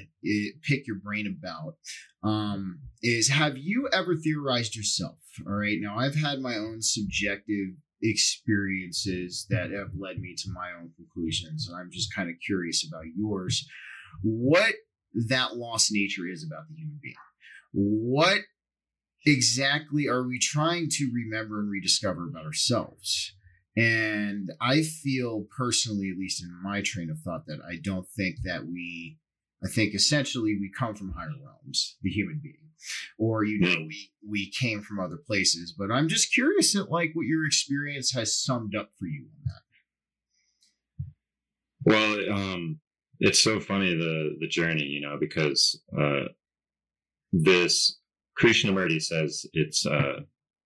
pick 0.63 0.87
your 0.87 0.97
brain 0.97 1.27
about 1.27 1.75
um, 2.23 2.79
is 3.03 3.29
have 3.29 3.57
you 3.57 3.89
ever 3.93 4.15
theorized 4.15 4.75
yourself? 4.75 5.17
All 5.45 5.53
right, 5.53 5.77
now 5.79 5.97
I've 5.97 6.15
had 6.15 6.39
my 6.39 6.55
own 6.55 6.81
subjective 6.81 7.75
experiences 8.01 9.45
that 9.49 9.71
have 9.71 9.89
led 9.97 10.19
me 10.19 10.35
to 10.37 10.49
my 10.51 10.71
own 10.79 10.91
conclusions, 10.95 11.67
and 11.67 11.77
I'm 11.77 11.91
just 11.91 12.13
kind 12.13 12.29
of 12.29 12.35
curious 12.43 12.85
about 12.87 13.05
yours 13.15 13.67
what 14.23 14.73
that 15.27 15.55
lost 15.55 15.91
nature 15.91 16.27
is 16.27 16.43
about 16.43 16.67
the 16.69 16.75
human 16.75 16.99
being. 17.01 17.15
What 17.73 18.41
exactly 19.25 20.07
are 20.07 20.25
we 20.27 20.39
trying 20.39 20.87
to 20.91 21.11
remember 21.13 21.59
and 21.59 21.69
rediscover 21.69 22.27
about 22.27 22.45
ourselves? 22.45 23.33
And 23.77 24.51
I 24.61 24.83
feel 24.83 25.45
personally, 25.57 26.09
at 26.09 26.17
least 26.17 26.41
in 26.41 26.49
my 26.63 26.81
train 26.81 27.09
of 27.09 27.19
thought, 27.19 27.45
that 27.47 27.59
I 27.67 27.75
don't 27.81 28.07
think 28.07 28.37
that 28.43 28.65
we, 28.65 29.17
I 29.63 29.67
think 29.67 29.93
essentially 29.93 30.57
we 30.59 30.71
come 30.77 30.95
from 30.95 31.11
higher 31.11 31.27
realms, 31.43 31.97
the 32.01 32.09
human 32.09 32.39
being, 32.41 32.71
or 33.17 33.43
you 33.43 33.59
know, 33.59 33.75
we 33.85 34.11
we 34.27 34.49
came 34.51 34.81
from 34.81 34.99
other 34.99 35.17
places. 35.17 35.75
But 35.77 35.91
I'm 35.91 36.07
just 36.07 36.33
curious 36.33 36.73
at 36.75 36.89
like 36.89 37.11
what 37.13 37.25
your 37.25 37.45
experience 37.45 38.13
has 38.13 38.41
summed 38.41 38.75
up 38.75 38.91
for 38.97 39.07
you 39.07 39.25
on 39.25 39.43
that. 39.45 39.61
Well, 41.85 42.33
um, 42.33 42.79
it's 43.19 43.41
so 43.41 43.59
funny 43.59 43.95
the 43.95 44.35
the 44.39 44.47
journey, 44.47 44.83
you 44.83 45.01
know, 45.01 45.17
because 45.19 45.81
uh, 45.99 46.25
this 47.31 47.97
Krishnamurti 48.41 49.01
says 49.01 49.45
it's 49.53 49.85
uh, 49.85 50.21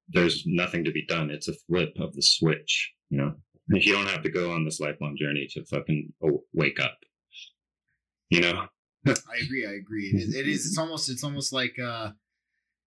there's 0.09 0.43
nothing 0.45 0.83
to 0.85 0.91
be 0.91 1.05
done. 1.05 1.29
It's 1.29 1.47
a 1.47 1.53
flip 1.67 1.93
of 1.99 2.13
the 2.13 2.21
switch, 2.21 2.91
you 3.09 3.17
know. 3.17 3.33
You 3.71 3.93
don't 3.93 4.07
have 4.07 4.23
to 4.23 4.31
go 4.31 4.51
on 4.51 4.65
this 4.65 4.79
lifelong 4.79 5.15
journey 5.19 5.47
to 5.51 5.63
fucking 5.65 6.11
wake 6.53 6.79
up, 6.79 6.97
you 8.29 8.41
know. 8.41 8.65
I 9.07 9.13
agree. 9.43 9.67
I 9.67 9.73
agree. 9.73 10.07
It 10.07 10.21
is, 10.21 10.35
it 10.35 10.47
is. 10.47 10.65
It's 10.65 10.77
almost. 10.77 11.09
It's 11.09 11.23
almost 11.23 11.53
like. 11.53 11.77
uh 11.79 12.11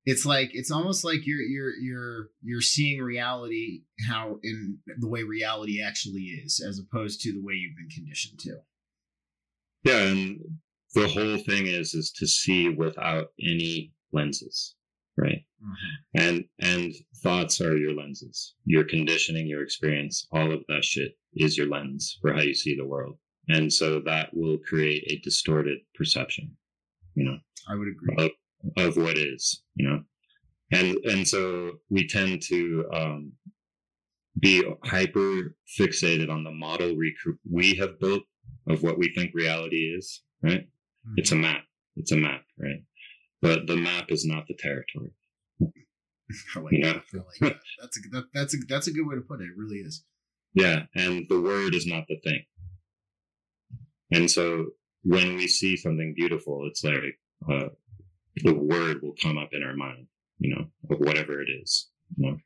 it's 0.05 0.27
like 0.27 0.51
it's 0.53 0.71
almost 0.71 1.05
like 1.05 1.27
you're 1.27 1.41
you're 1.41 1.77
you're 1.77 2.31
you're 2.43 2.61
seeing 2.61 3.01
reality 3.01 3.83
how 4.09 4.39
in 4.43 4.79
the 4.99 5.09
way 5.09 5.23
reality 5.23 5.81
actually 5.81 6.23
is 6.23 6.61
as 6.67 6.81
opposed 6.81 7.21
to 7.21 7.33
the 7.33 7.41
way 7.43 7.55
you've 7.55 7.77
been 7.77 7.89
conditioned 7.89 8.39
to 8.41 8.57
yeah, 9.85 9.99
and 9.99 10.41
the 10.95 11.09
whole 11.09 11.39
thing 11.39 11.67
is 11.67 11.95
is 11.95 12.13
to 12.13 12.27
see 12.27 12.69
without 12.69 13.29
any 13.41 13.93
lenses, 14.13 14.75
right? 15.17 15.45
Mm-hmm. 15.63 16.21
And 16.21 16.45
and 16.61 16.95
thoughts 17.23 17.61
are 17.61 17.77
your 17.77 17.95
lenses. 17.95 18.55
Your 18.65 18.85
conditioning, 18.85 19.47
your 19.47 19.63
experience, 19.63 20.27
all 20.33 20.53
of 20.53 20.63
that 20.69 20.85
shit 20.85 21.13
is 21.35 21.57
your 21.57 21.69
lens 21.69 22.19
for 22.21 22.33
how 22.33 22.41
you 22.41 22.55
see 22.55 22.77
the 22.77 22.87
world. 22.87 23.17
And 23.49 23.73
so 23.73 24.01
that 24.01 24.31
will 24.33 24.59
create 24.59 25.05
a 25.09 25.21
distorted 25.25 25.79
perception, 25.95 26.57
you 27.15 27.25
know. 27.25 27.39
I 27.69 27.75
would 27.75 27.89
agree. 27.89 28.33
Of, 28.77 28.87
of 28.87 28.97
what 28.97 29.19
is, 29.19 29.63
you 29.75 29.89
know. 29.89 30.03
And 30.73 30.97
and 31.05 31.27
so 31.27 31.73
we 31.91 32.07
tend 32.07 32.43
to 32.43 32.85
um 32.93 33.33
be 34.39 34.63
hyper 34.85 35.55
fixated 35.79 36.31
on 36.31 36.43
the 36.43 36.51
model 36.51 36.97
we, 36.97 37.15
we 37.51 37.75
have 37.75 38.01
built 38.01 38.23
of 38.69 38.83
what 38.83 38.99
we 38.99 39.13
think 39.15 39.33
reality 39.35 39.93
is, 39.97 40.23
right? 40.43 40.63
Mm-hmm. 40.63 41.15
It's 41.17 41.33
a 41.33 41.37
map. 41.37 41.63
It's 41.97 42.13
a 42.13 42.17
map, 42.17 42.43
right? 42.59 42.83
But 43.41 43.67
the 43.67 43.77
map 43.77 44.11
is 44.11 44.25
not 44.25 44.47
the 44.47 44.55
territory. 44.55 45.11
I 46.57 46.61
like, 46.61 46.73
yeah. 46.73 46.93
that. 46.93 47.03
I 47.15 47.17
like 47.19 47.39
that. 47.41 47.61
That's 47.81 47.99
a 47.99 48.09
that, 48.11 48.25
that's 48.33 48.55
a 48.55 48.59
that's 48.69 48.87
a 48.87 48.93
good 48.93 49.07
way 49.07 49.17
to 49.17 49.21
put 49.21 49.41
it. 49.41 49.45
It 49.45 49.57
really 49.57 49.79
is. 49.79 50.05
Yeah, 50.55 50.83
and 50.95 51.27
the 51.29 51.41
word 51.41 51.75
is 51.75 51.87
not 51.87 52.05
the 52.09 52.19
thing. 52.23 52.45
And 54.11 54.31
so 54.31 54.67
when 55.03 55.37
we 55.37 55.49
see 55.49 55.77
something 55.77 56.15
beautiful, 56.17 56.67
it's 56.69 56.85
like 56.85 57.19
uh, 57.51 57.69
the 58.37 58.55
word 58.55 59.03
will 59.03 59.15
come 59.21 59.39
up 59.39 59.51
in 59.53 59.63
our 59.63 59.75
mind, 59.75 60.07
you 60.39 60.55
know, 60.55 60.67
of 60.91 61.01
whatever 61.01 61.41
it 61.41 61.49
is. 61.63 61.89
You 62.17 62.31
know? 62.31 62.37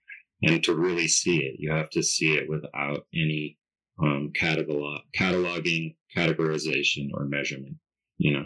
And 0.42 0.62
to 0.64 0.74
really 0.74 1.08
see 1.08 1.38
it, 1.38 1.56
you 1.58 1.72
have 1.72 1.90
to 1.90 2.02
see 2.02 2.34
it 2.34 2.48
without 2.48 3.06
any 3.14 3.58
um, 4.02 4.32
catalog, 4.34 5.00
cataloging, 5.16 5.96
categorization, 6.16 7.08
or 7.14 7.24
measurement. 7.24 7.76
You 8.18 8.32
know, 8.32 8.44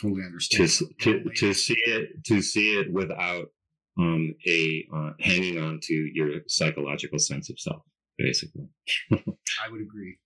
totally 0.00 0.24
understand. 0.24 0.68
To, 0.68 0.88
to, 1.00 1.30
to 1.36 1.54
see 1.54 1.80
it, 1.86 2.24
to 2.24 2.42
see 2.42 2.78
it 2.78 2.92
without 2.92 3.48
um, 3.98 4.34
a 4.46 4.86
uh, 4.94 5.10
hanging 5.20 5.58
on 5.58 5.80
to 5.84 5.94
your 5.94 6.40
psychological 6.48 7.18
sense 7.18 7.50
of 7.50 7.58
self, 7.58 7.82
basically. 8.18 8.68
I 9.12 9.70
would 9.70 9.82
agree. 9.82 10.18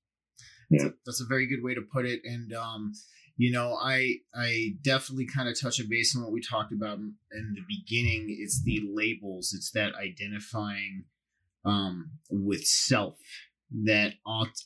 Yeah. 0.71 0.85
That's 0.85 0.85
a, 0.85 0.97
that's 1.07 1.21
a, 1.21 1.27
very 1.27 1.47
good 1.47 1.63
way 1.63 1.75
to 1.75 1.83
put 1.83 2.07
it. 2.07 2.21
And 2.25 2.53
um, 2.53 2.93
you 3.37 3.53
know, 3.53 3.77
I 3.81 4.17
I 4.35 4.75
definitely 4.83 5.27
kind 5.27 5.49
of 5.49 5.61
touch 5.61 5.81
a 5.81 5.85
base 5.89 6.17
on 6.17 6.23
what 6.23 6.33
we 6.33 6.41
talked 6.41 6.73
about 6.73 6.99
in 6.99 7.55
the 7.55 7.63
beginning. 7.69 8.37
It's 8.41 8.63
the 8.63 8.83
labels. 8.93 9.53
It's 9.55 9.71
that 9.73 9.95
identifying 9.95 11.05
um, 11.65 12.13
with 12.31 12.65
self 12.65 13.17
that 13.85 14.15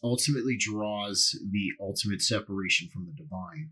ultimately 0.03 0.57
draws 0.59 1.39
the 1.51 1.73
ultimate 1.81 2.23
separation 2.23 2.89
from 2.93 3.07
the 3.07 3.13
divine. 3.13 3.71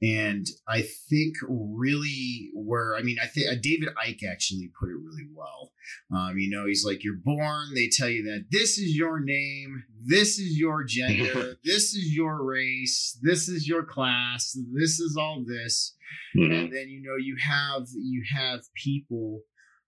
And 0.00 0.46
I 0.68 0.82
think 0.82 1.34
really 1.48 2.50
where 2.54 2.94
I 2.94 3.02
mean 3.02 3.16
I 3.20 3.26
think 3.26 3.46
David 3.60 3.88
Icke 3.96 4.30
actually 4.30 4.70
put 4.78 4.90
it 4.90 4.94
really 4.94 5.28
well. 5.34 5.72
Um, 6.14 6.38
you 6.38 6.48
know, 6.50 6.66
he's 6.66 6.84
like 6.84 7.02
you're 7.02 7.16
born. 7.16 7.74
They 7.74 7.88
tell 7.88 8.08
you 8.08 8.22
that 8.24 8.44
this 8.50 8.78
is 8.78 8.94
your 8.94 9.18
name, 9.18 9.82
this 10.04 10.38
is 10.38 10.56
your 10.56 10.84
gender, 10.84 11.56
this 11.64 11.94
is 11.94 12.14
your 12.14 12.44
race, 12.44 13.18
this 13.22 13.48
is 13.48 13.66
your 13.66 13.82
class, 13.82 14.56
this 14.72 15.00
is 15.00 15.16
all 15.18 15.44
this, 15.44 15.96
mm-hmm. 16.36 16.52
and 16.52 16.72
then 16.72 16.88
you 16.88 17.02
know 17.02 17.16
you 17.16 17.36
have 17.44 17.88
you 17.96 18.22
have 18.36 18.60
people 18.74 19.40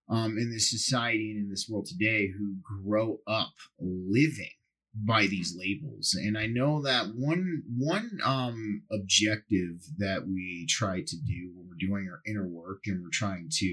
um, 0.09 0.37
in 0.39 0.51
this 0.51 0.69
society 0.69 1.31
and 1.31 1.45
in 1.45 1.51
this 1.51 1.69
world 1.71 1.87
today 1.87 2.29
who 2.37 2.57
grow 2.83 3.21
up 3.29 3.53
living 3.79 4.51
by 4.95 5.27
these 5.27 5.57
labels. 5.57 6.15
And 6.15 6.37
i 6.37 6.47
know 6.47 6.83
that 6.83 7.07
one 7.15 7.63
one 7.77 8.19
um 8.25 8.83
objective 8.93 9.83
that 9.99 10.27
we 10.27 10.67
try 10.69 11.01
to 11.01 11.17
do 11.17 11.53
when 11.55 11.69
we're 11.69 11.89
doing 11.89 12.09
our 12.11 12.21
inner 12.27 12.49
work 12.49 12.81
and 12.87 13.03
we're 13.03 13.11
trying 13.13 13.49
to 13.51 13.67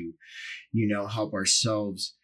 you 0.71 0.87
know 0.87 1.07
help 1.07 1.33
ourselves 1.33 2.15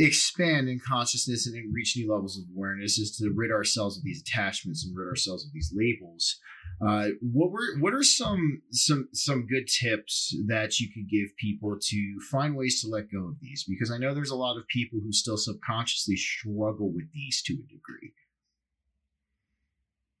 expand 0.00 0.68
in 0.68 0.78
consciousness 0.78 1.46
and 1.46 1.74
reach 1.74 1.94
new 1.96 2.10
levels 2.10 2.38
of 2.38 2.44
awareness 2.54 2.98
is 2.98 3.16
to 3.16 3.32
rid 3.34 3.50
ourselves 3.50 3.98
of 3.98 4.04
these 4.04 4.22
attachments 4.22 4.86
and 4.86 4.96
rid 4.96 5.08
ourselves 5.08 5.44
of 5.44 5.52
these 5.52 5.74
labels. 5.74 6.38
Uh, 6.86 7.08
what 7.20 7.50
were 7.50 7.76
what 7.80 7.92
are 7.92 8.04
some 8.04 8.62
some 8.70 9.08
some 9.12 9.46
good 9.46 9.66
tips 9.66 10.36
that 10.46 10.78
you 10.78 10.88
could 10.94 11.10
give 11.10 11.36
people 11.36 11.76
to 11.80 12.16
find 12.30 12.56
ways 12.56 12.80
to 12.80 12.88
let 12.88 13.10
go 13.10 13.26
of 13.26 13.40
these? 13.40 13.64
Because 13.68 13.90
i 13.90 13.98
know 13.98 14.14
there's 14.14 14.30
a 14.30 14.36
lot 14.36 14.56
of 14.56 14.68
people 14.68 15.00
who 15.02 15.12
still 15.12 15.36
subconsciously 15.36 16.14
struggle 16.16 16.92
with 16.94 17.12
these 17.12 17.42
to 17.42 17.54
a 17.54 17.66
degree 17.66 18.12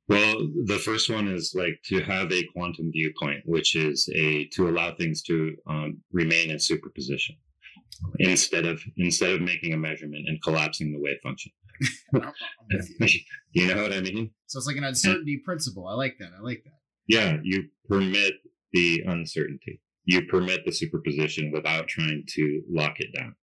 well, 0.08 0.48
the 0.64 0.78
first 0.78 1.10
one 1.10 1.28
is 1.28 1.52
like 1.54 1.80
to 1.86 2.00
have 2.00 2.32
a 2.32 2.42
quantum 2.54 2.90
viewpoint, 2.90 3.42
which 3.44 3.76
is 3.76 4.08
a 4.14 4.46
to 4.54 4.68
allow 4.68 4.94
things 4.94 5.22
to 5.24 5.54
um, 5.68 5.98
remain 6.12 6.50
in 6.50 6.58
superposition 6.58 7.36
instead 8.18 8.64
of 8.64 8.82
instead 8.96 9.30
of 9.30 9.42
making 9.42 9.74
a 9.74 9.76
measurement 9.76 10.26
and 10.26 10.42
collapsing 10.42 10.92
the 10.92 11.00
wave 11.00 11.18
function. 11.22 11.52
you. 12.70 13.20
you 13.52 13.74
know 13.74 13.82
what 13.82 13.92
I 13.92 14.00
mean? 14.00 14.30
So 14.46 14.58
it's 14.58 14.66
like 14.66 14.76
an 14.76 14.84
uncertainty 14.84 15.34
and, 15.34 15.44
principle. 15.44 15.86
I 15.86 15.94
like 15.94 16.16
that. 16.20 16.30
I 16.36 16.42
like 16.42 16.62
that. 16.64 16.72
Yeah, 17.06 17.36
you 17.42 17.64
permit 17.86 18.34
the 18.72 19.02
uncertainty. 19.06 19.80
You 20.04 20.24
permit 20.24 20.64
the 20.64 20.72
superposition 20.72 21.52
without 21.52 21.86
trying 21.86 22.24
to 22.28 22.62
lock 22.70 22.94
it 22.98 23.14
down. 23.14 23.34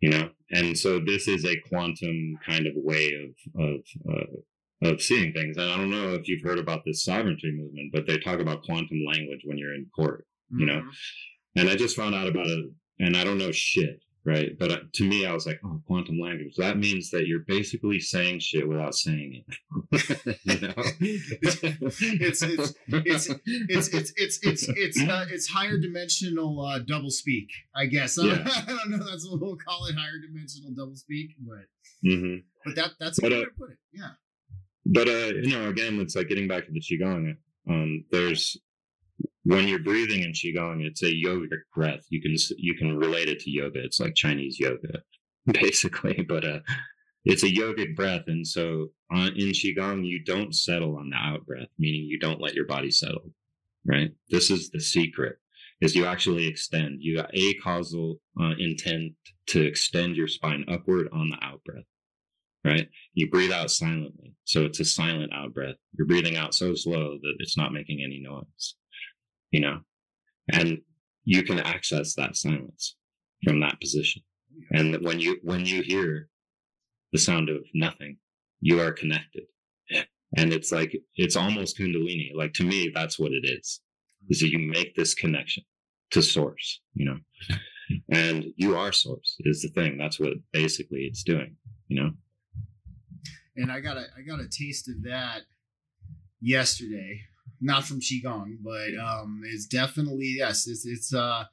You 0.00 0.10
know, 0.10 0.30
and 0.50 0.76
so 0.78 0.98
this 0.98 1.28
is 1.28 1.44
a 1.44 1.60
quantum 1.68 2.38
kind 2.44 2.66
of 2.66 2.72
way 2.76 3.12
of 3.12 3.62
of 3.62 3.80
uh, 4.10 4.36
of 4.82 5.00
seeing 5.00 5.32
things. 5.32 5.56
And 5.56 5.70
I 5.70 5.76
don't 5.76 5.90
know 5.90 6.14
if 6.14 6.28
you've 6.28 6.42
heard 6.42 6.58
about 6.58 6.82
this 6.84 7.04
sovereignty 7.04 7.50
movement, 7.50 7.92
but 7.92 8.06
they 8.06 8.18
talk 8.18 8.40
about 8.40 8.62
quantum 8.62 8.98
language 9.06 9.40
when 9.44 9.58
you're 9.58 9.74
in 9.74 9.86
court, 9.94 10.26
mm-hmm. 10.52 10.60
you 10.60 10.66
know? 10.66 10.80
Mm-hmm. 10.80 11.60
And 11.60 11.70
I 11.70 11.76
just 11.76 11.96
found 11.96 12.14
out 12.14 12.28
about 12.28 12.46
it 12.46 12.66
and 12.98 13.16
I 13.16 13.24
don't 13.24 13.38
know 13.38 13.52
shit, 13.52 14.00
right? 14.26 14.50
But 14.58 14.70
uh, 14.70 14.78
to 14.94 15.04
me, 15.08 15.24
I 15.24 15.32
was 15.32 15.46
like, 15.46 15.58
oh, 15.64 15.80
quantum 15.86 16.18
language. 16.20 16.54
That 16.58 16.76
means 16.76 17.10
that 17.10 17.26
you're 17.26 17.44
basically 17.46 17.98
saying 18.00 18.40
shit 18.40 18.68
without 18.68 18.94
saying 18.94 19.42
it. 19.46 20.36
you 20.44 20.68
know? 20.68 20.74
it's, 21.00 21.62
it's, 21.62 22.02
it's, 22.42 22.42
it's, 22.42 23.28
it's, 23.68 24.12
it's, 24.12 24.38
it's, 24.42 24.68
it's, 24.68 25.02
uh, 25.02 25.26
it's 25.30 25.48
higher 25.48 25.78
dimensional 25.78 26.60
uh, 26.60 26.80
double 26.80 27.10
speak, 27.10 27.48
I 27.74 27.86
guess. 27.86 28.18
Yeah. 28.26 28.44
I 28.44 28.64
don't 28.66 28.90
know. 28.90 29.08
That's 29.08 29.26
what 29.30 29.40
we'll 29.40 29.56
call 29.56 29.86
it 29.86 29.94
higher 29.96 30.18
dimensional 30.20 30.72
double 30.76 30.96
speak, 30.96 31.30
but, 31.40 32.08
mm-hmm. 32.08 32.38
but 32.64 32.74
that, 32.74 32.90
that's 33.00 33.18
a 33.18 33.22
good 33.22 33.32
way 33.32 33.44
to 33.44 33.50
put 33.56 33.70
it. 33.70 33.78
Yeah 33.92 34.10
but 34.86 35.08
uh, 35.08 35.32
you 35.42 35.58
know, 35.58 35.68
again, 35.68 35.98
it's 36.00 36.14
like 36.14 36.28
getting 36.28 36.48
back 36.48 36.66
to 36.66 36.72
the 36.72 36.80
qigong. 36.80 37.36
Um, 37.68 38.04
there's 38.10 38.56
when 39.42 39.66
you're 39.66 39.80
breathing 39.80 40.22
in 40.22 40.32
qigong, 40.32 40.84
it's 40.84 41.02
a 41.02 41.06
yogic 41.06 41.62
breath. 41.74 42.04
You 42.08 42.22
can 42.22 42.36
you 42.56 42.74
can 42.74 42.96
relate 42.96 43.28
it 43.28 43.40
to 43.40 43.50
yoga. 43.50 43.82
It's 43.82 44.00
like 44.00 44.14
Chinese 44.14 44.60
yoga, 44.60 45.02
basically. 45.46 46.24
But 46.28 46.44
uh, 46.44 46.60
it's 47.24 47.42
a 47.42 47.50
yogic 47.50 47.96
breath, 47.96 48.24
and 48.28 48.46
so 48.46 48.88
on, 49.10 49.28
in 49.28 49.48
qigong, 49.48 50.06
you 50.06 50.22
don't 50.22 50.54
settle 50.54 50.96
on 50.96 51.10
the 51.10 51.16
out 51.16 51.44
breath, 51.46 51.68
meaning 51.78 52.04
you 52.04 52.18
don't 52.18 52.40
let 52.40 52.54
your 52.54 52.66
body 52.66 52.90
settle. 52.90 53.30
Right. 53.84 54.12
This 54.30 54.50
is 54.50 54.70
the 54.70 54.80
secret: 54.80 55.38
is 55.80 55.96
you 55.96 56.06
actually 56.06 56.46
extend. 56.46 56.98
You 57.00 57.16
got 57.16 57.30
a 57.34 57.54
causal 57.54 58.20
uh, 58.40 58.52
intent 58.58 59.14
to 59.48 59.62
extend 59.62 60.16
your 60.16 60.28
spine 60.28 60.64
upward 60.68 61.08
on 61.12 61.28
the 61.28 61.38
out 61.42 61.64
breath 61.64 61.84
right? 62.66 62.88
You 63.14 63.30
breathe 63.30 63.52
out 63.52 63.70
silently. 63.70 64.34
So 64.44 64.64
it's 64.64 64.80
a 64.80 64.84
silent 64.84 65.32
out 65.32 65.54
breath. 65.54 65.76
You're 65.96 66.06
breathing 66.06 66.36
out 66.36 66.54
so 66.54 66.74
slow 66.74 67.18
that 67.22 67.34
it's 67.38 67.56
not 67.56 67.72
making 67.72 68.02
any 68.04 68.20
noise, 68.20 68.74
you 69.50 69.60
know? 69.60 69.80
And 70.52 70.78
you 71.24 71.42
can 71.42 71.60
access 71.60 72.14
that 72.14 72.36
silence 72.36 72.96
from 73.44 73.60
that 73.60 73.80
position. 73.80 74.22
And 74.70 75.04
when 75.04 75.20
you, 75.20 75.38
when 75.42 75.64
you 75.64 75.82
hear 75.82 76.28
the 77.12 77.18
sound 77.18 77.48
of 77.48 77.64
nothing, 77.74 78.18
you 78.60 78.80
are 78.80 78.92
connected. 78.92 79.44
And 80.36 80.52
it's 80.52 80.72
like, 80.72 80.96
it's 81.14 81.36
almost 81.36 81.78
Kundalini. 81.78 82.30
Like 82.34 82.52
to 82.54 82.64
me, 82.64 82.90
that's 82.92 83.18
what 83.18 83.32
it 83.32 83.44
is, 83.44 83.80
is 84.28 84.40
that 84.40 84.50
you 84.50 84.58
make 84.58 84.94
this 84.94 85.14
connection 85.14 85.62
to 86.10 86.22
source, 86.22 86.80
you 86.94 87.06
know? 87.06 87.18
And 88.10 88.46
you 88.56 88.76
are 88.76 88.90
source 88.90 89.36
is 89.38 89.62
the 89.62 89.68
thing. 89.68 89.96
That's 89.96 90.18
what 90.18 90.32
basically 90.52 91.02
it's 91.02 91.22
doing, 91.22 91.54
you 91.86 92.02
know? 92.02 92.10
And 93.56 93.70
I 93.70 93.80
got 93.80 93.96
a 93.96 94.06
I 94.16 94.22
got 94.22 94.40
a 94.40 94.48
taste 94.48 94.88
of 94.88 95.02
that 95.04 95.42
yesterday. 96.40 97.20
Not 97.60 97.84
from 97.84 98.00
qigong, 98.00 98.56
but 98.62 98.90
um, 99.02 99.40
it's 99.44 99.66
definitely 99.66 100.34
yes, 100.38 100.66
it's 100.66 100.84
it's 100.84 101.14
uh 101.14 101.44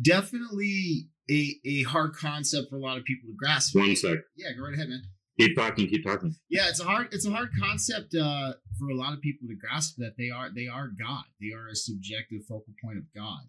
definitely 0.00 1.08
a 1.30 1.54
a 1.64 1.82
hard 1.84 2.14
concept 2.14 2.68
for 2.70 2.76
a 2.76 2.80
lot 2.80 2.98
of 2.98 3.04
people 3.04 3.28
to 3.28 3.34
grasp. 3.36 3.74
One 3.74 3.96
sec. 3.96 4.18
Yeah, 4.36 4.48
go 4.56 4.64
right 4.64 4.74
ahead, 4.74 4.88
man. 4.88 5.02
Keep 5.38 5.56
talking. 5.56 5.88
Keep 5.88 6.04
talking. 6.04 6.34
Yeah, 6.48 6.68
it's 6.68 6.80
a 6.80 6.84
hard 6.84 7.08
it's 7.12 7.26
a 7.26 7.30
hard 7.30 7.50
concept 7.58 8.14
uh, 8.14 8.54
for 8.78 8.90
a 8.90 8.96
lot 8.96 9.12
of 9.12 9.20
people 9.20 9.48
to 9.48 9.54
grasp 9.54 9.96
that 9.98 10.16
they 10.18 10.30
are 10.30 10.50
they 10.54 10.66
are 10.66 10.88
God. 10.88 11.24
They 11.40 11.54
are 11.54 11.68
a 11.68 11.76
subjective 11.76 12.42
focal 12.48 12.74
point 12.82 12.98
of 12.98 13.04
God, 13.14 13.42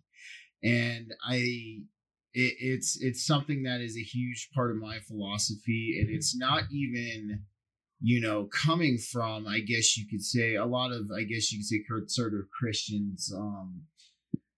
and 0.64 1.14
I 1.28 1.38
it, 2.34 2.54
it's 2.60 2.98
it's 3.02 3.26
something 3.26 3.64
that 3.64 3.82
is 3.82 3.98
a 3.98 4.04
huge 4.04 4.50
part 4.54 4.72
of 4.72 4.78
my 4.78 5.00
philosophy, 5.00 5.98
and 6.00 6.14
it's 6.14 6.38
not 6.38 6.64
even 6.72 7.44
you 8.02 8.22
know, 8.22 8.46
coming 8.46 8.98
from, 8.98 9.48
I 9.48 9.60
guess 9.60 9.98
you 9.98 10.06
could 10.08 10.24
say, 10.24 10.56
a 10.56 10.66
lot 10.66 10.92
of, 10.92 11.10
I 11.16 11.24
guess 11.24 11.52
you 11.52 11.60
could 11.60 11.66
say, 11.66 11.84
conservative 11.88 12.48
Christians 12.58 13.32
um, 13.36 13.84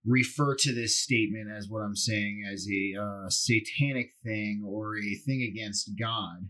refer 0.06 0.56
to 0.56 0.74
this 0.74 1.02
statement 1.02 1.50
as 1.56 1.68
what 1.70 1.82
I'm 1.82 1.96
saying 1.96 2.44
as 2.52 2.68
a 2.70 3.02
uh, 3.02 3.30
satanic 3.30 4.12
thing 4.24 4.64
or 4.66 4.98
a 4.98 5.16
thing 5.26 5.42
against 5.50 5.92
God. 5.98 6.50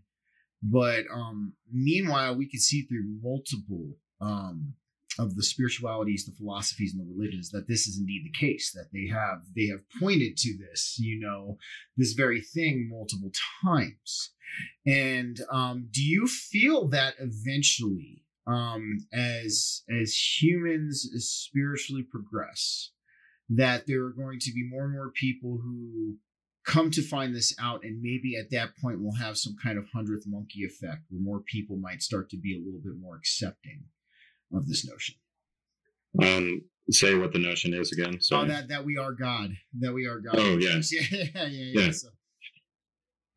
But 0.61 1.05
um, 1.13 1.53
meanwhile, 1.71 2.35
we 2.35 2.49
can 2.49 2.59
see 2.59 2.83
through 2.83 3.19
multiple 3.21 3.91
um, 4.19 4.73
of 5.19 5.35
the 5.35 5.43
spiritualities, 5.43 6.25
the 6.25 6.31
philosophies, 6.31 6.93
and 6.93 7.01
the 7.01 7.13
religions 7.13 7.51
that 7.51 7.67
this 7.67 7.85
is 7.87 7.99
indeed 7.99 8.23
the 8.23 8.39
case. 8.39 8.71
That 8.71 8.87
they 8.93 9.07
have 9.13 9.41
they 9.55 9.67
have 9.67 9.81
pointed 9.99 10.37
to 10.37 10.57
this, 10.57 10.97
you 10.97 11.19
know, 11.19 11.57
this 11.97 12.13
very 12.13 12.41
thing 12.41 12.89
multiple 12.89 13.31
times. 13.63 14.31
And 14.87 15.39
um, 15.51 15.89
do 15.91 16.01
you 16.01 16.25
feel 16.25 16.87
that 16.89 17.15
eventually, 17.19 18.23
um, 18.47 19.05
as 19.13 19.83
as 19.89 20.15
humans 20.41 21.07
spiritually 21.17 22.03
progress, 22.09 22.91
that 23.49 23.85
there 23.85 24.05
are 24.05 24.13
going 24.13 24.39
to 24.39 24.53
be 24.53 24.67
more 24.67 24.85
and 24.85 24.93
more 24.93 25.11
people 25.11 25.59
who 25.61 26.15
come 26.65 26.91
to 26.91 27.01
find 27.01 27.35
this 27.35 27.53
out, 27.61 27.83
and 27.83 28.01
maybe 28.01 28.37
at 28.37 28.51
that 28.51 28.69
point 28.81 29.01
we'll 29.01 29.13
have 29.15 29.37
some 29.37 29.55
kind 29.61 29.77
of 29.77 29.85
hundredth 29.93 30.25
monkey 30.27 30.63
effect, 30.63 31.01
where 31.09 31.21
more 31.21 31.41
people 31.41 31.77
might 31.77 32.01
start 32.01 32.29
to 32.29 32.37
be 32.37 32.55
a 32.55 32.63
little 32.63 32.81
bit 32.81 32.93
more 32.99 33.17
accepting 33.17 33.83
of 34.53 34.67
this 34.67 34.87
notion. 34.87 35.15
Um, 36.23 36.61
say 36.89 37.15
what 37.15 37.33
the 37.33 37.39
notion 37.39 37.73
is 37.73 37.91
again. 37.91 38.19
So 38.21 38.37
oh, 38.37 38.45
that 38.45 38.67
that 38.69 38.85
we 38.85 38.97
are 38.97 39.11
God, 39.11 39.51
that 39.79 39.93
we 39.93 40.05
are 40.05 40.19
God. 40.19 40.35
Oh 40.37 40.57
yeah, 40.59 40.81
yeah, 40.91 41.01
yeah, 41.11 41.25
yeah. 41.33 41.47
yeah. 41.47 41.81
yeah. 41.81 41.91
So, 41.91 42.09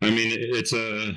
I 0.00 0.10
mean, 0.10 0.30
it's 0.32 0.72
a 0.72 1.12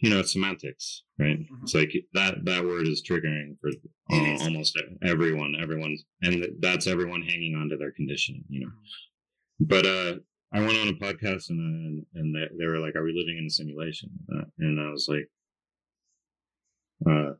you 0.00 0.10
know, 0.10 0.20
it's 0.20 0.32
semantics, 0.32 1.02
right? 1.18 1.38
Mm-hmm. 1.38 1.62
It's 1.62 1.74
like 1.74 1.92
that 2.14 2.44
that 2.44 2.64
word 2.64 2.86
is 2.86 3.02
triggering 3.08 3.56
for 3.60 3.70
uh, 4.12 4.44
almost 4.44 4.80
everyone. 5.02 5.56
Everyone's 5.60 6.04
and 6.22 6.46
that's 6.60 6.86
everyone 6.86 7.22
hanging 7.22 7.56
on 7.56 7.68
to 7.70 7.76
their 7.76 7.92
conditioning, 7.92 8.44
you 8.48 8.60
know. 8.60 8.68
Mm-hmm. 8.68 9.64
But 9.66 9.86
uh, 9.86 10.14
I 10.52 10.60
went 10.60 10.78
on 10.78 10.88
a 10.88 10.92
podcast 10.92 11.50
and 11.50 12.06
and 12.14 12.34
they, 12.34 12.46
they 12.56 12.66
were 12.66 12.78
like, 12.78 12.94
"Are 12.94 13.02
we 13.02 13.12
living 13.12 13.38
in 13.38 13.46
a 13.46 13.50
simulation?" 13.50 14.10
Uh, 14.32 14.44
and 14.58 14.80
I 14.80 14.90
was 14.90 15.08
like, 15.08 15.28
uh, 17.10 17.34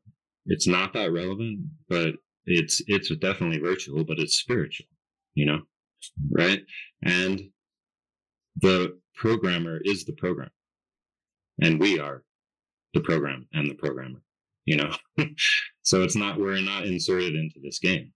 "It's 0.48 0.66
not 0.66 0.92
that 0.94 1.12
relevant, 1.12 1.60
but 1.88 2.14
it's 2.46 2.82
it's 2.86 3.14
definitely 3.16 3.58
virtual, 3.58 4.04
but 4.04 4.18
it's 4.18 4.36
spiritual, 4.36 4.86
you 5.34 5.46
know, 5.46 5.60
right?" 6.30 6.62
And 7.02 7.40
the 8.56 8.98
programmer 9.14 9.80
is 9.84 10.04
the 10.04 10.14
program, 10.14 10.50
and 11.62 11.80
we 11.80 11.98
are 11.98 12.24
the 12.94 13.00
program 13.00 13.46
and 13.52 13.70
the 13.70 13.74
programmer, 13.74 14.20
you 14.64 14.76
know? 14.76 14.92
so 15.82 16.02
it's 16.02 16.16
not, 16.16 16.38
we're 16.38 16.60
not 16.60 16.86
inserted 16.86 17.34
into 17.34 17.60
this 17.62 17.78
game. 17.78 18.12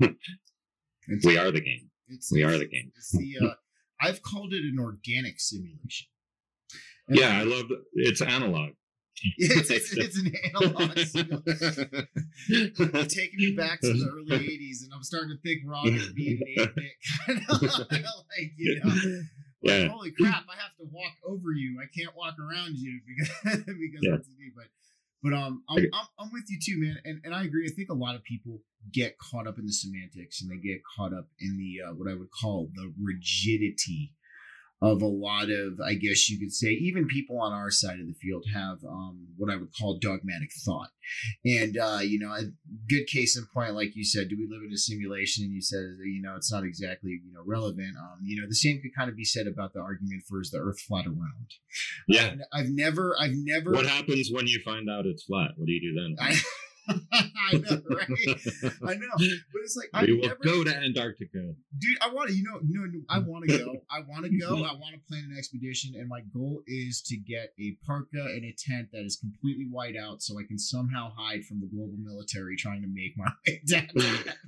we 0.00 1.38
are 1.38 1.50
the 1.50 1.60
game. 1.60 1.90
It's, 2.08 2.30
we 2.32 2.42
are 2.42 2.58
the 2.58 2.66
game. 2.66 2.92
The, 3.12 3.46
uh, 3.46 3.54
I've 4.00 4.22
called 4.22 4.52
it 4.52 4.62
an 4.62 4.78
organic 4.78 5.40
simulation. 5.40 6.08
And 7.08 7.18
yeah, 7.18 7.38
I 7.38 7.42
love 7.42 7.66
it's 7.94 8.22
analog. 8.22 8.70
it's, 9.38 9.70
it's, 9.70 9.96
it's, 9.96 10.18
an 10.18 10.32
analog. 10.44 10.96
Taking 13.08 13.38
me 13.38 13.52
back 13.52 13.80
to 13.80 13.92
the 13.92 14.10
early 14.12 14.38
'80s, 14.38 14.82
and 14.82 14.92
I'm 14.94 15.02
starting 15.02 15.30
to 15.30 15.38
think 15.42 15.62
Rob 15.64 15.84
would 15.84 16.14
be 16.14 16.32
an 16.32 16.40
8 16.58 16.74
bit 16.74 16.92
kind 17.26 17.40
of 17.48 17.62
like 17.90 18.52
you 18.56 18.80
know 18.82 19.22
yeah. 19.64 19.88
holy 19.88 20.10
crap, 20.10 20.44
I 20.48 20.60
have 20.60 20.76
to 20.78 20.84
walk 20.92 21.12
over 21.26 21.52
you. 21.52 21.80
I 21.80 21.86
can't 21.96 22.14
walk 22.16 22.34
around 22.38 22.76
you 22.76 23.00
because 23.06 23.64
because 23.64 24.00
yeah. 24.02 24.10
that's 24.12 24.28
me. 24.28 24.52
But 24.54 24.66
but 25.22 25.32
um, 25.32 25.62
I'm, 25.68 25.78
I'm, 25.78 26.06
I'm 26.18 26.30
with 26.32 26.44
you 26.48 26.58
too, 26.62 26.80
man. 26.80 26.98
And 27.04 27.20
and 27.24 27.34
I 27.34 27.44
agree. 27.44 27.66
I 27.66 27.74
think 27.74 27.88
a 27.90 27.94
lot 27.94 28.14
of 28.14 28.22
people 28.24 28.60
get 28.92 29.18
caught 29.18 29.46
up 29.46 29.58
in 29.58 29.66
the 29.66 29.72
semantics 29.72 30.42
and 30.42 30.50
they 30.50 30.56
get 30.56 30.82
caught 30.96 31.14
up 31.14 31.28
in 31.40 31.56
the 31.56 31.88
uh, 31.88 31.94
what 31.94 32.10
I 32.10 32.14
would 32.14 32.30
call 32.30 32.68
the 32.74 32.92
rigidity 33.02 34.12
of 34.82 35.00
a 35.00 35.06
lot 35.06 35.48
of, 35.50 35.80
I 35.80 35.94
guess 35.94 36.28
you 36.28 36.38
could 36.38 36.52
say, 36.52 36.68
even 36.68 37.06
people 37.06 37.40
on 37.40 37.52
our 37.52 37.70
side 37.70 38.00
of 38.00 38.06
the 38.06 38.14
field 38.20 38.44
have 38.54 38.78
um, 38.86 39.28
what 39.36 39.50
I 39.50 39.56
would 39.56 39.70
call 39.78 39.98
dogmatic 39.98 40.50
thought. 40.64 40.90
And, 41.44 41.78
uh, 41.78 42.00
you 42.02 42.18
know, 42.18 42.32
a 42.32 42.42
good 42.88 43.06
case 43.06 43.36
in 43.38 43.46
point, 43.54 43.74
like 43.74 43.96
you 43.96 44.04
said, 44.04 44.28
do 44.28 44.36
we 44.36 44.46
live 44.50 44.62
in 44.66 44.72
a 44.72 44.76
simulation? 44.76 45.44
And 45.44 45.54
you 45.54 45.62
said, 45.62 45.80
you 46.04 46.20
know, 46.22 46.34
it's 46.36 46.52
not 46.52 46.64
exactly, 46.64 47.20
you 47.24 47.32
know, 47.32 47.42
relevant. 47.46 47.96
Um, 47.96 48.18
you 48.22 48.40
know, 48.40 48.46
the 48.48 48.54
same 48.54 48.80
could 48.82 48.94
kind 48.96 49.08
of 49.08 49.16
be 49.16 49.24
said 49.24 49.46
about 49.46 49.72
the 49.72 49.80
argument 49.80 50.22
for 50.28 50.40
is 50.40 50.50
the 50.50 50.58
earth 50.58 50.80
flat 50.80 51.06
around? 51.06 51.48
Yeah. 52.06 52.34
I've 52.52 52.68
never, 52.68 53.14
I've 53.18 53.34
never. 53.34 53.72
What 53.72 53.86
happens 53.86 54.30
when 54.32 54.46
you 54.46 54.60
find 54.64 54.90
out 54.90 55.06
it's 55.06 55.24
flat? 55.24 55.52
What 55.56 55.66
do 55.66 55.72
you 55.72 55.80
do 55.80 56.00
then? 56.00 56.16
I, 56.20 56.36
I 57.12 57.52
know, 57.52 57.80
right? 57.88 58.08
I 58.86 58.94
know, 58.94 59.08
but 59.16 59.60
it's 59.62 59.76
like 59.76 59.88
we 60.02 60.12
I 60.12 60.12
will 60.12 60.28
never, 60.28 60.44
go 60.44 60.64
to 60.64 60.76
Antarctica, 60.76 61.54
dude. 61.78 61.98
I 62.02 62.12
want 62.12 62.28
to, 62.28 62.36
you 62.36 62.44
know, 62.44 62.60
no, 62.62 62.84
no 62.84 63.00
I 63.08 63.20
want 63.20 63.48
to 63.48 63.58
go. 63.58 63.76
I 63.90 64.00
want 64.00 64.24
to 64.24 64.38
go. 64.38 64.56
I 64.64 64.74
want 64.74 64.94
to 64.94 65.00
plan 65.08 65.28
an 65.30 65.36
expedition, 65.38 65.94
and 65.96 66.08
my 66.08 66.20
goal 66.34 66.62
is 66.66 67.00
to 67.06 67.16
get 67.16 67.52
a 67.58 67.76
parka 67.86 68.20
and 68.20 68.44
a 68.44 68.54
tent 68.58 68.88
that 68.92 69.04
is 69.04 69.16
completely 69.16 69.66
white 69.70 69.96
out, 69.96 70.22
so 70.22 70.38
I 70.38 70.42
can 70.46 70.58
somehow 70.58 71.12
hide 71.16 71.44
from 71.44 71.60
the 71.60 71.66
global 71.66 71.96
military 71.98 72.56
trying 72.56 72.82
to 72.82 72.88
make 72.88 73.14
my 73.16 73.30
way 73.46 73.62
down. 73.68 73.88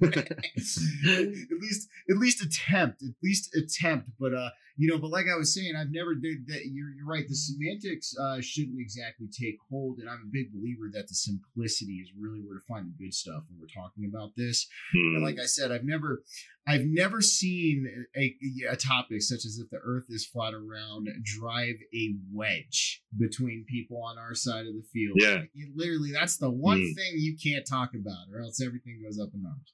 at 0.02 1.60
least, 1.60 1.88
at 2.10 2.16
least 2.16 2.44
attempt, 2.44 3.02
at 3.02 3.14
least 3.22 3.54
attempt. 3.56 4.10
But 4.20 4.34
uh, 4.34 4.50
you 4.78 4.90
know, 4.90 4.98
but 4.98 5.10
like 5.10 5.24
I 5.32 5.38
was 5.38 5.54
saying, 5.54 5.72
I've 5.74 5.90
never 5.90 6.14
did 6.14 6.46
that. 6.48 6.66
You're, 6.66 6.90
you're 6.90 7.06
right. 7.06 7.26
The 7.26 7.34
semantics 7.34 8.14
uh, 8.20 8.40
shouldn't 8.40 8.78
exactly 8.78 9.26
take 9.26 9.56
hold, 9.70 9.98
and 9.98 10.08
I'm 10.08 10.24
a 10.26 10.30
big 10.30 10.52
believer 10.52 10.90
that 10.92 11.08
the 11.08 11.14
simplicity 11.14 11.94
is 11.94 12.10
really 12.18 12.40
where 12.40 12.58
to 12.58 12.64
find 12.68 12.86
the 12.86 13.04
good 13.04 13.14
stuff 13.14 13.44
when 13.48 13.58
we're 13.58 13.82
talking 13.82 14.04
about 14.04 14.32
this. 14.36 14.66
And 14.92 15.24
like 15.24 15.36
hmm. 15.36 15.40
I 15.40 15.46
said, 15.46 15.72
I've 15.72 15.84
never, 15.84 16.22
I've 16.68 16.84
never 16.84 17.22
seen 17.22 17.88
a, 18.14 18.36
a 18.70 18.76
topic 18.76 19.22
such 19.22 19.46
as 19.46 19.58
if 19.58 19.70
the 19.70 19.80
Earth 19.82 20.04
is 20.10 20.26
flat 20.26 20.52
around 20.52 21.08
drive 21.22 21.76
a 21.94 22.14
wedge 22.30 23.02
between 23.18 23.64
people 23.66 24.02
on 24.02 24.18
our 24.18 24.34
side 24.34 24.66
of 24.66 24.74
the 24.74 24.84
field. 24.92 25.16
Yeah, 25.18 25.40
like, 25.40 25.50
literally, 25.74 26.12
that's 26.12 26.36
the 26.36 26.50
one 26.50 26.80
mm. 26.80 26.94
thing 26.94 27.14
you 27.14 27.34
can't 27.42 27.66
talk 27.66 27.92
about, 27.94 28.26
or 28.30 28.42
else 28.42 28.60
everything 28.60 29.00
goes 29.02 29.18
up 29.18 29.30
in 29.32 29.42
arms. 29.46 29.72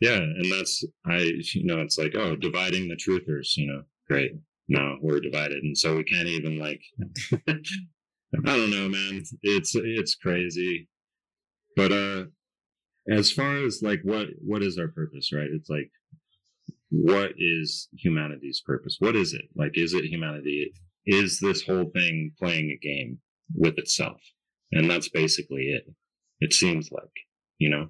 Yeah, 0.00 0.18
and 0.18 0.52
that's 0.52 0.84
I, 1.06 1.32
you 1.54 1.64
know, 1.64 1.80
it's 1.80 1.96
like 1.96 2.14
oh, 2.14 2.36
dividing 2.36 2.88
the 2.88 2.96
truthers, 2.96 3.56
you 3.56 3.66
know 3.66 3.84
great. 4.08 4.32
No, 4.68 4.96
we're 5.02 5.20
divided, 5.20 5.62
and 5.62 5.76
so 5.76 5.96
we 5.96 6.04
can't 6.04 6.28
even 6.28 6.58
like. 6.58 6.80
I 7.48 8.56
don't 8.56 8.70
know, 8.70 8.88
man. 8.88 9.22
It's 9.42 9.74
it's 9.74 10.14
crazy, 10.16 10.88
but 11.76 11.92
uh, 11.92 12.24
as 13.10 13.30
far 13.30 13.64
as 13.64 13.80
like 13.82 14.00
what 14.02 14.28
what 14.40 14.62
is 14.62 14.78
our 14.78 14.88
purpose, 14.88 15.32
right? 15.32 15.48
It's 15.52 15.68
like, 15.68 15.90
what 16.90 17.32
is 17.38 17.88
humanity's 17.96 18.62
purpose? 18.64 18.96
What 18.98 19.16
is 19.16 19.34
it? 19.34 19.44
Like, 19.54 19.72
is 19.74 19.94
it 19.94 20.04
humanity? 20.04 20.72
Is 21.06 21.38
this 21.40 21.62
whole 21.62 21.90
thing 21.94 22.32
playing 22.38 22.70
a 22.70 22.84
game 22.86 23.18
with 23.54 23.78
itself? 23.78 24.20
And 24.72 24.90
that's 24.90 25.08
basically 25.08 25.68
it. 25.68 25.84
It 26.40 26.52
seems 26.52 26.90
like, 26.90 27.04
you 27.58 27.68
know. 27.68 27.88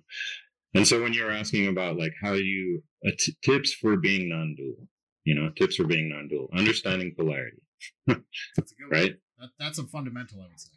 And 0.74 0.86
so 0.86 1.00
when 1.00 1.12
you're 1.12 1.30
asking 1.30 1.68
about 1.68 1.96
like 1.96 2.12
how 2.20 2.32
you 2.32 2.82
uh, 3.06 3.12
t- 3.18 3.36
tips 3.42 3.72
for 3.72 3.96
being 3.96 4.28
non-dual, 4.28 4.88
you 5.24 5.34
know, 5.34 5.50
tips 5.56 5.76
for 5.76 5.84
being 5.84 6.10
non-dual, 6.10 6.48
understanding 6.54 7.14
polarity. 7.16 7.62
right? 8.08 9.16
That, 9.38 9.50
that's 9.58 9.78
a 9.78 9.84
fundamental, 9.84 10.40
I 10.40 10.48
would 10.48 10.60
say. 10.60 10.70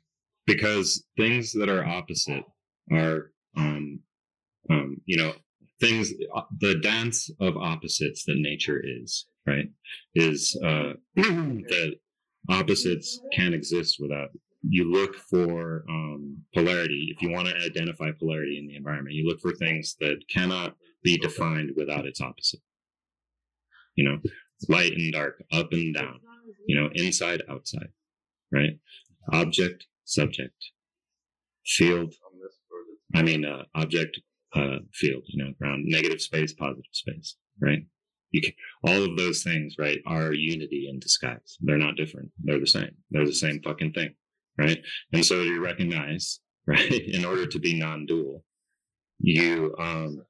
Because 0.46 1.04
things 1.18 1.52
that 1.54 1.70
are 1.70 1.86
opposite 1.86 2.46
are, 2.92 3.32
um, 3.58 4.00
um, 4.70 5.02
you 5.06 5.18
know, 5.18 5.34
things, 5.82 6.14
uh, 6.34 6.44
the 6.60 6.76
dance 6.76 7.30
of 7.40 7.58
opposites 7.58 8.24
that 8.26 8.38
nature 8.38 8.82
is, 8.84 9.26
right? 9.46 9.70
Is 10.16 10.58
uh, 10.64 10.94
that 11.16 11.96
opposites 12.50 13.20
can't 13.34 13.54
exist 13.54 13.98
without. 14.00 14.30
You 14.70 14.92
look 14.92 15.16
for 15.16 15.84
um, 15.88 16.38
polarity. 16.54 17.14
If 17.16 17.22
you 17.22 17.32
want 17.32 17.48
to 17.48 17.56
identify 17.56 18.12
polarity 18.12 18.58
in 18.58 18.68
the 18.68 18.76
environment, 18.76 19.16
you 19.16 19.28
look 19.28 19.40
for 19.40 19.54
things 19.54 19.96
that 20.00 20.18
cannot 20.34 20.76
be 21.04 21.18
defined 21.18 21.72
without 21.76 22.06
its 22.06 22.20
opposite 22.20 22.60
you 23.98 24.08
know, 24.08 24.18
light 24.70 24.94
and 24.94 25.12
dark, 25.12 25.44
up 25.52 25.74
and 25.74 25.94
down, 25.94 26.20
you 26.68 26.80
know, 26.80 26.90
inside, 26.94 27.42
outside, 27.50 27.90
right? 28.54 28.80
Object, 29.34 29.86
subject, 30.06 30.56
field. 31.66 32.14
I 33.16 33.24
mean, 33.24 33.44
uh, 33.44 33.64
object, 33.76 34.20
uh, 34.56 34.78
field, 34.94 35.24
you 35.26 35.44
know, 35.44 35.52
ground, 35.60 35.86
negative 35.86 36.22
space, 36.22 36.54
positive 36.54 36.84
space, 36.92 37.36
right? 37.62 37.80
You 38.32 38.42
can, 38.42 38.54
all 38.86 39.04
of 39.04 39.18
those 39.18 39.44
things, 39.44 39.76
right, 39.80 40.00
are 40.06 40.34
unity 40.34 40.88
in 40.90 41.00
disguise. 41.00 41.58
They're 41.62 41.78
not 41.78 41.96
different. 41.96 42.30
They're 42.44 42.60
the 42.60 42.68
same. 42.68 42.92
They're 43.12 43.26
the 43.26 43.34
same 43.34 43.62
fucking 43.64 43.94
thing, 43.94 44.14
right? 44.58 44.80
And 45.14 45.26
so 45.26 45.42
you 45.42 45.64
recognize, 45.64 46.40
right, 46.68 46.92
in 46.92 47.26
order 47.26 47.48
to 47.48 47.60
be 47.60 47.80
non-dual, 47.80 48.44
you, 49.20 49.74
um, 49.80 50.22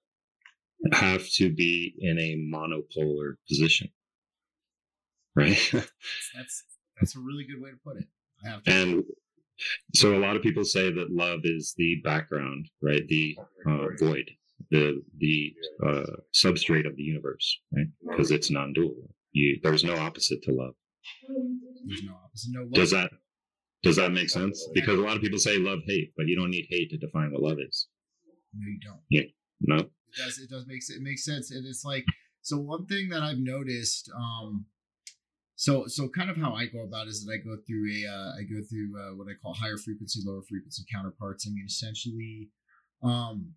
have 0.92 1.28
to 1.32 1.54
be 1.54 1.94
in 2.00 2.20
a 2.20 2.36
monopolar 2.36 3.36
position. 3.48 3.90
Right? 5.36 5.58
that's 5.72 6.64
that's 7.00 7.16
a 7.16 7.20
really 7.20 7.46
good 7.46 7.62
way 7.62 7.72
to 7.72 7.78
put 7.84 7.98
it. 7.98 8.08
and 8.66 9.04
so 9.94 10.16
a 10.16 10.20
lot 10.20 10.36
of 10.36 10.42
people 10.42 10.64
say 10.64 10.92
that 10.92 11.12
love 11.12 11.42
is 11.44 11.74
the 11.78 12.02
background, 12.04 12.70
right? 12.82 13.08
The 13.08 13.38
uh, 13.68 13.88
void, 14.00 14.30
the 14.72 15.02
the 15.18 15.54
uh, 15.86 16.06
substrate 16.34 16.88
of 16.88 16.96
the 16.96 17.04
universe, 17.04 17.60
right? 17.76 17.88
Because 18.10 18.32
it's 18.32 18.50
non-dual. 18.50 18.96
You 19.32 19.60
there's 19.64 19.84
no 19.84 19.96
opposite 19.96 20.42
to 20.44 20.52
love. 20.52 20.74
There's 21.86 22.04
no 22.04 22.14
opposite. 22.24 22.52
No 22.52 22.62
love. 22.62 22.74
Does 22.74 22.92
that 22.92 23.12
does 23.84 23.96
that 23.98 24.12
make 24.12 24.30
sense? 24.30 24.68
Because 24.74 24.98
a 24.98 25.02
lot 25.02 25.16
of 25.16 25.22
people 25.22 25.40
say 25.40 25.58
love 25.58 25.80
hate, 25.86 26.14
but 26.18 26.28
you 26.28 26.36
don't 26.36 26.50
need 26.50 26.68
hate 26.70 26.90
to 26.92 26.98
define 26.98 27.32
what 27.32 27.42
love 27.42 27.58
is. 27.60 27.88
No, 28.54 28.68
you 28.68 28.80
don't. 28.80 29.00
Yeah. 29.10 29.24
No. 29.62 29.90
It 30.10 30.24
does. 30.24 30.40
It 30.40 30.50
does 30.50 30.66
make 30.68 30.82
it 30.90 31.02
makes 31.02 31.26
sense, 31.26 31.52
and 31.52 31.66
it's 31.66 31.84
like 31.84 32.06
so. 32.42 32.58
One 32.58 32.86
thing 32.86 33.10
that 33.10 33.22
I've 33.22 33.40
noticed, 33.40 34.10
um, 34.16 34.66
so 35.56 35.86
so 35.88 36.10
kind 36.10 36.30
of 36.30 36.38
how 36.38 36.54
I 36.54 36.66
go 36.68 36.84
about 36.84 37.08
is 37.08 37.26
that 37.26 37.34
I 37.34 37.38
go 37.38 37.58
through 37.68 37.92
a 37.92 38.10
uh, 38.10 38.32
I 38.40 38.44
go 38.44 38.62
through 38.70 38.94
uh, 39.00 39.16
what 39.16 39.28
I 39.28 39.36
call 39.42 39.54
higher 39.54 39.78
frequency, 39.78 40.22
lower 40.26 40.42
frequency 40.50 40.84
counterparts. 40.92 41.48
I 41.48 41.52
mean, 41.54 41.66
essentially, 41.68 42.50
um, 43.04 43.54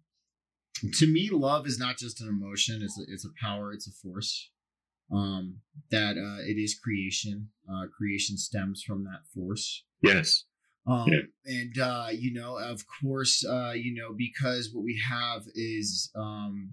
to 0.94 1.06
me, 1.06 1.30
love 1.32 1.66
is 1.66 1.78
not 1.78 1.96
just 1.98 2.20
an 2.20 2.28
emotion; 2.28 2.80
it's 2.82 2.98
a, 2.98 3.04
it's 3.08 3.24
a 3.24 3.32
power, 3.40 3.72
it's 3.72 3.86
a 3.86 3.92
force. 3.92 4.50
Um, 5.12 5.58
that 5.90 6.16
uh, 6.16 6.42
it 6.42 6.56
is 6.56 6.78
creation. 6.78 7.48
Uh, 7.68 7.86
creation 7.96 8.36
stems 8.36 8.82
from 8.82 9.04
that 9.04 9.26
force. 9.34 9.84
Yes. 10.02 10.44
Um, 10.90 11.08
yeah. 11.08 11.20
And, 11.44 11.78
uh, 11.78 12.08
you 12.12 12.32
know, 12.32 12.56
of 12.58 12.84
course, 13.00 13.44
uh, 13.44 13.72
you 13.72 13.94
know, 13.94 14.12
because 14.16 14.70
what 14.72 14.84
we 14.84 15.00
have 15.08 15.42
is 15.54 16.10
um, 16.16 16.72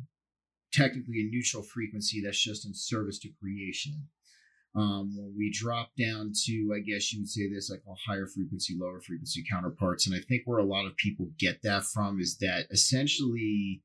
technically 0.74 1.22
a 1.22 1.30
neutral 1.30 1.64
frequency 1.64 2.22
that's 2.22 2.42
just 2.42 2.66
in 2.66 2.74
service 2.74 3.20
to 3.20 3.30
creation. 3.40 4.08
Um, 4.76 5.16
when 5.16 5.34
we 5.36 5.52
drop 5.52 5.92
down 5.98 6.34
to, 6.46 6.74
I 6.76 6.80
guess 6.80 7.12
you 7.12 7.22
would 7.22 7.30
say 7.30 7.50
this, 7.50 7.70
like 7.70 7.82
a 7.88 8.12
higher 8.12 8.28
frequency, 8.28 8.76
lower 8.80 9.02
frequency 9.02 9.44
counterparts. 9.50 10.06
And 10.06 10.16
I 10.16 10.20
think 10.20 10.44
where 10.46 10.60
a 10.60 10.66
lot 10.66 10.86
of 10.86 10.96
people 10.98 11.30
get 11.40 11.62
that 11.64 11.84
from 11.86 12.20
is 12.20 12.38
that 12.38 12.68
essentially 12.70 13.82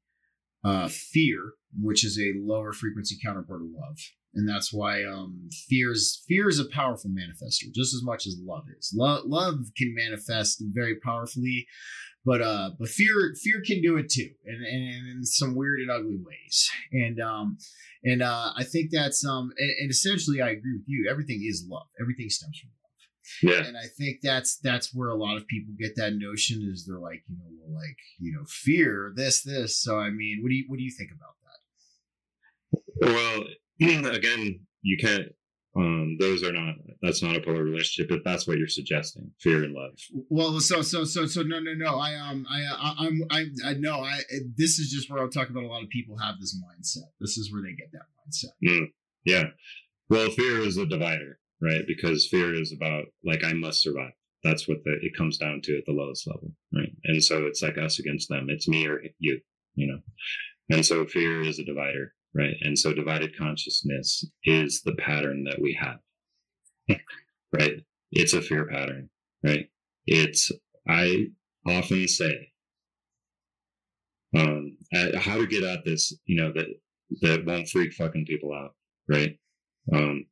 uh, 0.64 0.88
fear, 0.88 1.52
which 1.80 2.04
is 2.04 2.18
a 2.18 2.34
lower 2.36 2.72
frequency 2.72 3.16
counterpart 3.24 3.62
of 3.62 3.68
love. 3.68 3.98
And 4.34 4.48
that's 4.48 4.72
why 4.72 5.04
um, 5.04 5.48
fear 5.68 5.92
is 5.92 6.24
fear 6.26 6.48
is 6.48 6.58
a 6.58 6.64
powerful 6.64 7.10
manifester, 7.10 7.72
just 7.74 7.94
as 7.94 8.02
much 8.02 8.26
as 8.26 8.40
love 8.42 8.64
is. 8.78 8.92
Lo- 8.96 9.22
love 9.26 9.56
can 9.76 9.94
manifest 9.94 10.62
very 10.72 10.96
powerfully, 10.96 11.66
but 12.24 12.40
uh, 12.40 12.70
but 12.78 12.88
fear 12.88 13.34
fear 13.42 13.62
can 13.66 13.82
do 13.82 13.98
it 13.98 14.08
too, 14.08 14.30
and, 14.46 14.64
and 14.64 15.18
in 15.18 15.24
some 15.24 15.54
weird 15.54 15.80
and 15.80 15.90
ugly 15.90 16.18
ways. 16.24 16.70
And 16.92 17.20
um, 17.20 17.58
and 18.04 18.22
uh, 18.22 18.52
I 18.56 18.64
think 18.64 18.90
that's 18.90 19.24
um, 19.24 19.52
and, 19.58 19.70
and 19.80 19.90
essentially 19.90 20.40
I 20.40 20.50
agree 20.50 20.78
with 20.78 20.86
you. 20.86 21.08
Everything 21.10 21.44
is 21.44 21.66
love. 21.68 21.88
Everything 22.00 22.30
stems 22.30 22.58
from 22.58 22.70
love. 22.70 22.78
Yeah. 23.42 23.66
And 23.66 23.76
I 23.76 23.86
think 23.98 24.20
that's 24.22 24.58
that's 24.58 24.94
where 24.94 25.10
a 25.10 25.16
lot 25.16 25.36
of 25.36 25.46
people 25.46 25.74
get 25.78 25.96
that 25.96 26.14
notion 26.14 26.68
is 26.72 26.86
they're 26.86 26.98
like, 26.98 27.22
you 27.28 27.36
know, 27.36 27.50
well, 27.60 27.74
like, 27.74 27.98
you 28.18 28.32
know, 28.32 28.44
fear, 28.46 29.12
this, 29.14 29.42
this. 29.42 29.80
So 29.80 29.98
I 29.98 30.10
mean, 30.10 30.40
what 30.42 30.48
do 30.48 30.54
you 30.54 30.64
what 30.68 30.78
do 30.78 30.82
you 30.82 30.90
think 30.90 31.10
about 31.12 31.36
that? 31.42 33.12
Well, 33.14 33.44
again, 34.06 34.60
you 34.82 34.96
can't 34.98 35.28
um 35.74 36.18
those 36.20 36.42
are 36.42 36.52
not 36.52 36.74
that's 37.00 37.22
not 37.22 37.34
a 37.34 37.40
polar 37.40 37.64
relationship 37.64 38.14
if 38.14 38.22
that's 38.24 38.46
what 38.46 38.58
you're 38.58 38.68
suggesting 38.68 39.30
fear 39.40 39.64
and 39.64 39.72
love 39.72 39.94
well 40.28 40.60
so 40.60 40.82
so 40.82 41.02
so 41.02 41.24
so 41.24 41.40
no 41.40 41.60
no 41.60 41.72
no 41.72 41.98
i 41.98 42.14
um 42.14 42.44
i, 42.50 42.60
I 42.60 42.94
i'm 43.06 43.22
i 43.30 43.46
i 43.64 43.72
know 43.72 44.02
i 44.02 44.20
this 44.58 44.78
is 44.78 44.90
just 44.90 45.10
where 45.10 45.22
i'm 45.22 45.30
talking 45.30 45.56
about 45.56 45.64
a 45.64 45.72
lot 45.72 45.82
of 45.82 45.88
people 45.88 46.18
have 46.18 46.34
this 46.38 46.54
mindset 46.62 47.08
this 47.22 47.38
is 47.38 47.50
where 47.50 47.62
they 47.62 47.72
get 47.72 47.90
that 47.92 48.02
mindset 48.20 48.50
mm, 48.62 48.86
yeah 49.24 49.44
well 50.10 50.28
fear 50.28 50.60
is 50.60 50.76
a 50.76 50.84
divider 50.84 51.38
right? 51.62 51.86
Because 51.86 52.26
fear 52.26 52.52
is 52.52 52.72
about 52.72 53.04
like 53.24 53.44
I 53.44 53.52
must 53.54 53.80
survive. 53.80 54.12
That's 54.42 54.66
what 54.66 54.78
the, 54.84 54.98
it 55.00 55.16
comes 55.16 55.38
down 55.38 55.60
to 55.62 55.78
at 55.78 55.84
the 55.86 55.92
lowest 55.92 56.26
level, 56.26 56.52
right? 56.74 56.92
And 57.04 57.22
so 57.22 57.46
it's 57.46 57.62
like 57.62 57.78
us 57.78 58.00
against 58.00 58.28
them. 58.28 58.46
It's 58.50 58.68
me 58.68 58.86
or 58.88 59.00
you, 59.20 59.40
you 59.76 59.86
know. 59.86 60.00
And 60.68 60.84
so 60.84 61.06
fear 61.06 61.40
is 61.42 61.60
a 61.60 61.64
divider, 61.64 62.12
right? 62.34 62.54
And 62.62 62.78
so 62.78 62.92
divided 62.92 63.36
consciousness 63.36 64.24
is 64.44 64.82
the 64.82 64.94
pattern 64.94 65.44
that 65.44 65.60
we 65.60 65.78
have, 65.80 65.98
right? 67.52 67.74
It's 68.10 68.34
a 68.34 68.42
fear 68.42 68.66
pattern, 68.66 69.08
right? 69.44 69.68
It's 70.06 70.50
I 70.88 71.26
often 71.66 72.08
say, 72.08 72.48
um, 74.36 74.76
how 75.16 75.36
to 75.36 75.46
get 75.46 75.62
at 75.62 75.84
this, 75.84 76.12
you 76.26 76.36
know, 76.36 76.52
that 76.54 76.66
that 77.20 77.44
won't 77.44 77.68
freak 77.68 77.92
fucking 77.92 78.26
people 78.26 78.52
out, 78.54 78.74
right? 79.08 79.38
Um, 79.92 80.26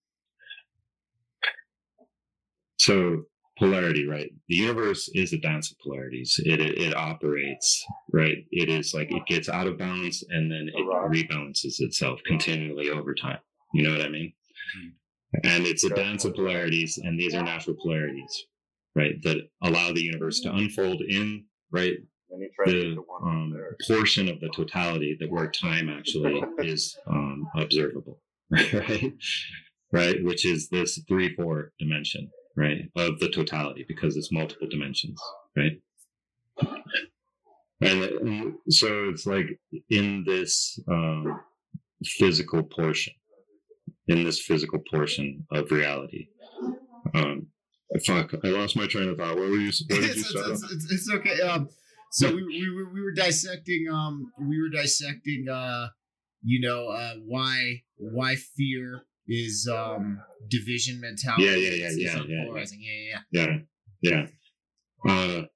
so 2.78 3.24
polarity, 3.60 4.08
right? 4.08 4.30
The 4.48 4.56
universe 4.56 5.08
is 5.14 5.32
a 5.32 5.38
dance 5.38 5.70
of 5.70 5.78
polarities. 5.78 6.40
It, 6.44 6.60
it, 6.60 6.78
it 6.78 6.96
operates, 6.96 7.84
right? 8.12 8.38
It 8.50 8.68
is 8.70 8.94
like 8.94 9.12
it 9.12 9.26
gets 9.26 9.48
out 9.48 9.66
of 9.66 9.78
balance 9.78 10.24
and 10.30 10.50
then 10.50 10.68
it 10.74 10.86
rebalances 10.86 11.80
itself 11.80 12.20
continually 12.26 12.90
over 12.90 13.14
time. 13.14 13.38
You 13.74 13.84
know 13.84 13.92
what 13.92 14.06
I 14.06 14.08
mean? 14.08 14.32
Mm-hmm. 14.78 15.46
And 15.46 15.66
it's 15.66 15.84
a 15.84 15.90
dance 15.90 16.24
of 16.24 16.34
polarities, 16.34 16.98
and 16.98 17.20
these 17.20 17.34
are 17.34 17.42
natural 17.42 17.76
polarities, 17.80 18.46
right? 18.96 19.22
That 19.22 19.36
allow 19.62 19.92
the 19.92 20.02
universe 20.02 20.40
to 20.40 20.52
unfold 20.52 21.02
in 21.02 21.44
right 21.70 21.98
the 22.66 22.96
um, 23.22 23.54
portion 23.86 24.28
of 24.28 24.40
the 24.40 24.48
totality 24.54 25.16
that 25.20 25.30
where 25.30 25.50
time 25.50 25.88
actually 25.88 26.42
is 26.58 26.96
um, 27.08 27.46
observable, 27.56 28.22
right? 28.50 29.12
Right, 29.92 30.24
which 30.24 30.46
is 30.46 30.68
this 30.68 31.00
three 31.08 31.34
four 31.34 31.72
dimension 31.78 32.30
right, 32.56 32.90
of 32.96 33.18
the 33.18 33.28
totality 33.28 33.84
because 33.86 34.16
it's 34.16 34.32
multiple 34.32 34.68
dimensions, 34.68 35.20
right? 35.56 35.80
And, 37.82 38.02
and 38.04 38.54
so 38.68 39.08
it's 39.08 39.26
like 39.26 39.46
in 39.88 40.24
this 40.26 40.78
um, 40.88 41.40
physical 42.04 42.62
portion, 42.62 43.14
in 44.08 44.24
this 44.24 44.40
physical 44.40 44.80
portion 44.90 45.46
of 45.50 45.70
reality. 45.70 46.28
Um, 47.14 47.46
fuck, 48.06 48.34
I 48.44 48.48
lost 48.48 48.76
my 48.76 48.86
train 48.86 49.08
of 49.08 49.16
thought. 49.16 49.36
Where 49.36 49.48
were 49.48 49.56
you? 49.56 49.72
Where 49.88 50.00
did 50.00 50.16
you 50.16 50.22
start? 50.22 50.50
it's, 50.50 50.62
it's, 50.70 50.92
it's, 50.92 51.10
okay. 51.10 51.40
Um, 51.40 51.70
so 52.10 52.34
we, 52.34 52.44
we 52.44 52.70
were 52.74 52.92
we 52.92 53.00
were 53.00 53.12
dissecting 53.12 53.86
um 53.90 54.32
we 54.40 54.60
were 54.60 54.68
dissecting 54.68 55.46
uh 55.48 55.88
you 56.42 56.60
know 56.60 56.88
uh 56.88 57.14
why 57.24 57.82
why 57.96 58.34
fear 58.34 59.02
is 59.30 59.68
um 59.72 60.20
division 60.48 61.00
mentality. 61.00 61.44
Yeah, 61.44 61.54
yeah, 61.54 61.70
yeah, 61.70 61.90
yeah, 61.96 62.22
yeah, 62.26 62.44
polarizing. 62.44 62.80
yeah, 62.82 63.18
yeah, 63.30 63.46
yeah, 63.46 63.56
yeah. 64.02 64.26
yeah. 65.06 65.12
Uh, 65.12 65.46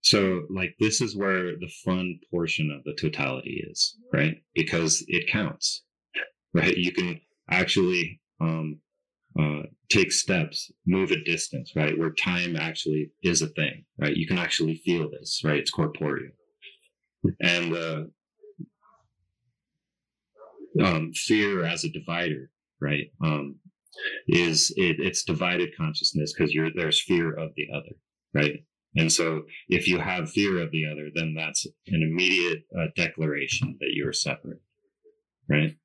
so 0.00 0.46
like 0.48 0.74
this 0.80 1.00
is 1.00 1.14
where 1.14 1.56
the 1.56 1.70
fun 1.84 2.18
portion 2.30 2.70
of 2.70 2.82
the 2.84 2.94
totality 2.94 3.62
is, 3.70 3.96
right? 4.12 4.36
Because 4.54 5.04
it 5.08 5.28
counts, 5.28 5.84
right? 6.54 6.76
You 6.76 6.92
can 6.92 7.20
actually 7.50 8.20
um, 8.40 8.80
uh, 9.38 9.62
take 9.90 10.10
steps, 10.10 10.70
move 10.86 11.10
a 11.10 11.22
distance, 11.24 11.72
right? 11.76 11.98
Where 11.98 12.10
time 12.10 12.56
actually 12.56 13.10
is 13.22 13.42
a 13.42 13.48
thing, 13.48 13.84
right? 13.98 14.16
You 14.16 14.26
can 14.26 14.38
actually 14.38 14.76
feel 14.76 15.10
this, 15.10 15.42
right? 15.44 15.58
It's 15.58 15.70
corporeal, 15.70 16.32
and 17.42 17.76
uh, 17.76 18.02
um, 20.82 21.12
fear 21.12 21.64
as 21.64 21.84
a 21.84 21.90
divider 21.90 22.50
right? 22.80 23.10
Um, 23.24 23.56
is 24.28 24.72
it, 24.76 24.96
it's 25.00 25.24
divided 25.24 25.76
consciousness 25.76 26.32
because 26.32 26.52
you're 26.52 26.70
there's 26.74 27.02
fear 27.02 27.32
of 27.32 27.50
the 27.56 27.66
other, 27.74 27.96
right? 28.34 28.64
And 28.96 29.12
so 29.12 29.42
if 29.68 29.86
you 29.86 29.98
have 29.98 30.30
fear 30.30 30.60
of 30.60 30.70
the 30.70 30.86
other, 30.86 31.08
then 31.14 31.34
that's 31.34 31.66
an 31.86 32.02
immediate 32.02 32.64
uh, 32.78 32.86
declaration 32.96 33.76
that 33.80 33.90
you're 33.92 34.12
separate, 34.12 34.60
right? 35.48 35.76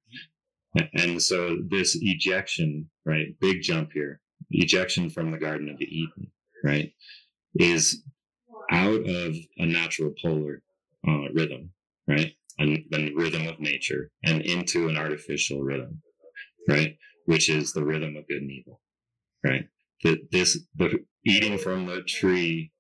And 0.94 1.22
so 1.22 1.58
this 1.68 1.98
ejection, 2.02 2.90
right? 3.06 3.28
Big 3.40 3.62
jump 3.62 3.92
here, 3.94 4.22
ejection 4.50 5.10
from 5.10 5.32
the 5.32 5.38
Garden 5.38 5.70
of 5.70 5.80
Eden, 5.80 6.32
right? 6.64 6.92
Is 7.56 8.04
out 8.72 9.08
of 9.08 9.36
a 9.58 9.66
natural 9.66 10.14
polar 10.22 10.64
uh, 11.08 11.30
rhythm, 11.34 11.70
right? 12.08 12.34
And 12.58 12.84
then 12.90 13.14
rhythm 13.16 13.48
of 13.48 13.60
nature 13.60 14.10
and 14.24 14.42
into 14.42 14.88
an 14.88 14.98
artificial 14.98 15.62
rhythm, 15.62 16.02
right? 16.68 16.96
Which 17.26 17.50
is 17.50 17.74
the 17.74 17.84
rhythm 17.84 18.16
of 18.16 18.28
good 18.28 18.42
and 18.42 18.52
evil, 18.52 18.82
right? 19.44 19.68
That 20.04 20.32
this, 20.32 20.58
the 20.76 21.00
eating 21.26 21.58
from 21.58 21.86
the 21.86 22.02
tree, 22.04 22.72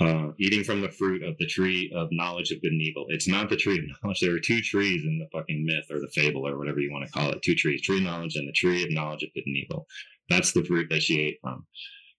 uh, 0.00 0.28
eating 0.38 0.64
from 0.64 0.80
the 0.80 0.90
fruit 0.90 1.22
of 1.22 1.36
the 1.38 1.46
tree 1.46 1.92
of 1.94 2.08
knowledge 2.10 2.50
of 2.50 2.62
good 2.62 2.72
and 2.72 2.80
evil. 2.80 3.06
It's 3.08 3.28
not 3.28 3.50
the 3.50 3.56
tree 3.56 3.78
of 3.78 3.84
knowledge. 4.02 4.20
There 4.20 4.34
are 4.34 4.40
two 4.40 4.60
trees 4.60 5.02
in 5.04 5.18
the 5.18 5.38
fucking 5.38 5.64
myth 5.64 5.86
or 5.90 6.00
the 6.00 6.10
fable 6.14 6.46
or 6.46 6.58
whatever 6.58 6.80
you 6.80 6.92
want 6.92 7.06
to 7.06 7.12
call 7.12 7.30
it. 7.30 7.42
Two 7.42 7.54
trees, 7.54 7.82
tree 7.82 7.98
of 7.98 8.04
knowledge 8.04 8.36
and 8.36 8.48
the 8.48 8.52
tree 8.52 8.82
of 8.82 8.90
knowledge 8.90 9.22
of 9.22 9.32
good 9.34 9.44
and 9.46 9.56
evil. 9.56 9.86
That's 10.30 10.52
the 10.52 10.64
fruit 10.64 10.88
that 10.90 11.02
she 11.02 11.20
ate 11.20 11.38
from, 11.42 11.66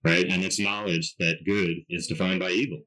right? 0.03 0.27
And 0.27 0.43
it's 0.43 0.59
knowledge 0.59 1.15
that 1.19 1.45
good 1.45 1.77
is 1.89 2.07
defined 2.07 2.39
by 2.39 2.51
evil. 2.51 2.81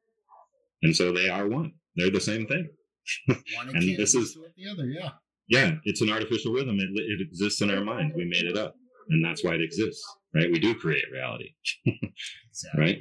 And 0.82 0.94
so 0.94 1.12
they 1.12 1.28
are 1.28 1.48
one. 1.48 1.72
They're 1.96 2.10
the 2.10 2.20
same 2.20 2.46
thing. 2.46 2.68
and 3.28 3.98
this 3.98 4.14
is 4.14 4.36
the 4.56 4.70
other, 4.70 4.86
yeah. 4.86 5.10
Yeah, 5.48 5.72
it's 5.84 6.00
an 6.00 6.10
artificial 6.10 6.52
rhythm. 6.52 6.78
It, 6.80 6.88
it 6.94 7.20
exists 7.20 7.60
in 7.60 7.70
our 7.70 7.84
minds. 7.84 8.14
We 8.16 8.24
made 8.24 8.44
it 8.44 8.56
up, 8.56 8.74
and 9.10 9.24
that's 9.24 9.44
why 9.44 9.54
it 9.54 9.62
exists, 9.62 10.04
right? 10.34 10.50
We 10.50 10.58
do 10.58 10.74
create 10.74 11.04
reality, 11.12 11.54
right? 12.76 12.98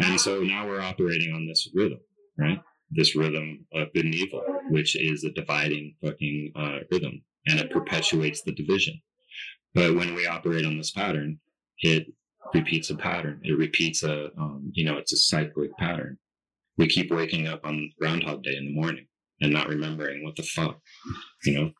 And 0.00 0.20
so 0.20 0.40
now 0.40 0.66
we're 0.66 0.80
operating 0.80 1.34
on 1.34 1.46
this 1.46 1.68
rhythm, 1.74 2.00
right? 2.38 2.60
This 2.90 3.14
rhythm 3.14 3.66
of 3.74 3.92
good 3.94 4.06
and 4.06 4.14
evil, 4.14 4.42
which 4.70 4.96
is 4.96 5.24
a 5.24 5.32
dividing 5.32 5.94
fucking 6.02 6.52
uh, 6.56 6.78
rhythm, 6.90 7.22
and 7.46 7.60
it 7.60 7.70
perpetuates 7.70 8.42
the 8.42 8.52
division. 8.52 9.00
But 9.74 9.94
when 9.94 10.14
we 10.14 10.26
operate 10.26 10.66
on 10.66 10.76
this 10.76 10.90
pattern, 10.90 11.40
it 11.78 12.06
repeats 12.54 12.90
a 12.90 12.96
pattern. 12.96 13.40
It 13.42 13.58
repeats 13.58 14.02
a, 14.02 14.30
um, 14.38 14.70
you 14.74 14.84
know, 14.84 14.98
it's 14.98 15.12
a 15.12 15.16
cyclic 15.16 15.76
pattern. 15.78 16.18
We 16.78 16.86
keep 16.88 17.10
waking 17.10 17.48
up 17.48 17.64
on 17.64 17.90
Groundhog 18.00 18.42
Day 18.42 18.56
in 18.56 18.66
the 18.66 18.74
morning 18.74 19.06
and 19.40 19.52
not 19.52 19.68
remembering 19.68 20.24
what 20.24 20.36
the 20.36 20.42
fuck, 20.42 20.78
you 21.44 21.54
know. 21.54 21.70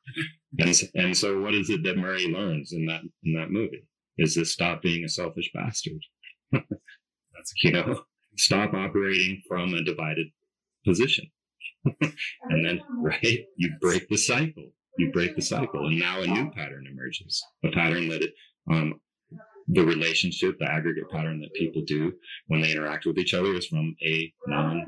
and 0.58 0.74
and 0.94 1.16
so, 1.16 1.40
what 1.40 1.54
is 1.54 1.70
it 1.70 1.82
that 1.84 1.96
Murray 1.96 2.28
learns 2.28 2.72
in 2.72 2.86
that 2.86 3.02
in 3.24 3.34
that 3.34 3.50
movie? 3.50 3.86
Is 4.18 4.34
to 4.34 4.44
stop 4.44 4.82
being 4.82 5.04
a 5.04 5.08
selfish 5.08 5.50
bastard. 5.54 6.00
That's 6.52 7.52
you 7.62 7.72
know, 7.72 8.02
stop 8.36 8.74
operating 8.74 9.42
from 9.48 9.74
a 9.74 9.82
divided 9.82 10.26
position, 10.84 11.26
and 11.84 12.64
then 12.64 12.80
right, 12.98 13.44
you 13.56 13.72
break 13.80 14.08
the 14.08 14.16
cycle. 14.16 14.70
You 14.98 15.10
break 15.10 15.34
the 15.36 15.42
cycle, 15.42 15.86
and 15.86 15.98
now 15.98 16.20
a 16.20 16.26
new 16.26 16.50
pattern 16.50 16.86
emerges. 16.90 17.42
A 17.64 17.70
pattern 17.70 18.10
that 18.10 18.22
it, 18.22 18.34
um, 18.70 19.00
the 19.68 19.82
relationship, 19.82 20.58
the 20.58 20.70
aggregate 20.70 21.10
pattern 21.10 21.40
that 21.40 21.54
people 21.54 21.82
do 21.86 22.12
when 22.48 22.60
they 22.60 22.72
interact 22.72 23.06
with 23.06 23.16
each 23.16 23.32
other 23.32 23.54
is 23.54 23.66
from 23.66 23.96
a 24.04 24.32
non 24.46 24.84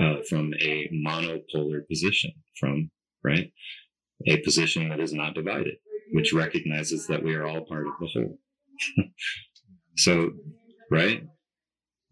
uh, 0.00 0.16
from 0.28 0.52
a 0.60 0.88
monopolar 0.92 1.86
position, 1.88 2.32
from 2.58 2.90
right 3.24 3.52
a 4.26 4.38
position 4.38 4.88
that 4.88 5.00
is 5.00 5.12
not 5.12 5.34
divided, 5.34 5.76
which 6.12 6.32
recognizes 6.32 7.06
that 7.06 7.22
we 7.22 7.34
are 7.34 7.46
all 7.46 7.64
part 7.64 7.86
of 7.86 7.92
the 8.00 8.06
whole. 8.06 8.38
so, 9.96 10.30
right? 10.90 11.22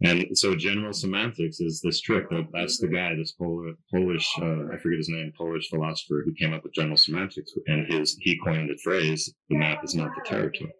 And 0.00 0.38
so 0.38 0.54
general 0.54 0.92
semantics 0.92 1.58
is 1.60 1.80
this 1.80 2.00
trick 2.00 2.30
that 2.30 2.46
that's 2.52 2.78
the 2.78 2.86
guy, 2.86 3.16
this 3.16 3.32
Polish, 3.32 4.28
uh, 4.40 4.72
I 4.72 4.78
forget 4.78 4.98
his 4.98 5.08
name, 5.08 5.32
Polish 5.36 5.68
philosopher 5.68 6.22
who 6.24 6.32
came 6.34 6.54
up 6.54 6.62
with 6.62 6.74
general 6.74 6.96
semantics 6.96 7.52
and 7.66 7.92
his, 7.92 8.16
he 8.20 8.38
coined 8.44 8.70
the 8.70 8.78
phrase, 8.82 9.34
the 9.50 9.56
map 9.56 9.82
is 9.82 9.96
not 9.96 10.10
the 10.14 10.22
territory. 10.24 10.72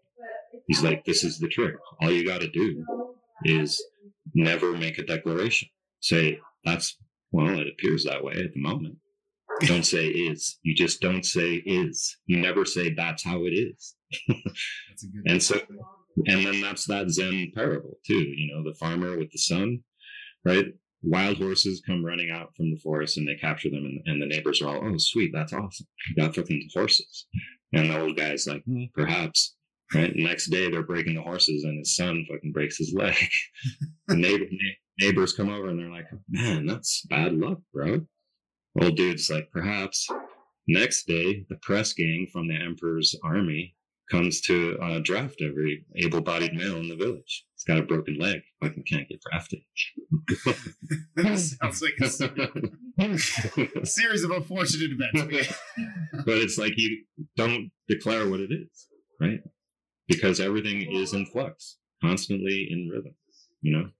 He's 0.69 0.85
like, 0.85 1.05
this 1.05 1.25
is 1.25 1.39
the 1.39 1.49
trick. 1.49 1.75
All 2.01 2.13
you 2.13 2.25
got 2.25 2.43
to 2.43 2.49
do 2.49 2.85
is 3.45 3.83
never 4.35 4.73
make 4.73 4.99
a 4.99 5.05
declaration. 5.05 5.69
Say, 6.01 6.39
that's, 6.65 6.97
well, 7.33 7.59
it 7.59 7.67
appears 7.67 8.05
that 8.05 8.23
way 8.23 8.35
at 8.35 8.55
the 8.55 8.61
moment. 8.61 8.99
Don't 9.63 9.85
say 9.85 10.07
is. 10.07 10.59
You 10.63 10.75
just 10.75 11.01
don't 11.01 11.25
say 11.25 11.55
is. 11.55 12.17
You 12.27 12.39
never 12.39 12.65
say 12.65 12.95
that's 12.95 13.25
how 13.25 13.45
it 13.45 13.51
is. 13.51 13.95
and 15.27 15.43
so 15.43 15.61
and 16.27 16.45
then 16.45 16.61
that's 16.61 16.87
that 16.87 17.11
Zen 17.11 17.53
parable 17.55 17.99
too. 18.07 18.15
You 18.15 18.53
know, 18.53 18.65
the 18.65 18.77
farmer 18.77 19.17
with 19.17 19.31
the 19.31 19.39
son, 19.39 19.81
right? 20.45 20.67
Wild 21.03 21.39
horses 21.39 21.83
come 21.87 22.05
running 22.05 22.31
out 22.31 22.55
from 22.57 22.71
the 22.71 22.81
forest 22.83 23.19
and 23.19 23.29
they 23.29 23.37
capture 23.37 23.71
them, 23.71 23.85
and, 23.85 24.01
and 24.07 24.21
the 24.23 24.27
neighbors 24.27 24.61
are 24.61 24.69
all, 24.69 24.85
"Oh, 24.85 24.97
sweet, 24.99 25.31
that's 25.33 25.53
awesome! 25.53 25.87
You 26.09 26.25
got 26.25 26.35
fucking 26.35 26.69
horses." 26.75 27.27
And 27.73 27.91
the 27.91 28.01
old 28.01 28.17
guy's 28.17 28.47
like, 28.47 28.65
hmm, 28.65 28.85
"Perhaps." 28.95 29.55
Right. 29.95 30.13
Next 30.15 30.49
day, 30.49 30.71
they're 30.71 30.83
breaking 30.83 31.15
the 31.15 31.23
horses, 31.23 31.65
and 31.65 31.79
his 31.79 31.97
son 31.97 32.27
fucking 32.31 32.53
breaks 32.53 32.77
his 32.77 32.93
leg. 32.95 33.17
the 34.09 34.17
neighbor, 34.17 34.45
neighbors 35.01 35.33
come 35.33 35.49
over 35.49 35.69
and 35.69 35.79
they're 35.79 35.91
like, 35.91 36.09
"Man, 36.29 36.67
that's 36.67 37.07
bad 37.09 37.35
luck, 37.35 37.59
bro." 37.73 38.01
Old 38.81 38.97
dude's 38.97 39.31
like, 39.31 39.51
"Perhaps." 39.51 40.09
Next 40.71 41.07
day, 41.07 41.47
the 41.49 41.57
press 41.57 41.95
gang 41.95 42.29
from 42.31 42.47
the 42.47 42.55
emperor's 42.55 43.15
army 43.25 43.75
comes 44.11 44.41
to 44.43 44.79
uh, 44.83 44.99
draft 45.01 45.41
every 45.43 45.85
able-bodied 45.97 46.55
male 46.55 46.77
in 46.77 46.89
the 46.89 46.97
village. 46.97 47.45
He's 47.55 47.65
got 47.65 47.79
a 47.79 47.83
broken 47.83 48.19
leg. 48.19 48.41
Fucking 48.63 48.85
can't 48.85 49.09
get 49.09 49.21
drafted. 49.23 49.61
sounds 51.39 51.83
like 51.83 51.99
a 52.01 52.09
series 53.87 54.25
of 54.25 54.31
unfortunate 54.31 54.91
events. 54.93 55.53
but 56.25 56.37
it's 56.37 56.59
like 56.59 56.75
you 56.77 57.05
don't 57.37 57.71
declare 57.89 58.29
what 58.29 58.41
it 58.41 58.51
is, 58.53 58.89
right? 59.21 59.41
Because 60.07 60.41
everything 60.41 60.93
is 60.93 61.13
in 61.13 61.27
flux, 61.27 61.77
constantly 62.03 62.69
in 62.71 62.89
rhythm. 62.89 63.15
You 63.61 63.77
know. 63.77 63.91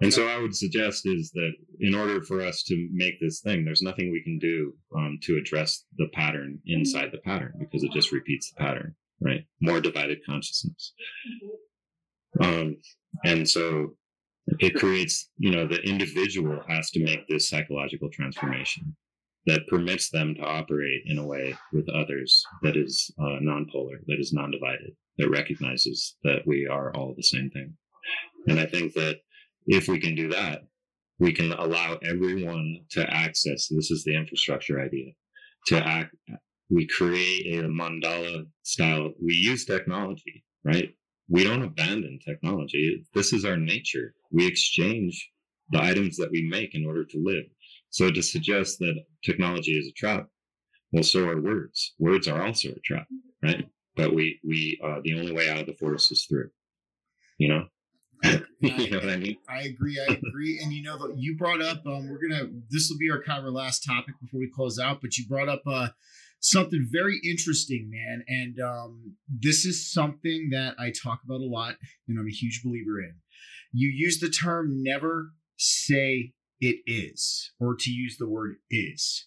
And 0.00 0.12
so 0.12 0.28
I 0.28 0.38
would 0.38 0.54
suggest 0.54 1.06
is 1.06 1.30
that 1.32 1.52
in 1.80 1.94
order 1.94 2.22
for 2.22 2.40
us 2.40 2.62
to 2.64 2.88
make 2.92 3.14
this 3.20 3.40
thing, 3.40 3.64
there's 3.64 3.82
nothing 3.82 4.12
we 4.12 4.22
can 4.22 4.38
do 4.38 4.72
um, 4.96 5.18
to 5.22 5.36
address 5.36 5.84
the 5.96 6.06
pattern 6.12 6.60
inside 6.66 7.10
the 7.12 7.18
pattern 7.18 7.54
because 7.58 7.82
it 7.82 7.90
just 7.92 8.12
repeats 8.12 8.50
the 8.50 8.64
pattern 8.64 8.94
right? 9.20 9.44
More 9.60 9.80
divided 9.80 10.18
consciousness. 10.24 10.92
Um, 12.40 12.76
and 13.24 13.48
so 13.48 13.96
it 14.58 14.74
creates, 14.74 15.30
you 15.38 15.50
know, 15.50 15.66
the 15.66 15.80
individual 15.82 16.60
has 16.68 16.90
to 16.92 17.02
make 17.02 17.26
this 17.28 17.48
psychological 17.48 18.08
transformation 18.10 18.96
that 19.46 19.66
permits 19.66 20.10
them 20.10 20.34
to 20.34 20.42
operate 20.42 21.02
in 21.06 21.18
a 21.18 21.26
way 21.26 21.56
with 21.72 21.88
others 21.88 22.44
that 22.62 22.76
is 22.76 23.10
uh, 23.18 23.36
non-polar, 23.40 23.98
that 24.06 24.18
is 24.18 24.32
non-divided, 24.32 24.92
that 25.16 25.30
recognizes 25.30 26.16
that 26.22 26.42
we 26.46 26.66
are 26.66 26.94
all 26.94 27.14
the 27.16 27.22
same 27.22 27.50
thing. 27.50 27.74
And 28.46 28.60
I 28.60 28.66
think 28.66 28.92
that 28.94 29.16
if 29.68 29.86
we 29.86 30.00
can 30.00 30.16
do 30.16 30.28
that, 30.30 30.62
we 31.20 31.32
can 31.32 31.52
allow 31.52 31.98
everyone 32.02 32.80
to 32.90 33.08
access. 33.08 33.68
This 33.68 33.90
is 33.92 34.02
the 34.04 34.16
infrastructure 34.16 34.80
idea 34.80 35.12
to 35.68 35.86
act, 35.86 36.14
we 36.70 36.86
create 36.86 37.46
a 37.46 37.68
mandala 37.68 38.46
style. 38.62 39.12
We 39.22 39.34
use 39.34 39.64
technology, 39.64 40.44
right? 40.64 40.90
We 41.28 41.44
don't 41.44 41.62
abandon 41.62 42.18
technology. 42.26 43.04
This 43.14 43.32
is 43.32 43.44
our 43.44 43.56
nature. 43.56 44.14
We 44.30 44.46
exchange 44.46 45.30
the 45.70 45.82
items 45.82 46.16
that 46.16 46.30
we 46.30 46.48
make 46.50 46.74
in 46.74 46.86
order 46.86 47.04
to 47.04 47.22
live. 47.22 47.44
So 47.90 48.10
to 48.10 48.22
suggest 48.22 48.78
that 48.78 48.94
technology 49.24 49.72
is 49.72 49.88
a 49.88 49.92
trap, 49.92 50.26
well, 50.92 51.02
so 51.02 51.28
are 51.28 51.40
words. 51.40 51.94
Words 51.98 52.28
are 52.28 52.46
also 52.46 52.70
a 52.70 52.80
trap, 52.84 53.06
right? 53.42 53.66
But 53.96 54.14
we, 54.14 54.40
we, 54.42 54.80
uh, 54.82 55.00
the 55.04 55.18
only 55.18 55.32
way 55.32 55.50
out 55.50 55.60
of 55.60 55.66
the 55.66 55.74
forest 55.74 56.12
is 56.12 56.24
through, 56.24 56.48
you 57.36 57.48
know? 57.48 57.64
you 58.60 58.90
know 58.90 58.98
what 58.98 59.10
I 59.10 59.16
mean? 59.16 59.36
I 59.48 59.62
agree. 59.62 60.00
I 60.00 60.12
agree. 60.12 60.60
And 60.62 60.72
you 60.72 60.82
know, 60.82 61.12
you 61.16 61.36
brought 61.36 61.62
up, 61.62 61.86
um, 61.86 62.08
we're 62.08 62.18
going 62.18 62.40
to, 62.40 62.50
this 62.70 62.88
will 62.90 62.98
be 62.98 63.10
our 63.10 63.22
kind 63.22 63.38
of 63.38 63.44
our 63.44 63.50
last 63.50 63.84
topic 63.84 64.14
before 64.20 64.40
we 64.40 64.50
close 64.50 64.78
out, 64.78 65.00
but 65.00 65.16
you 65.16 65.26
brought 65.26 65.48
up, 65.48 65.62
uh, 65.66 65.88
something 66.40 66.86
very 66.90 67.20
interesting, 67.24 67.90
man. 67.90 68.24
And 68.28 68.60
um, 68.60 69.16
this 69.28 69.64
is 69.64 69.90
something 69.90 70.50
that 70.50 70.74
I 70.78 70.90
talk 70.90 71.20
about 71.24 71.40
a 71.40 71.46
lot, 71.46 71.76
and 72.08 72.18
I'm 72.18 72.26
a 72.26 72.30
huge 72.30 72.62
believer 72.64 73.00
in. 73.00 73.14
You 73.72 73.88
use 73.88 74.18
the 74.18 74.30
term 74.30 74.82
never 74.82 75.32
say 75.56 76.32
it 76.60 76.78
is, 76.86 77.52
or 77.60 77.76
to 77.76 77.90
use 77.90 78.16
the 78.16 78.28
word 78.28 78.56
is. 78.70 79.26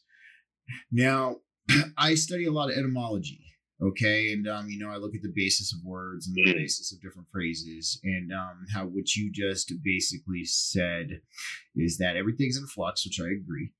Now, 0.91 1.37
I 1.97 2.15
study 2.15 2.45
a 2.45 2.51
lot 2.51 2.71
of 2.71 2.77
etymology 2.77 3.50
okay 3.81 4.31
and 4.31 4.47
um, 4.47 4.69
you 4.69 4.77
know 4.77 4.91
i 4.91 4.97
look 4.97 5.15
at 5.15 5.21
the 5.21 5.33
basis 5.35 5.73
of 5.73 5.79
words 5.83 6.27
and 6.27 6.35
the 6.35 6.43
mm. 6.43 6.53
basis 6.53 6.93
of 6.93 7.01
different 7.01 7.27
phrases 7.31 7.99
and 8.03 8.31
um, 8.31 8.65
how 8.73 8.85
what 8.85 9.15
you 9.15 9.31
just 9.31 9.73
basically 9.83 10.43
said 10.43 11.21
is 11.75 11.97
that 11.97 12.15
everything's 12.15 12.57
in 12.57 12.67
flux 12.67 13.05
which 13.05 13.19
i 13.19 13.29
agree 13.29 13.71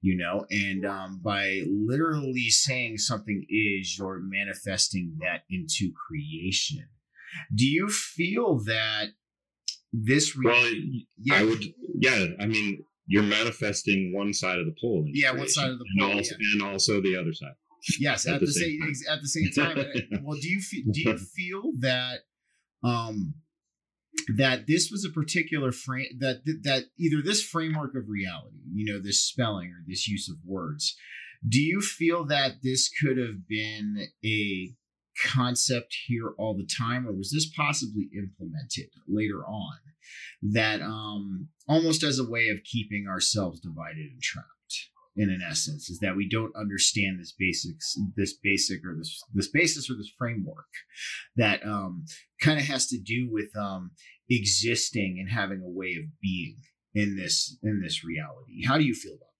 you 0.00 0.16
know 0.16 0.44
and 0.50 0.84
um, 0.84 1.20
by 1.22 1.62
literally 1.68 2.48
saying 2.48 2.98
something 2.98 3.44
is 3.48 3.98
you're 3.98 4.20
manifesting 4.22 5.16
that 5.20 5.42
into 5.50 5.92
creation 6.08 6.88
do 7.54 7.66
you 7.66 7.88
feel 7.88 8.58
that 8.64 9.08
this 9.92 10.36
re- 10.36 10.46
well 10.46 10.72
yeah. 11.18 11.34
i 11.34 11.44
would 11.44 11.64
yeah 11.98 12.26
i 12.38 12.46
mean 12.46 12.84
you're 13.06 13.22
manifesting 13.22 14.12
one 14.14 14.32
side 14.32 14.58
of 14.58 14.66
the 14.66 14.74
pole 14.80 15.04
yeah 15.08 15.32
one 15.32 15.48
side 15.48 15.70
of 15.70 15.78
the 15.78 15.84
pole 15.98 16.10
and 16.10 16.18
also, 16.18 16.34
yeah. 16.38 16.52
and 16.52 16.62
also 16.62 17.00
the 17.00 17.16
other 17.16 17.32
side 17.32 17.54
yes 17.98 18.26
at, 18.26 18.34
at 18.34 18.40
the, 18.40 18.46
the, 18.46 18.52
same, 18.52 18.94
same 18.94 19.12
at 19.12 19.20
the 19.22 19.28
same 19.28 19.50
time 19.54 20.22
well 20.22 20.38
do 20.40 20.48
you 20.48 20.60
feel 20.60 20.84
do 20.92 21.00
you 21.00 21.18
feel 21.36 21.72
that 21.78 22.20
um 22.84 23.34
that 24.36 24.66
this 24.66 24.90
was 24.90 25.04
a 25.04 25.12
particular 25.12 25.72
frame 25.72 26.06
that 26.18 26.42
that 26.62 26.84
either 26.98 27.22
this 27.22 27.42
framework 27.42 27.94
of 27.94 28.08
reality 28.08 28.58
you 28.72 28.90
know 28.92 29.00
this 29.00 29.22
spelling 29.22 29.68
or 29.68 29.82
this 29.86 30.08
use 30.08 30.28
of 30.28 30.36
words 30.44 30.96
do 31.48 31.60
you 31.60 31.80
feel 31.80 32.24
that 32.24 32.56
this 32.62 32.90
could 33.00 33.16
have 33.16 33.48
been 33.48 34.08
a 34.24 34.74
concept 35.26 35.94
here 36.06 36.32
all 36.38 36.56
the 36.56 36.68
time 36.78 37.06
or 37.06 37.12
was 37.12 37.30
this 37.32 37.50
possibly 37.56 38.08
implemented 38.16 38.90
later 39.08 39.44
on 39.44 39.78
that 40.42 40.80
um 40.80 41.48
almost 41.68 42.02
as 42.02 42.18
a 42.18 42.28
way 42.28 42.48
of 42.48 42.64
keeping 42.64 43.06
ourselves 43.08 43.60
divided 43.60 44.10
and 44.10 44.22
trapped 44.22 44.48
in 45.16 45.30
an 45.30 45.40
essence 45.48 45.90
is 45.90 45.98
that 45.98 46.16
we 46.16 46.28
don't 46.28 46.54
understand 46.56 47.18
this 47.18 47.34
basics 47.38 47.96
this 48.16 48.34
basic 48.42 48.84
or 48.84 48.94
this 48.96 49.20
this 49.34 49.48
basis 49.48 49.90
or 49.90 49.94
this 49.94 50.12
framework 50.16 50.68
that 51.36 51.64
um, 51.64 52.04
kind 52.40 52.58
of 52.58 52.66
has 52.66 52.86
to 52.86 52.98
do 52.98 53.28
with 53.30 53.50
um, 53.56 53.90
existing 54.28 55.16
and 55.18 55.30
having 55.30 55.60
a 55.60 55.68
way 55.68 55.96
of 55.98 56.04
being 56.22 56.56
in 56.94 57.16
this 57.16 57.58
in 57.62 57.80
this 57.82 58.04
reality 58.04 58.64
how 58.66 58.78
do 58.78 58.84
you 58.84 58.94
feel 58.94 59.14
about 59.14 59.20
that? 59.20 59.30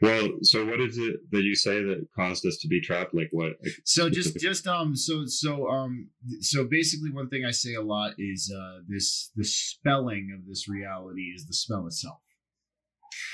well, 0.00 0.28
so 0.42 0.64
what 0.64 0.80
is 0.80 0.96
it 0.96 1.16
that 1.32 1.42
you 1.42 1.56
say 1.56 1.82
that 1.82 2.06
caused 2.14 2.46
us 2.46 2.58
to 2.58 2.68
be 2.68 2.80
trapped? 2.80 3.14
Like 3.14 3.28
what? 3.32 3.54
So 3.84 4.08
just 4.08 4.38
just 4.38 4.66
um 4.68 4.94
so 4.94 5.24
so 5.26 5.68
um 5.68 6.10
so 6.40 6.64
basically 6.64 7.10
one 7.10 7.28
thing 7.28 7.44
I 7.44 7.50
say 7.50 7.74
a 7.74 7.82
lot 7.82 8.12
is 8.16 8.52
uh 8.56 8.80
this 8.86 9.32
the 9.34 9.44
spelling 9.44 10.30
of 10.38 10.46
this 10.46 10.68
reality 10.68 11.32
is 11.34 11.46
the 11.46 11.54
spell 11.54 11.86
itself. 11.86 12.18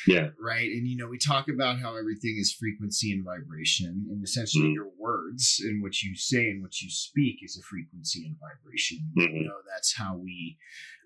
Yeah. 0.06 0.28
Right. 0.40 0.70
And, 0.70 0.86
you 0.86 0.96
know, 0.96 1.08
we 1.08 1.18
talk 1.18 1.48
about 1.48 1.78
how 1.78 1.96
everything 1.96 2.36
is 2.38 2.52
frequency 2.52 3.12
and 3.12 3.24
vibration, 3.24 4.06
and 4.10 4.22
essentially 4.22 4.64
mm-hmm. 4.64 4.74
your 4.74 4.90
words 4.98 5.60
and 5.64 5.82
what 5.82 6.02
you 6.02 6.14
say 6.16 6.50
and 6.50 6.62
what 6.62 6.80
you 6.80 6.90
speak 6.90 7.36
is 7.42 7.58
a 7.58 7.62
frequency 7.62 8.26
and 8.26 8.36
vibration. 8.38 8.98
Mm-hmm. 9.16 9.36
You 9.36 9.44
know, 9.44 9.56
that's 9.72 9.94
how 9.96 10.16
we, 10.16 10.58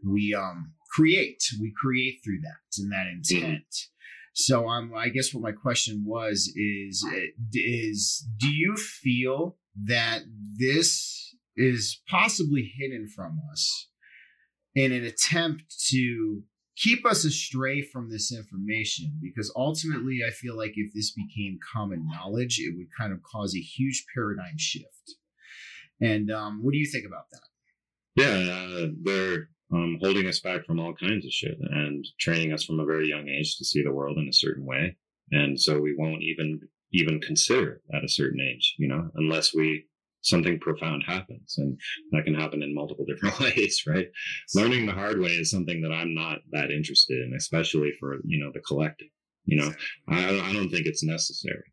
we, 0.05 0.34
um, 0.34 0.72
create. 0.90 1.42
We 1.61 1.72
create 1.80 2.20
through 2.24 2.40
that 2.42 2.82
and 2.82 2.92
that 2.92 3.07
mm-hmm. 3.07 3.36
intent. 3.36 3.64
Mm-hmm. 3.70 3.94
So, 4.34 4.68
um, 4.68 4.92
I 4.96 5.09
guess 5.09 5.34
what 5.34 5.42
my 5.42 5.53
question 5.53 6.05
was 6.07 6.53
is, 6.55 7.05
is 7.53 8.26
do 8.38 8.49
you 8.49 8.76
feel 8.76 9.57
that 9.84 10.22
this 10.57 11.34
is 11.57 12.01
possibly 12.09 12.72
hidden 12.78 13.09
from 13.09 13.40
us 13.53 13.88
in 14.74 14.92
an 14.92 15.05
attempt 15.05 15.64
to 15.88 16.42
keep 16.79 17.05
us 17.05 17.24
astray 17.24 17.83
from 17.83 18.11
this 18.11 18.33
information 18.33 19.18
because 19.20 19.53
ultimately 19.57 20.20
I 20.26 20.31
feel 20.31 20.57
like 20.57 20.72
if 20.76 20.93
this 20.95 21.12
became 21.12 21.59
common 21.72 22.07
knowledge, 22.07 22.59
it 22.61 22.74
would 22.76 22.89
kind 22.97 23.12
of 23.12 23.22
cause 23.22 23.55
a 23.55 23.61
huge 23.61 24.05
paradigm 24.14 24.57
shift. 24.57 25.16
And 26.01 26.31
um, 26.31 26.61
what 26.62 26.72
do 26.72 26.79
you 26.79 26.89
think 26.91 27.07
about 27.07 27.24
that? 27.33 27.41
Yeah, 28.14 28.53
uh, 28.53 28.87
they're 29.03 29.49
um, 29.72 29.99
holding 30.01 30.26
us 30.26 30.41
back 30.41 30.64
from 30.64 30.81
all 30.81 30.95
kinds 30.95 31.24
of 31.24 31.33
shit 31.33 31.59
and 31.61 32.07
training 32.18 32.53
us 32.53 32.64
from 32.64 32.81
a 32.81 32.87
very 32.87 33.09
young 33.09 33.29
age 33.29 33.57
to 33.59 33.64
see 33.64 33.83
the 33.83 33.93
world 33.93 34.16
in 34.18 34.29
a 34.29 34.33
certain 34.33 34.64
way. 34.64 34.97
And 35.31 35.61
so 35.61 35.81
we 35.81 35.95
won't 35.97 36.22
even 36.22 36.61
even 36.93 37.20
consider 37.20 37.83
at 37.93 38.03
a 38.03 38.09
certain 38.09 38.41
age, 38.41 38.74
you 38.79 38.89
know, 38.89 39.11
unless 39.14 39.55
we 39.55 39.85
something 40.29 40.59
profound 40.61 41.03
happens 41.07 41.57
and 41.59 41.79
that 42.12 42.24
can 42.24 42.35
happen 42.35 42.62
in 42.62 42.74
multiple 42.74 43.05
different 43.05 43.39
ways 43.57 43.83
right? 43.87 44.09
Learning 44.55 44.87
the 44.87 44.93
hard 44.93 45.20
way 45.20 45.31
is 45.31 45.51
something 45.51 45.81
that 45.83 45.93
i'm 45.93 46.14
not 46.14 46.39
that 46.53 46.70
interested 46.70 47.20
in 47.20 47.35
especially 47.37 47.93
for 47.99 48.18
you 48.24 48.43
know 48.43 48.51
the 48.53 48.61
collective 48.61 49.09
you 49.45 49.59
know? 49.59 49.72
I, 50.09 50.29
I 50.29 50.53
don't 50.53 50.68
think 50.68 50.87
it's 50.87 51.03
necessary 51.03 51.72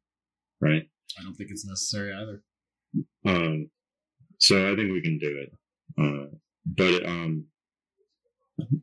right? 0.62 0.84
I 1.20 1.24
don't 1.24 1.36
think 1.36 1.51
it's 1.51 1.66
necessary 1.66 2.14
either. 2.14 2.41
Um 3.26 3.70
so 4.39 4.72
i 4.72 4.76
think 4.76 4.91
we 4.91 5.01
can 5.01 5.18
do 5.18 5.43
it 5.43 5.51
uh 6.01 6.28
but 6.66 7.06
um 7.06 7.45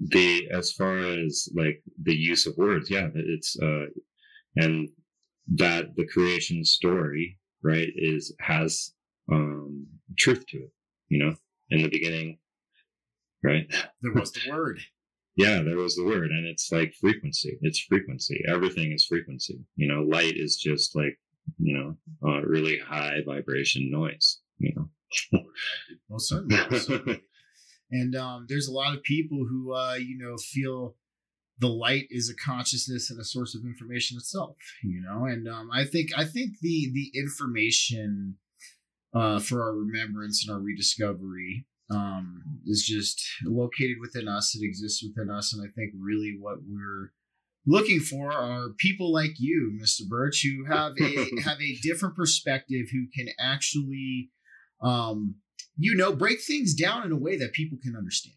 the 0.01 0.49
as 0.51 0.73
far 0.73 0.99
as 0.99 1.49
like 1.55 1.83
the 2.03 2.15
use 2.15 2.47
of 2.47 2.57
words 2.57 2.91
yeah 2.91 3.09
it's 3.15 3.57
uh 3.61 3.87
and 4.57 4.89
that 5.55 5.95
the 5.97 6.07
creation 6.07 6.65
story 6.65 7.39
right 7.63 7.89
is 7.97 8.35
has 8.41 8.93
um 9.33 9.87
truth 10.19 10.45
to 10.47 10.59
it 10.59 10.73
you 11.09 11.19
know 11.19 11.35
in 11.71 11.83
the 11.83 11.89
beginning 11.89 12.39
right? 13.45 13.67
There 14.03 14.13
was 14.13 14.33
the 14.33 14.51
word. 14.51 14.79
Yeah 15.35 15.63
there 15.63 15.79
was 15.79 15.97
the 15.97 16.05
word 16.05 16.31
and 16.31 16.47
it's 16.47 16.71
like 16.71 16.93
frequency 17.01 17.57
it's 17.63 17.81
frequency 17.81 18.45
everything 18.47 18.93
is 18.93 19.07
frequency 19.07 19.65
you 19.77 19.89
know 19.89 20.03
light 20.03 20.37
is 20.37 20.57
just 20.57 20.95
like 20.95 21.19
you 21.59 21.75
know 21.75 21.97
uh, 22.29 22.43
really 22.43 22.79
high 22.79 23.21
vibration 23.27 23.91
noise 23.91 24.41
you 24.59 24.75
know? 24.77 24.91
Most 26.11 26.29
certainly, 26.29 26.57
most 26.71 26.87
certainly. 26.91 27.23
and 27.91 28.15
um 28.15 28.45
there's 28.47 28.69
a 28.69 28.73
lot 28.73 28.95
of 28.95 29.03
people 29.05 29.39
who 29.49 29.75
uh 29.75 29.95
you 29.95 30.19
know 30.19 30.37
feel 30.37 30.97
the 31.61 31.69
light 31.69 32.09
is 32.11 32.29
a 32.29 32.37
consciousness 32.37 33.11
and 33.11 33.19
a 33.19 33.25
source 33.25 33.55
of 33.55 33.65
information 33.65 34.19
itself 34.19 34.57
you 34.85 35.01
know? 35.01 35.25
And 35.25 35.49
um, 35.49 35.71
i 35.73 35.85
think 35.87 36.11
i 36.15 36.27
think 36.27 36.59
the 36.61 36.91
the 36.93 37.11
information 37.19 38.37
uh, 39.15 39.39
for 39.39 39.63
our 39.63 39.75
remembrance 39.75 40.45
and 40.45 40.55
our 40.55 40.61
rediscovery 40.61 41.67
um, 41.91 42.43
is 42.67 42.85
just 42.85 43.23
located 43.45 43.97
within 44.01 44.29
us. 44.29 44.55
It 44.55 44.65
exists 44.65 45.03
within 45.03 45.31
us. 45.31 45.53
And 45.53 45.63
i 45.63 45.71
think 45.73 45.93
really 45.99 46.37
what 46.39 46.59
we're 46.67 47.13
looking 47.67 48.01
for 48.01 48.33
are 48.33 48.71
people 48.79 49.13
like 49.13 49.35
you 49.39 49.79
mr 49.81 50.09
birch 50.09 50.45
who 50.45 50.65
have 50.65 50.95
a 51.01 51.41
have 51.45 51.61
a 51.61 51.79
different 51.81 52.17
perspective 52.17 52.87
who 52.91 53.07
can 53.15 53.29
actually 53.39 54.31
um, 54.83 55.37
you 55.77 55.95
know 55.95 56.13
break 56.13 56.41
things 56.41 56.75
down 56.75 57.05
in 57.05 57.13
a 57.13 57.17
way 57.17 57.37
that 57.37 57.53
people 57.53 57.79
can 57.83 57.97
understand. 57.97 58.37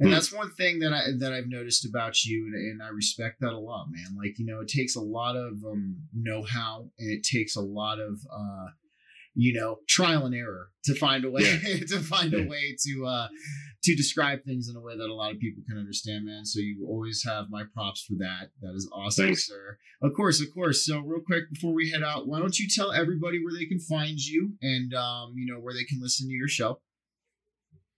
And 0.00 0.12
that's 0.12 0.32
one 0.32 0.50
thing 0.50 0.80
that 0.80 0.92
I 0.92 1.02
that 1.20 1.32
I've 1.32 1.46
noticed 1.46 1.86
about 1.86 2.24
you, 2.24 2.50
and, 2.52 2.54
and, 2.54 2.82
I 2.82 2.88
respect 2.88 3.40
that 3.40 3.52
a 3.52 3.58
lot, 3.58 3.86
man. 3.92 4.16
Like 4.18 4.40
you 4.40 4.44
know, 4.44 4.60
it 4.60 4.66
takes 4.66 4.96
a 4.96 5.00
lot 5.00 5.36
of 5.36 5.64
um, 5.64 5.98
know-how, 6.12 6.90
and 6.98 7.12
it 7.12 7.22
takes 7.22 7.54
a 7.54 7.60
lot 7.60 8.00
of 8.00 8.18
uh, 8.28 8.66
you 9.34 9.52
know 9.52 9.78
trial 9.88 10.26
and 10.26 10.34
error 10.34 10.68
to 10.84 10.94
find 10.94 11.24
a 11.24 11.30
way 11.30 11.42
yeah. 11.42 11.78
to 11.88 12.00
find 12.00 12.32
yeah. 12.32 12.40
a 12.40 12.48
way 12.48 12.76
to 12.86 13.06
uh, 13.06 13.28
to 13.82 13.94
describe 13.94 14.44
things 14.44 14.68
in 14.68 14.76
a 14.76 14.80
way 14.80 14.96
that 14.96 15.10
a 15.10 15.14
lot 15.14 15.32
of 15.32 15.38
people 15.38 15.62
can 15.68 15.78
understand, 15.78 16.24
man. 16.24 16.44
So 16.44 16.60
you 16.60 16.86
always 16.88 17.22
have 17.26 17.46
my 17.50 17.64
props 17.74 18.04
for 18.04 18.14
that. 18.18 18.50
That 18.62 18.74
is 18.74 18.88
awesome, 18.92 19.26
Thanks. 19.26 19.46
sir. 19.46 19.78
Of 20.02 20.12
course, 20.14 20.40
of 20.40 20.52
course. 20.54 20.86
So 20.86 21.00
real 21.00 21.22
quick 21.26 21.44
before 21.52 21.74
we 21.74 21.90
head 21.90 22.02
out, 22.02 22.26
why 22.26 22.38
don't 22.38 22.58
you 22.58 22.68
tell 22.68 22.92
everybody 22.92 23.42
where 23.42 23.54
they 23.54 23.66
can 23.66 23.80
find 23.80 24.18
you 24.18 24.54
and 24.62 24.94
um, 24.94 25.32
you 25.34 25.52
know 25.52 25.60
where 25.60 25.74
they 25.74 25.84
can 25.84 26.00
listen 26.00 26.28
to 26.28 26.34
your 26.34 26.48
show? 26.48 26.80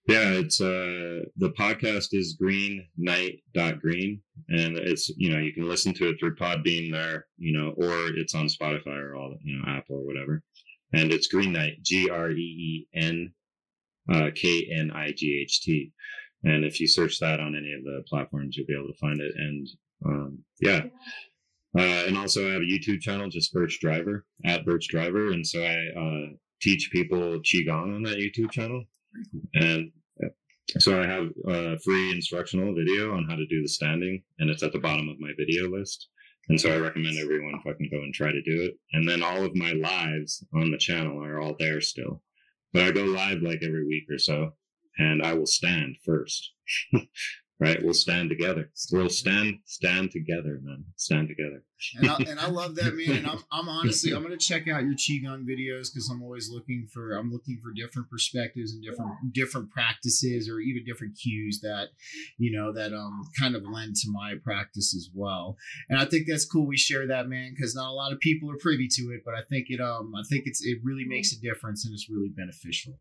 Yeah, 0.09 0.30
it's 0.34 0.61
uh 0.61 1.26
the 1.37 1.53
podcast 1.59 2.09
is 2.12 2.37
Green 2.41 2.87
Knight 2.97 3.41
dot 3.55 3.80
green 3.80 4.22
and 4.49 4.78
it's 4.78 5.09
you 5.16 5.32
know 5.32 5.41
you 5.41 5.53
can 5.53 5.68
listen 5.68 5.93
to 5.95 6.11
it 6.11 6.16
through 6.20 6.37
Podbean 6.37 6.93
there, 6.93 7.26
you 7.39 7.53
know, 7.53 7.70
or 7.76 8.09
it's 8.16 8.34
on 8.34 8.47
Spotify 8.47 8.99
or 9.03 9.16
all 9.16 9.34
you 9.43 9.59
know, 9.59 9.64
Apple 9.68 9.97
or 9.97 10.07
whatever. 10.07 10.43
And 10.93 11.12
it's 11.12 11.26
Green 11.28 11.53
Knight, 11.53 11.82
G 11.82 12.09
R 12.11 12.30
E 12.30 12.34
E 12.34 12.89
N 12.95 13.32
uh 14.12 14.30
K 14.34 14.68
N 14.72 14.91
I 14.95 15.12
G 15.12 15.41
H 15.43 15.62
T. 15.62 15.93
And 16.45 16.64
if 16.64 16.80
you 16.80 16.87
search 16.87 17.18
that 17.20 17.41
on 17.41 17.57
any 17.57 17.72
of 17.72 17.82
the 17.82 18.03
platforms, 18.09 18.57
you'll 18.57 18.66
be 18.66 18.74
able 18.74 18.93
to 18.93 18.99
find 18.99 19.20
it. 19.20 19.32
And 19.37 19.68
um 20.05 20.39
yeah. 20.61 20.82
Uh, 21.76 22.07
and 22.07 22.16
also 22.16 22.49
I 22.49 22.53
have 22.53 22.62
a 22.62 22.64
YouTube 22.64 23.01
channel, 23.01 23.28
just 23.28 23.53
Birch 23.53 23.78
Driver 23.80 24.24
at 24.45 24.64
Birch 24.64 24.89
Driver. 24.89 25.32
And 25.32 25.47
so 25.47 25.62
I 25.62 25.76
uh 25.99 26.32
teach 26.62 26.91
people 26.91 27.41
Qigong 27.41 27.97
on 27.97 28.03
that 28.05 28.18
YouTube 28.18 28.51
channel. 28.51 28.84
And 29.55 29.91
so 30.78 31.01
I 31.01 31.07
have 31.07 31.28
a 31.47 31.78
free 31.78 32.11
instructional 32.11 32.74
video 32.74 33.14
on 33.16 33.24
how 33.28 33.37
to 33.37 33.47
do 33.47 33.62
the 33.62 33.68
standing, 33.68 34.22
and 34.39 34.51
it's 34.51 34.64
at 34.64 34.72
the 34.72 34.80
bottom 34.80 35.09
of 35.09 35.20
my 35.20 35.30
video 35.39 35.68
list. 35.70 36.09
And 36.49 36.61
so 36.61 36.72
I 36.72 36.78
recommend 36.78 37.18
everyone 37.18 37.61
fucking 37.64 37.88
go 37.90 37.99
and 37.99 38.14
try 38.14 38.30
to 38.30 38.42
do 38.42 38.62
it. 38.62 38.74
And 38.92 39.09
then 39.09 39.22
all 39.22 39.44
of 39.44 39.57
my 39.57 39.72
lives 39.72 40.44
on 40.55 40.70
the 40.70 40.78
channel 40.78 41.22
are 41.24 41.40
all 41.40 41.57
there 41.59 41.80
still. 41.80 42.22
But 42.72 42.84
I 42.84 42.90
go 42.92 43.05
live 43.05 43.42
like 43.42 43.62
every 43.62 43.86
week 43.86 44.05
or 44.11 44.18
so, 44.18 44.53
and 44.99 45.22
I 45.22 45.34
will 45.34 45.47
stand 45.47 45.97
first. 46.05 46.53
right? 47.59 47.83
We'll 47.83 47.95
stand 47.95 48.29
together. 48.29 48.71
We'll 48.93 49.09
stand 49.09 49.61
stand 49.65 50.11
together, 50.11 50.61
man. 50.63 50.85
Stand 50.97 51.29
together. 51.29 51.63
and, 51.97 52.11
I, 52.11 52.17
and 52.31 52.41
I 52.41 52.49
love 52.49 52.75
that, 52.77 52.95
man. 52.95 53.19
And 53.19 53.27
I'm, 53.27 53.39
I'm 53.51 53.69
honestly 53.69 54.13
I'm 54.13 54.23
gonna 54.23 54.37
check 54.37 54.69
out 54.69 54.83
your 54.83 54.95
qigong 54.95 55.45
videos 55.45 55.89
because 55.93 56.09
I'm 56.11 56.23
always 56.23 56.51
looking 56.51 56.87
for 56.93 57.13
I'm 57.13 57.33
looking 57.33 57.59
for 57.63 57.73
different 57.73 58.11
perspectives 58.11 58.73
and 58.73 58.83
different 58.83 59.33
different 59.33 59.71
practices 59.71 60.49
or 60.49 60.61
even 60.61 60.85
different 60.85 61.17
cues 61.17 61.61
that 61.63 61.89
you 62.39 62.57
know 62.57 62.73
that 62.73 62.93
um 62.93 63.23
kind 63.39 63.57
of 63.57 63.63
lend 63.65 63.97
to 63.97 64.11
my 64.11 64.35
practice 64.43 64.95
as 64.95 65.09
well. 65.15 65.57
And 65.89 65.99
I 65.99 66.05
think 66.05 66.27
that's 66.29 66.45
cool. 66.45 66.67
We 66.67 66.77
share 66.77 67.07
that, 67.07 67.29
man, 67.29 67.55
because 67.55 67.75
not 67.75 67.91
a 67.91 67.95
lot 67.95 68.13
of 68.13 68.21
people 68.21 68.51
are 68.51 68.59
privy 68.59 68.89
to 68.89 69.03
it, 69.13 69.23
but 69.25 69.35
I 69.35 69.43
think 69.49 69.67
it 69.71 69.81
um 69.81 70.13
I 70.15 70.23
think 70.29 70.43
it's 70.47 70.65
it 70.65 70.79
really 70.85 71.05
makes 71.07 71.33
a 71.33 71.41
difference 71.41 71.87
and 71.87 71.95
it's 71.95 72.11
really 72.11 72.29
beneficial. 72.29 73.01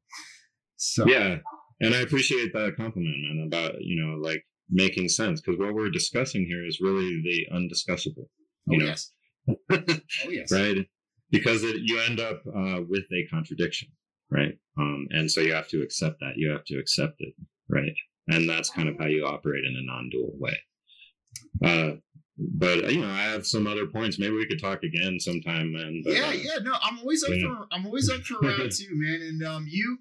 So 0.78 1.06
yeah, 1.08 1.38
and 1.82 1.94
I 1.94 2.00
appreciate 2.00 2.54
that 2.54 2.76
compliment, 2.78 3.16
man, 3.22 3.48
about, 3.48 3.82
you 3.82 4.02
know, 4.02 4.18
like 4.18 4.44
making 4.70 5.10
sense 5.10 5.42
because 5.42 5.60
what 5.60 5.74
we're 5.74 5.90
discussing 5.90 6.46
here 6.46 6.66
is 6.66 6.80
really 6.82 7.22
the 7.24 7.56
undiscussable. 7.56 8.28
You 8.68 8.74
oh, 8.74 8.78
know? 8.78 8.86
yes. 8.86 9.12
oh, 9.50 10.30
yes. 10.30 10.52
Right? 10.52 10.78
Because 11.32 11.64
it, 11.64 11.78
you 11.84 12.00
end 12.00 12.20
up 12.20 12.42
uh, 12.48 12.82
with 12.88 13.04
a 13.12 13.28
contradiction, 13.30 13.90
right? 14.32 14.58
Um, 14.78 15.08
and 15.12 15.30
so 15.30 15.42
you 15.42 15.54
have 15.54 15.68
to 15.70 15.82
accept 15.82 16.20
that. 16.20 16.34
You 16.38 16.52
have 16.52 16.64
to 16.66 16.78
accept 16.78 17.16
it, 17.20 17.34
right? 17.68 17.96
And 18.28 18.48
that's 18.48 18.70
kind 18.70 18.88
of 18.88 18.98
how 19.00 19.08
you 19.08 19.26
operate 19.26 19.66
in 19.66 19.76
a 19.76 19.82
non 19.82 20.10
dual 20.12 20.34
way. 20.38 20.58
Uh, 21.64 21.98
but 22.38 22.92
you 22.92 23.02
know, 23.02 23.10
I 23.10 23.24
have 23.24 23.46
some 23.46 23.66
other 23.68 23.88
points. 23.88 24.20
Maybe 24.20 24.36
we 24.36 24.48
could 24.48 24.62
talk 24.62 24.84
again 24.84 25.20
sometime, 25.20 25.74
man. 25.74 26.02
But, 26.04 26.14
yeah, 26.14 26.28
uh, 26.28 26.32
yeah. 26.32 26.58
No, 26.62 26.74
I'm 26.82 27.00
always 27.00 27.24
up 27.24 27.32
yeah. 27.32 27.48
for 27.48 27.68
I'm 27.72 27.86
always 27.86 28.10
up 28.10 28.22
for 28.22 28.40
round 28.40 28.72
two, 28.72 28.90
man. 28.92 29.22
And 29.22 29.44
um, 29.44 29.66
you 29.68 29.98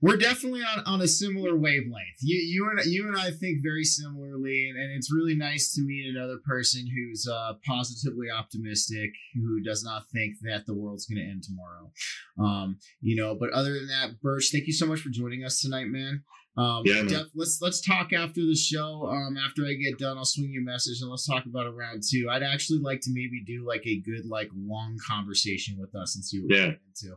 we're 0.00 0.16
definitely 0.16 0.60
on, 0.60 0.82
on 0.86 1.00
a 1.00 1.08
similar 1.08 1.56
wavelength. 1.56 2.18
You 2.20 2.36
you 2.36 2.70
and 2.70 2.80
you 2.86 3.08
and 3.08 3.16
I 3.16 3.30
think 3.30 3.58
very 3.62 3.84
similarly, 3.84 4.68
and, 4.68 4.78
and 4.78 4.92
it's 4.92 5.12
really 5.12 5.34
nice 5.34 5.72
to 5.74 5.82
meet 5.82 6.14
another 6.14 6.38
person 6.46 6.86
who's 6.86 7.28
uh, 7.28 7.54
positively 7.66 8.30
optimistic, 8.30 9.10
who 9.34 9.60
does 9.60 9.82
not 9.82 10.04
think 10.12 10.36
that 10.42 10.66
the 10.66 10.74
world's 10.74 11.06
going 11.06 11.18
to 11.18 11.30
end 11.30 11.42
tomorrow. 11.42 11.90
Um, 12.38 12.78
you 13.00 13.16
know, 13.16 13.36
but 13.38 13.50
other 13.50 13.74
than 13.74 13.88
that, 13.88 14.20
Birch, 14.22 14.50
thank 14.52 14.66
you 14.66 14.72
so 14.72 14.86
much 14.86 15.00
for 15.00 15.10
joining 15.10 15.44
us 15.44 15.60
tonight, 15.60 15.88
man. 15.88 16.22
Um, 16.56 16.82
yeah, 16.84 17.02
def- 17.02 17.30
let's 17.34 17.60
let's 17.60 17.80
talk 17.80 18.12
after 18.12 18.40
the 18.40 18.56
show. 18.56 19.08
Um, 19.08 19.36
after 19.36 19.64
I 19.64 19.74
get 19.74 19.98
done, 19.98 20.16
I'll 20.16 20.24
swing 20.24 20.50
you 20.50 20.60
a 20.60 20.64
message 20.64 21.00
and 21.00 21.10
let's 21.10 21.26
talk 21.26 21.44
about 21.46 21.66
a 21.66 21.72
round 21.72 22.02
two. 22.08 22.28
I'd 22.30 22.42
actually 22.42 22.80
like 22.80 23.00
to 23.02 23.10
maybe 23.12 23.42
do 23.46 23.64
like 23.66 23.86
a 23.86 24.00
good 24.00 24.26
like 24.26 24.50
long 24.54 24.96
conversation 25.08 25.76
with 25.78 25.94
us 25.94 26.16
and 26.16 26.24
see 26.24 26.40
what 26.40 26.56
yeah. 26.56 26.66
we're 26.66 26.78
into 26.88 27.16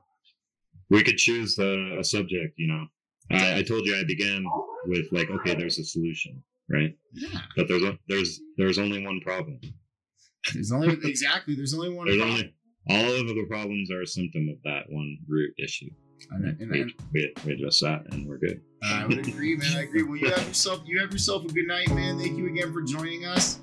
we 0.92 1.02
could 1.02 1.18
choose 1.18 1.58
a, 1.58 2.00
a 2.00 2.04
subject. 2.04 2.54
You 2.58 2.68
know, 2.68 2.86
I, 3.32 3.60
I, 3.60 3.64
told 3.64 3.86
you 3.86 3.96
I 3.96 4.04
began 4.04 4.46
with 4.86 5.08
like, 5.12 5.30
okay, 5.30 5.56
there's 5.56 5.80
a 5.80 5.86
solution, 5.86 6.44
right? 6.70 6.96
Yeah. 7.14 7.40
But 7.56 7.68
there's 7.68 7.84
a, 7.84 7.98
there's 8.08 8.40
there's 8.58 8.78
only 8.78 9.04
one 9.04 9.22
problem. 9.22 9.60
There's 10.54 10.72
only 10.72 10.90
exactly 11.04 11.56
there's 11.56 11.74
only 11.74 11.90
one. 11.90 12.08
There's 12.08 12.22
only 12.22 12.54
all 12.90 13.22
of 13.22 13.28
the 13.28 13.46
problems 13.48 13.90
are 13.90 14.02
a 14.02 14.08
symptom 14.08 14.50
of 14.50 14.58
that 14.64 14.84
one 14.90 15.18
root 15.28 15.54
issue. 15.58 15.90
And, 16.30 16.62
and, 16.62 16.72
we, 16.72 16.96
we, 17.14 17.34
we 17.46 17.54
address 17.54 17.80
that 17.80 18.04
and 18.12 18.28
we're 18.28 18.38
good. 18.38 18.62
I 18.84 19.08
would 19.08 19.28
agree, 19.28 19.56
man. 19.56 19.76
I 19.76 19.82
agree. 19.82 20.04
Well, 20.04 20.18
you 20.18 20.30
have 20.30 20.48
yourself 20.48 20.82
you 20.86 21.00
have 21.00 21.12
yourself 21.12 21.46
a 21.46 21.48
good 21.48 21.68
night, 21.68 21.90
man. 21.96 22.20
Thank 22.20 22.38
you 22.38 22.48
again 22.48 22.72
for 22.72 22.82
joining 22.84 23.26
us. 23.26 23.60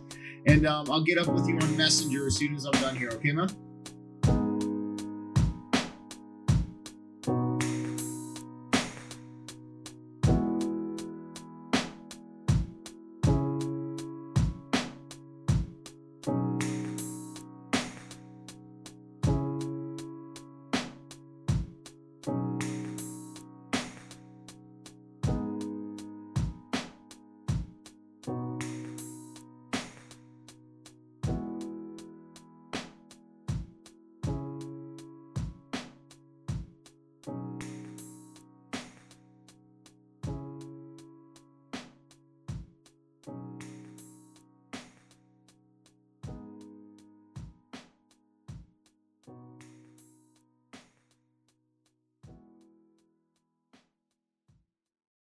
And 0.47 0.67
um, 0.67 0.91
I'll 0.91 1.05
get 1.05 1.19
up 1.19 1.29
with 1.29 1.47
you 1.47 1.57
on 1.59 1.77
Messenger 1.77 2.27
as 2.27 2.37
soon 2.37 2.57
as 2.57 2.65
I'm 2.65 2.73
done 2.73 2.97
here. 2.97 3.11
Okay, 3.13 3.33
man. 3.33 3.49